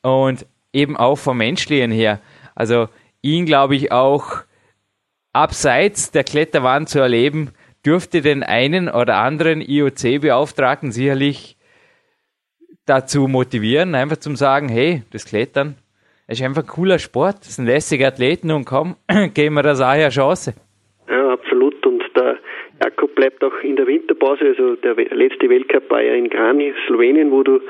Und 0.00 0.46
eben 0.72 0.96
auch 0.96 1.16
vom 1.16 1.36
Menschlichen 1.36 1.90
her. 1.90 2.20
Also 2.54 2.88
ihn, 3.20 3.44
glaube 3.44 3.76
ich, 3.76 3.92
auch 3.92 4.44
abseits 5.34 6.10
der 6.10 6.24
Kletterwand 6.24 6.88
zu 6.88 7.00
erleben, 7.00 7.50
dürfte 7.84 8.22
den 8.22 8.42
einen 8.42 8.88
oder 8.88 9.16
anderen 9.16 9.60
IOC-Beauftragten 9.60 10.92
sicherlich 10.92 11.56
dazu 12.86 13.28
motivieren, 13.28 13.94
einfach 13.94 14.18
zum 14.18 14.36
sagen, 14.36 14.68
hey, 14.68 15.02
das 15.10 15.24
Klettern 15.24 15.76
ist 16.26 16.42
einfach 16.42 16.62
ein 16.62 16.68
cooler 16.68 16.98
Sport, 16.98 17.46
das 17.46 17.56
sind 17.56 17.66
lässige 17.66 18.06
Athleten 18.06 18.50
und 18.50 18.64
komm, 18.64 18.96
geben 19.34 19.56
wir 19.56 19.62
das 19.62 19.80
auch 19.80 19.86
eine 19.86 20.08
Chance. 20.08 20.54
Jakob 22.82 23.14
bleibt 23.14 23.42
auch 23.44 23.56
in 23.62 23.76
der 23.76 23.86
Winterpause, 23.86 24.46
also 24.46 24.74
der 24.76 24.94
letzte 24.94 25.48
Weltcup 25.48 25.88
war 25.90 26.02
ja 26.02 26.14
in 26.14 26.28
Grani, 26.28 26.74
Slowenien, 26.86 27.30
wo 27.30 27.42
du, 27.42 27.60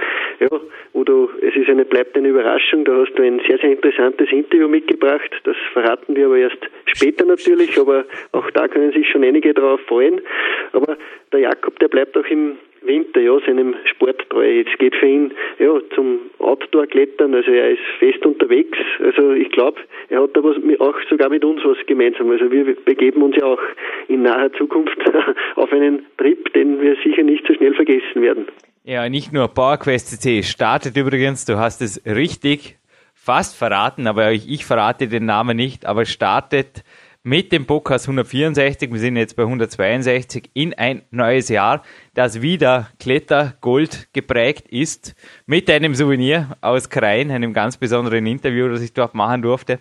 ja, 0.40 0.48
wo 0.92 1.04
du, 1.04 1.30
es 1.42 1.54
ist 1.54 1.68
eine, 1.68 1.84
bleibt 1.84 2.16
eine 2.16 2.28
Überraschung, 2.28 2.84
da 2.84 2.96
hast 2.96 3.12
du 3.14 3.22
ein 3.22 3.40
sehr, 3.46 3.58
sehr 3.58 3.72
interessantes 3.72 4.30
Interview 4.32 4.66
mitgebracht, 4.66 5.30
das 5.44 5.56
verraten 5.72 6.16
wir 6.16 6.26
aber 6.26 6.38
erst 6.38 6.58
später 6.86 7.24
natürlich, 7.26 7.78
aber 7.78 8.04
auch 8.32 8.50
da 8.52 8.66
können 8.66 8.92
sich 8.92 9.08
schon 9.08 9.24
einige 9.24 9.52
darauf 9.52 9.80
freuen. 9.82 10.20
Aber 10.72 10.96
der 11.32 11.40
Jakob, 11.40 11.78
der 11.78 11.88
bleibt 11.88 12.16
auch 12.16 12.26
im 12.26 12.56
Winter, 12.86 13.20
ja, 13.20 13.38
seinem 13.46 13.74
Sport 13.84 14.28
treu. 14.30 14.44
Jetzt 14.44 14.78
geht 14.78 14.94
für 14.96 15.06
ihn, 15.06 15.32
ja, 15.58 15.78
zum 15.94 16.20
Outdoor-Klettern, 16.38 17.34
also 17.34 17.50
er 17.50 17.70
ist 17.70 17.82
fest 17.98 18.24
unterwegs. 18.24 18.78
Also 19.00 19.32
ich 19.32 19.50
glaube, 19.50 19.80
er 20.08 20.22
hat 20.22 20.36
da 20.36 20.42
was, 20.42 20.56
auch 20.80 20.96
sogar 21.08 21.28
mit 21.28 21.44
uns 21.44 21.62
was 21.64 21.78
gemeinsam. 21.86 22.30
Also 22.30 22.50
wir 22.50 22.76
begeben 22.84 23.22
uns 23.22 23.36
ja 23.36 23.44
auch 23.44 23.60
in 24.08 24.22
naher 24.22 24.52
Zukunft 24.52 24.98
auf 25.56 25.72
einen 25.72 26.06
Trip, 26.18 26.52
den 26.52 26.80
wir 26.80 26.96
sicher 27.04 27.22
nicht 27.22 27.46
so 27.46 27.54
schnell 27.54 27.74
vergessen 27.74 28.22
werden. 28.22 28.46
Ja, 28.84 29.08
nicht 29.08 29.32
nur 29.32 29.48
PowerQuest 29.48 30.20
CC 30.20 30.42
startet 30.42 30.96
übrigens, 30.96 31.46
du 31.46 31.56
hast 31.56 31.80
es 31.80 32.02
richtig 32.04 32.76
fast 33.14 33.56
verraten, 33.56 34.06
aber 34.06 34.32
ich, 34.32 34.50
ich 34.50 34.66
verrate 34.66 35.08
den 35.08 35.24
Namen 35.24 35.56
nicht, 35.56 35.86
aber 35.86 36.04
startet 36.04 36.84
mit 37.26 37.52
dem 37.52 37.64
Podcast 37.64 38.04
164, 38.04 38.92
wir 38.92 39.00
sind 39.00 39.16
jetzt 39.16 39.34
bei 39.34 39.44
162, 39.44 40.50
in 40.52 40.74
ein 40.74 41.00
neues 41.10 41.48
Jahr, 41.48 41.82
das 42.12 42.42
wieder 42.42 42.90
Klettergold 43.00 44.08
geprägt 44.12 44.68
ist, 44.68 45.14
mit 45.46 45.70
einem 45.70 45.94
Souvenir 45.94 46.58
aus 46.60 46.90
Krain, 46.90 47.30
einem 47.30 47.54
ganz 47.54 47.78
besonderen 47.78 48.26
Interview, 48.26 48.68
das 48.68 48.82
ich 48.82 48.92
dort 48.92 49.14
machen 49.14 49.40
durfte. 49.40 49.78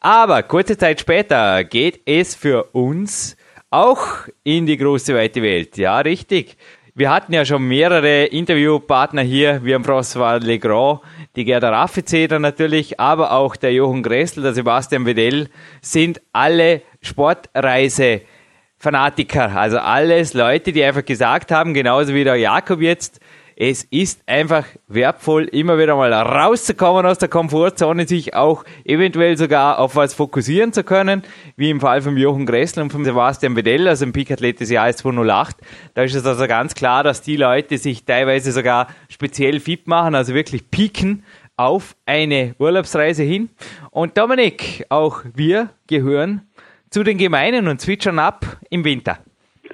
Aber 0.00 0.42
kurze 0.42 0.76
Zeit 0.76 1.00
später 1.00 1.62
geht 1.62 2.00
es 2.06 2.34
für 2.34 2.64
uns 2.72 3.36
auch 3.70 4.26
in 4.42 4.66
die 4.66 4.76
große 4.76 5.14
weite 5.14 5.42
Welt. 5.42 5.76
Ja, 5.78 6.00
richtig. 6.00 6.56
Wir 6.96 7.10
hatten 7.10 7.32
ja 7.32 7.44
schon 7.44 7.68
mehrere 7.68 8.24
Interviewpartner 8.24 9.22
hier, 9.22 9.64
wie 9.64 9.76
am 9.76 9.84
François 9.84 10.40
Legrand, 10.40 11.02
die 11.36 11.44
Gerda 11.44 11.70
Raffezeder 11.70 12.38
natürlich, 12.38 12.98
aber 12.98 13.32
auch 13.32 13.56
der 13.56 13.72
Jochen 13.72 14.02
Gressel, 14.02 14.42
der 14.42 14.52
Sebastian 14.52 15.06
Wedell, 15.06 15.48
sind 15.80 16.20
alle 16.32 16.82
Sportreise-Fanatiker. 17.02 19.56
Also 19.56 19.78
alles 19.78 20.34
Leute, 20.34 20.72
die 20.72 20.82
einfach 20.82 21.04
gesagt 21.04 21.52
haben, 21.52 21.74
genauso 21.74 22.14
wie 22.14 22.24
der 22.24 22.34
Jakob 22.36 22.80
jetzt, 22.80 23.20
es 23.62 23.84
ist 23.90 24.22
einfach 24.26 24.64
wertvoll, 24.88 25.44
immer 25.44 25.76
wieder 25.76 25.94
mal 25.94 26.10
rauszukommen 26.14 27.04
aus 27.04 27.18
der 27.18 27.28
Komfortzone, 27.28 28.08
sich 28.08 28.34
auch 28.34 28.64
eventuell 28.86 29.36
sogar 29.36 29.78
auf 29.78 29.96
was 29.96 30.14
fokussieren 30.14 30.72
zu 30.72 30.82
können, 30.82 31.22
wie 31.56 31.68
im 31.68 31.78
Fall 31.78 32.00
von 32.00 32.16
Jochen 32.16 32.46
Gressel 32.46 32.82
und 32.82 32.90
von 32.90 33.04
Sebastian 33.04 33.52
Bedell, 33.52 33.86
also 33.86 34.06
im 34.06 34.12
Peak-Athlet 34.12 34.60
des 34.60 34.70
Jahres 34.70 34.96
208. 34.96 35.58
Da 35.92 36.04
ist 36.04 36.14
es 36.14 36.24
also 36.24 36.46
ganz 36.46 36.74
klar, 36.74 37.04
dass 37.04 37.20
die 37.20 37.36
Leute 37.36 37.76
sich 37.76 38.06
teilweise 38.06 38.50
sogar 38.50 38.86
speziell 39.10 39.60
fit 39.60 39.86
machen, 39.86 40.14
also 40.14 40.34
wirklich 40.34 40.70
pieken 40.70 41.22
auf 41.58 41.96
eine 42.06 42.54
Urlaubsreise 42.58 43.24
hin. 43.24 43.50
Und 43.90 44.16
Dominik, 44.16 44.86
auch 44.88 45.20
wir 45.34 45.68
gehören 45.86 46.48
zu 46.88 47.02
den 47.02 47.18
Gemeinen 47.18 47.68
und 47.68 47.78
zwitschern 47.78 48.20
ab 48.20 48.46
im 48.70 48.86
Winter. 48.86 49.18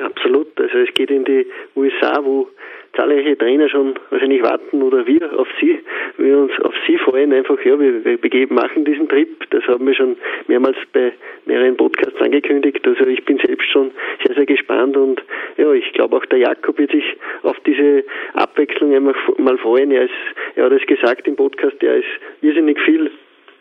Absolut. 0.01 0.49
Also 0.59 0.77
es 0.79 0.93
geht 0.95 1.11
in 1.11 1.25
die 1.25 1.47
USA, 1.77 2.19
wo 2.25 2.49
zahlreiche 2.97 3.37
Trainer 3.37 3.69
schon 3.69 3.95
wahrscheinlich 4.11 4.43
warten 4.43 4.83
oder 4.83 5.07
wir 5.07 5.39
auf 5.39 5.49
sie, 5.61 5.79
wir 6.17 6.39
uns 6.39 6.53
auf 6.63 6.75
sie 6.87 6.99
freuen, 6.99 7.33
einfach, 7.33 7.59
ja, 7.65 7.79
wir, 7.79 8.05
wir 8.05 8.47
machen 8.53 8.85
diesen 8.85 9.09
Trip. 9.09 9.29
Das 9.51 9.65
haben 9.67 9.87
wir 9.87 9.95
schon 9.95 10.17
mehrmals 10.49 10.77
bei 10.93 11.13
mehreren 11.45 11.77
Podcasts 11.77 12.21
angekündigt. 12.21 12.87
Also 12.87 13.07
ich 13.07 13.25
bin 13.25 13.39
selbst 13.39 13.71
schon 13.71 13.91
sehr, 14.25 14.35
sehr 14.35 14.47
gespannt 14.47 14.97
und 14.97 15.23
ja, 15.57 15.73
ich 15.73 15.93
glaube 15.93 16.17
auch 16.17 16.27
der 16.27 16.39
Jakob 16.39 16.79
wird 16.79 16.91
sich 16.91 17.05
auf 17.43 17.57
diese 17.67 18.05
Abwechslung 18.35 18.95
einmal 18.95 19.15
mal 19.39 19.59
freuen. 19.59 19.91
Er, 19.91 20.05
ist, 20.05 20.13
er 20.55 20.65
hat 20.65 20.73
es 20.73 20.87
gesagt 20.87 21.27
im 21.29 21.37
Podcast, 21.37 21.83
er 21.83 21.97
ist 21.97 22.09
irrsinnig 22.43 22.81
viel 22.81 23.11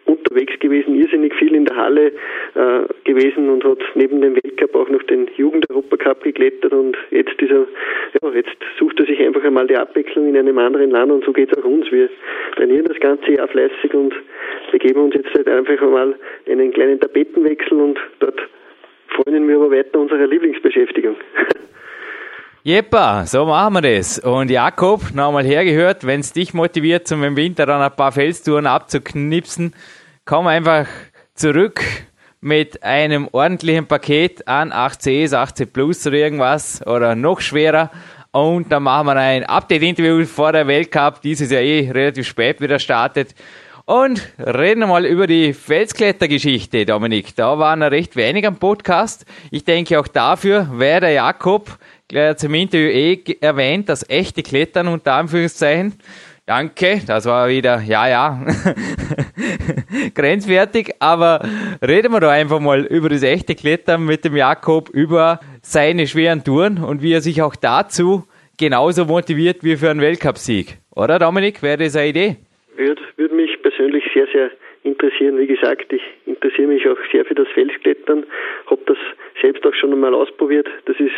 unterwegs 0.05 0.59
gewesen, 0.59 0.95
irrsinnig 0.95 1.33
viel 1.35 1.53
in 1.55 1.65
der 1.65 1.75
Halle 1.75 2.11
äh, 2.53 2.81
gewesen 3.03 3.49
und 3.49 3.63
hat 3.63 3.79
neben 3.95 4.21
dem 4.21 4.35
Weltcup 4.35 4.75
auch 4.75 4.89
noch 4.89 5.03
den 5.03 5.29
Jugend-Europacup 5.35 6.23
geklettert 6.23 6.73
und 6.73 6.97
jetzt 7.11 7.39
dieser, 7.39 7.65
ja, 8.21 8.29
jetzt 8.33 8.55
sucht 8.79 8.99
er 8.99 9.05
sich 9.05 9.19
einfach 9.19 9.43
einmal 9.43 9.67
die 9.67 9.77
Abwechslung 9.77 10.27
in 10.29 10.37
einem 10.37 10.57
anderen 10.57 10.91
Land 10.91 11.11
und 11.11 11.25
so 11.25 11.33
geht 11.33 11.51
es 11.51 11.57
auch 11.57 11.65
uns. 11.65 11.91
Wir 11.91 12.09
trainieren 12.55 12.85
das 12.85 12.99
ganze 12.99 13.31
Jahr 13.31 13.47
fleißig 13.47 13.93
und 13.93 14.13
wir 14.71 14.79
geben 14.79 15.01
uns 15.01 15.15
jetzt 15.15 15.33
halt 15.33 15.47
einfach 15.47 15.81
einmal 15.81 16.15
einen 16.47 16.71
kleinen 16.71 16.99
Tapetenwechsel 16.99 17.79
und 17.79 17.99
dort 18.19 18.39
freuen 19.09 19.47
wir 19.47 19.55
aber 19.55 19.71
weiter 19.71 19.99
unserer 19.99 20.27
Lieblingsbeschäftigung. 20.27 21.15
Jeppa, 22.67 23.27
so 23.27 23.45
machen 23.45 23.75
wir 23.75 23.81
das. 23.83 24.17
Und 24.17 24.49
Jakob, 24.49 25.13
nochmal 25.13 25.45
hergehört, 25.45 26.03
wenn 26.03 26.21
es 26.21 26.33
dich 26.33 26.55
motiviert, 26.55 27.07
zum 27.07 27.23
im 27.23 27.35
Winter 27.35 27.67
dann 27.67 27.79
ein 27.79 27.95
paar 27.95 28.11
Felstouren 28.11 28.65
abzuknipsen, 28.65 29.75
komm 30.25 30.47
einfach 30.47 30.87
zurück 31.35 31.79
mit 32.41 32.81
einem 32.81 33.29
ordentlichen 33.31 33.85
Paket 33.85 34.47
an 34.47 34.73
8Cs, 34.73 35.35
8C 35.35 35.67
Plus 35.67 36.07
oder 36.07 36.15
irgendwas 36.15 36.81
oder 36.87 37.13
noch 37.13 37.39
schwerer. 37.39 37.91
Und 38.31 38.71
dann 38.71 38.81
machen 38.81 39.09
wir 39.09 39.15
ein 39.15 39.43
Update-Interview 39.43 40.25
vor 40.25 40.51
der 40.51 40.65
Weltcup, 40.65 41.21
dieses 41.21 41.51
Jahr 41.51 41.61
eh 41.61 41.91
relativ 41.91 42.25
spät 42.25 42.61
wieder 42.61 42.79
startet. 42.79 43.35
Und 43.85 44.27
reden 44.39 44.79
wir 44.79 44.87
mal 44.87 45.05
über 45.05 45.27
die 45.27 45.53
Felsklettergeschichte, 45.53 46.87
Dominik. 46.87 47.35
Da 47.35 47.59
waren 47.59 47.83
recht 47.83 48.15
wenig 48.15 48.47
am 48.47 48.57
Podcast. 48.57 49.27
Ich 49.51 49.63
denke, 49.63 49.99
auch 49.99 50.07
dafür 50.07 50.67
wäre 50.79 51.01
der 51.01 51.11
Jakob 51.11 51.77
gleich 52.07 52.37
zum 52.37 52.53
Interview 52.53 52.89
eh 52.89 53.23
erwähnt, 53.41 53.89
das 53.89 54.09
echte 54.09 54.43
Klettern 54.43 54.87
unter 54.87 55.13
Anführungszeichen. 55.13 55.93
Danke, 56.47 57.01
das 57.07 57.25
war 57.25 57.49
wieder, 57.49 57.81
ja, 57.81 58.07
ja, 58.07 58.45
grenzwertig, 60.13 60.91
aber 60.99 61.41
reden 61.81 62.11
wir 62.11 62.19
doch 62.19 62.29
einfach 62.29 62.59
mal 62.59 62.85
über 62.85 63.09
das 63.09 63.23
echte 63.23 63.55
Klettern 63.55 64.05
mit 64.05 64.23
dem 64.25 64.35
Jakob, 64.35 64.89
über 64.89 65.39
seine 65.63 66.05
schweren 66.05 66.43
Touren 66.43 66.83
und 66.83 67.01
wie 67.01 67.13
er 67.13 67.21
sich 67.21 67.41
auch 67.41 67.55
dazu 67.55 68.25
genauso 68.59 69.05
motiviert 69.05 69.63
wie 69.63 69.75
für 69.75 69.89
einen 69.89 70.01
Weltcupsieg. 70.01 70.77
Oder 70.95 71.17
Dominik, 71.17 71.63
wäre 71.63 71.77
das 71.77 71.95
eine 71.95 72.09
Idee? 72.09 72.35
Würde, 72.77 73.01
würde 73.17 73.33
mich 73.33 73.59
persönlich 73.63 74.03
sehr, 74.13 74.27
sehr 74.31 74.51
interessieren. 74.83 75.39
Wie 75.39 75.47
gesagt, 75.47 75.91
ich 75.91 76.03
interessiere 76.27 76.67
mich 76.67 76.87
auch 76.87 76.97
sehr 77.11 77.25
für 77.25 77.33
das 77.33 77.47
Felsklettern, 77.55 78.23
habe 78.67 78.81
das 78.85 78.97
selbst 79.41 79.65
auch 79.65 79.73
schon 79.73 79.93
einmal 79.93 80.13
ausprobiert. 80.13 80.67
Das 80.85 80.97
ist 80.99 81.11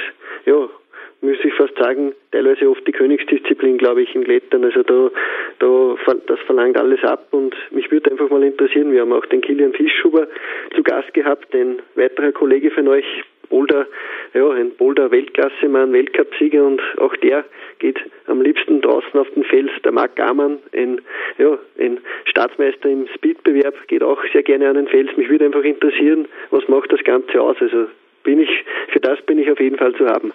ja, 0.48 0.70
müsste 1.22 1.48
ich 1.48 1.54
fast 1.54 1.78
sagen, 1.78 2.14
teilweise 2.32 2.70
oft 2.70 2.88
die 2.88 2.92
Königsdisziplin, 2.92 3.78
glaube 3.78 4.02
ich, 4.02 4.16
im 4.16 4.24
Klettern. 4.24 4.64
Also 4.64 4.84
da, 4.84 5.12
da, 5.60 5.96
das 6.28 6.40
verlangt 6.42 6.78
alles 6.78 7.04
ab 7.04 7.28
und 7.32 7.56
mich 7.72 7.92
würde 7.92 8.12
einfach 8.12 8.30
mal 8.30 8.44
interessieren, 8.44 8.92
wir 8.92 9.02
haben 9.02 9.14
auch 9.14 9.26
den 9.26 9.42
Kilian 9.42 9.74
Fischhuber 9.74 10.28
zu 10.76 10.84
Gast 10.84 11.14
gehabt, 11.14 11.54
ein 11.54 11.80
weiterer 11.96 12.32
Kollege 12.32 12.72
von 12.72 12.88
euch, 12.88 13.06
Boulder, 13.50 13.88
ja, 14.34 14.50
ein 14.52 14.72
Boulder 14.72 15.10
Weltklassemann, 15.10 15.94
Weltcupsieger 15.94 16.66
und 16.66 16.82
auch 16.98 17.16
der 17.18 17.46
geht 17.80 17.98
am 18.28 18.42
liebsten 18.42 18.82
draußen 18.82 19.18
auf 19.18 19.30
den 19.32 19.46
Fels. 19.46 19.72
Der 19.86 19.94
Marc 19.94 20.18
Gamann, 20.18 20.60
ein, 20.74 21.00
ja, 21.38 21.58
ein 21.80 22.00
Staatsmeister 22.26 22.90
im 22.90 23.08
Speedbewerb, 23.16 23.88
geht 23.88 24.04
auch 24.04 24.22
sehr 24.34 24.44
gerne 24.44 24.68
an 24.68 24.76
den 24.76 24.88
Fels. 24.88 25.16
Mich 25.16 25.30
würde 25.30 25.46
einfach 25.46 25.64
interessieren, 25.64 26.28
was 26.50 26.68
macht 26.68 26.92
das 26.92 27.04
Ganze 27.06 27.42
aus? 27.42 27.56
Also 27.62 27.88
bin 28.28 28.42
ich, 28.42 28.50
für 28.92 29.00
das 29.00 29.18
bin 29.26 29.40
ich 29.40 29.50
auf 29.50 29.60
jeden 29.60 29.78
Fall 29.78 29.94
zu 29.94 30.06
haben. 30.06 30.34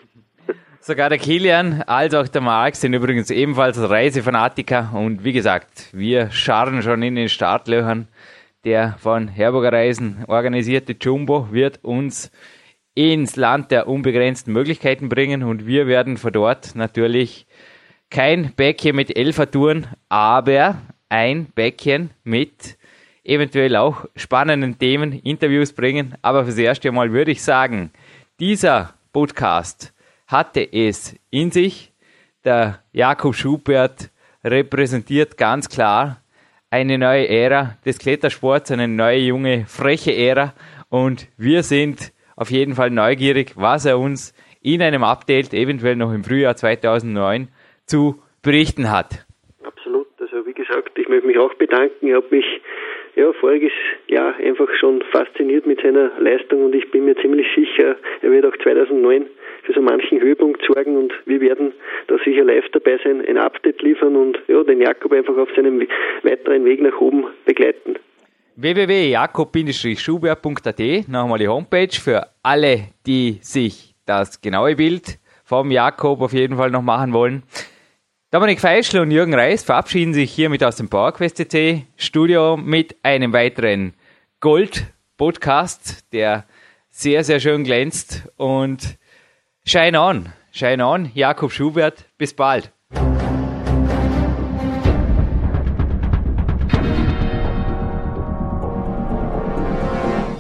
Sogar 0.81 1.11
der 1.11 1.19
Kilian 1.19 1.83
als 1.87 2.15
auch 2.15 2.27
der 2.27 2.41
Marx 2.41 2.81
sind 2.81 2.95
übrigens 2.95 3.31
ebenfalls 3.31 3.79
Reisefanatiker 3.79 4.93
und 4.95 5.25
wie 5.25 5.33
gesagt, 5.33 5.91
wir 5.93 6.31
scharren 6.31 6.83
schon 6.83 7.03
in 7.03 7.15
den 7.15 7.29
Startlöchern. 7.29 8.09
Der 8.65 8.97
von 8.99 9.29
Herburger 9.29 9.73
Reisen 9.73 10.25
organisierte 10.27 10.97
Jumbo 10.99 11.49
wird 11.53 11.81
uns 11.83 12.33
ins 12.95 13.37
Land 13.37 13.71
der 13.71 13.87
unbegrenzten 13.89 14.53
Möglichkeiten 14.53 15.11
bringen 15.11 15.43
und 15.43 15.67
wir 15.67 15.87
werden 15.87 16.17
von 16.17 16.33
dort 16.33 16.75
natürlich 16.75 17.47
kein 18.11 18.53
Bäckchen 18.57 18.97
mit 18.97 19.17
Elfertouren, 19.17 19.87
aber 20.09 20.79
ein 21.11 21.47
Bäckchen 21.55 22.11
mit 22.25 22.79
eventuell 23.25 23.77
auch 23.77 24.07
spannenden 24.17 24.79
Themen, 24.79 25.13
Interviews 25.13 25.73
bringen. 25.73 26.15
Aber 26.23 26.45
fürs 26.45 26.59
erste 26.59 26.93
Mal 26.93 27.13
würde 27.13 27.31
ich 27.31 27.43
sagen, 27.43 27.91
dieser 28.41 28.95
Podcast 29.13 29.95
hatte 30.27 30.67
es 30.73 31.17
in 31.31 31.51
sich. 31.51 31.93
Der 32.45 32.81
Jakob 32.93 33.35
Schubert 33.35 34.11
repräsentiert 34.43 35.37
ganz 35.37 35.69
klar 35.69 36.23
eine 36.71 36.97
neue 36.97 37.29
Ära 37.29 37.77
des 37.85 37.99
Klettersports, 37.99 38.71
eine 38.71 38.89
neue, 38.89 39.19
junge, 39.19 39.67
freche 39.67 40.17
Ära. 40.17 40.55
Und 40.89 41.29
wir 41.37 41.63
sind 41.63 42.13
auf 42.35 42.51
jeden 42.51 42.75
Fall 42.75 42.91
neugierig, 42.91 43.53
was 43.57 43.85
er 43.85 43.99
uns 43.99 44.35
in 44.63 44.81
einem 44.81 45.05
Update, 45.05 45.53
eventuell 45.53 45.97
noch 45.97 46.13
im 46.13 46.25
Frühjahr 46.25 46.57
2009, 46.57 47.49
zu 47.85 48.23
berichten 48.43 48.91
hat. 48.91 49.27
Absolut. 49.63 50.09
Also 50.19 50.47
wie 50.47 50.55
gesagt, 50.55 50.99
ich 50.99 51.09
möchte 51.09 51.27
mich 51.27 51.39
auch 51.39 51.53
bedanken. 51.55 52.07
Ich 52.07 52.15
habe 52.15 52.27
mich 52.31 52.47
ja, 53.17 53.33
voriges 53.35 53.73
Jahr 54.09 54.35
einfach 54.37 54.69
schon 54.79 55.03
fasziniert 55.13 55.67
mit 55.67 55.81
seiner 55.81 56.11
Leistung 56.19 56.65
und 56.65 56.75
ich 56.75 56.91
bin 56.91 57.05
mir 57.05 57.17
ziemlich 57.17 57.47
sicher, 57.55 57.97
er 58.21 58.31
wird 58.31 58.47
auch 58.47 58.57
2009 58.63 59.27
für 59.65 59.73
so 59.73 59.81
manchen 59.81 60.21
Höhepunkt 60.21 60.63
sorgen 60.67 60.97
und 60.97 61.13
wir 61.27 61.41
werden 61.41 61.73
da 62.09 62.17
sicher 62.25 62.45
live 62.45 62.69
dabei 62.73 62.99
sein, 63.05 63.25
ein 63.27 63.39
Update 63.39 63.83
liefern 63.83 64.17
und 64.17 64.39
ja, 64.49 64.63
den 64.65 64.81
Jakob 64.81 65.13
einfach 65.13 65.37
auf 65.37 65.49
seinem 65.55 65.87
weiteren 66.23 66.65
Weg 66.65 66.83
nach 66.83 67.01
oben 67.01 67.27
begleiten 67.45 67.97
www.jakob-schubert.at, 68.55 71.09
nochmal 71.09 71.39
die 71.39 71.49
Homepage 71.49 71.93
für 71.93 72.27
alle, 72.43 72.89
die 73.07 73.39
sich 73.41 73.95
das 74.05 74.43
genaue 74.43 74.77
Bild 74.77 75.19
vom 75.45 75.71
Jakob 75.71 76.21
auf 76.21 76.33
jeden 76.33 76.57
Fall 76.57 76.71
noch 76.71 76.83
machen 76.83 77.13
wollen. 77.13 77.45
Dominik 78.33 78.61
Feischl 78.61 78.99
und 78.99 79.11
Jürgen 79.11 79.35
Reis 79.35 79.63
verabschieden 79.63 80.15
sich 80.15 80.33
hiermit 80.33 80.65
aus 80.65 80.77
dem 80.77 80.89
PowerQuest 80.89 81.37
CC 81.37 81.87
Studio 81.99 82.57
mit 82.57 82.97
einem 83.03 83.35
weiteren 83.35 83.93
Gold-Podcast, 84.41 86.11
der 86.15 86.47
sehr, 86.89 87.25
sehr 87.25 87.41
schön 87.41 87.63
glänzt 87.63 88.27
und 88.39 88.97
shine 89.67 90.01
on, 90.01 90.33
shine 90.51 90.87
on, 90.87 91.11
Jakob 91.13 91.53
Schubert, 91.53 92.07
bis 92.17 92.33
bald. 92.33 92.73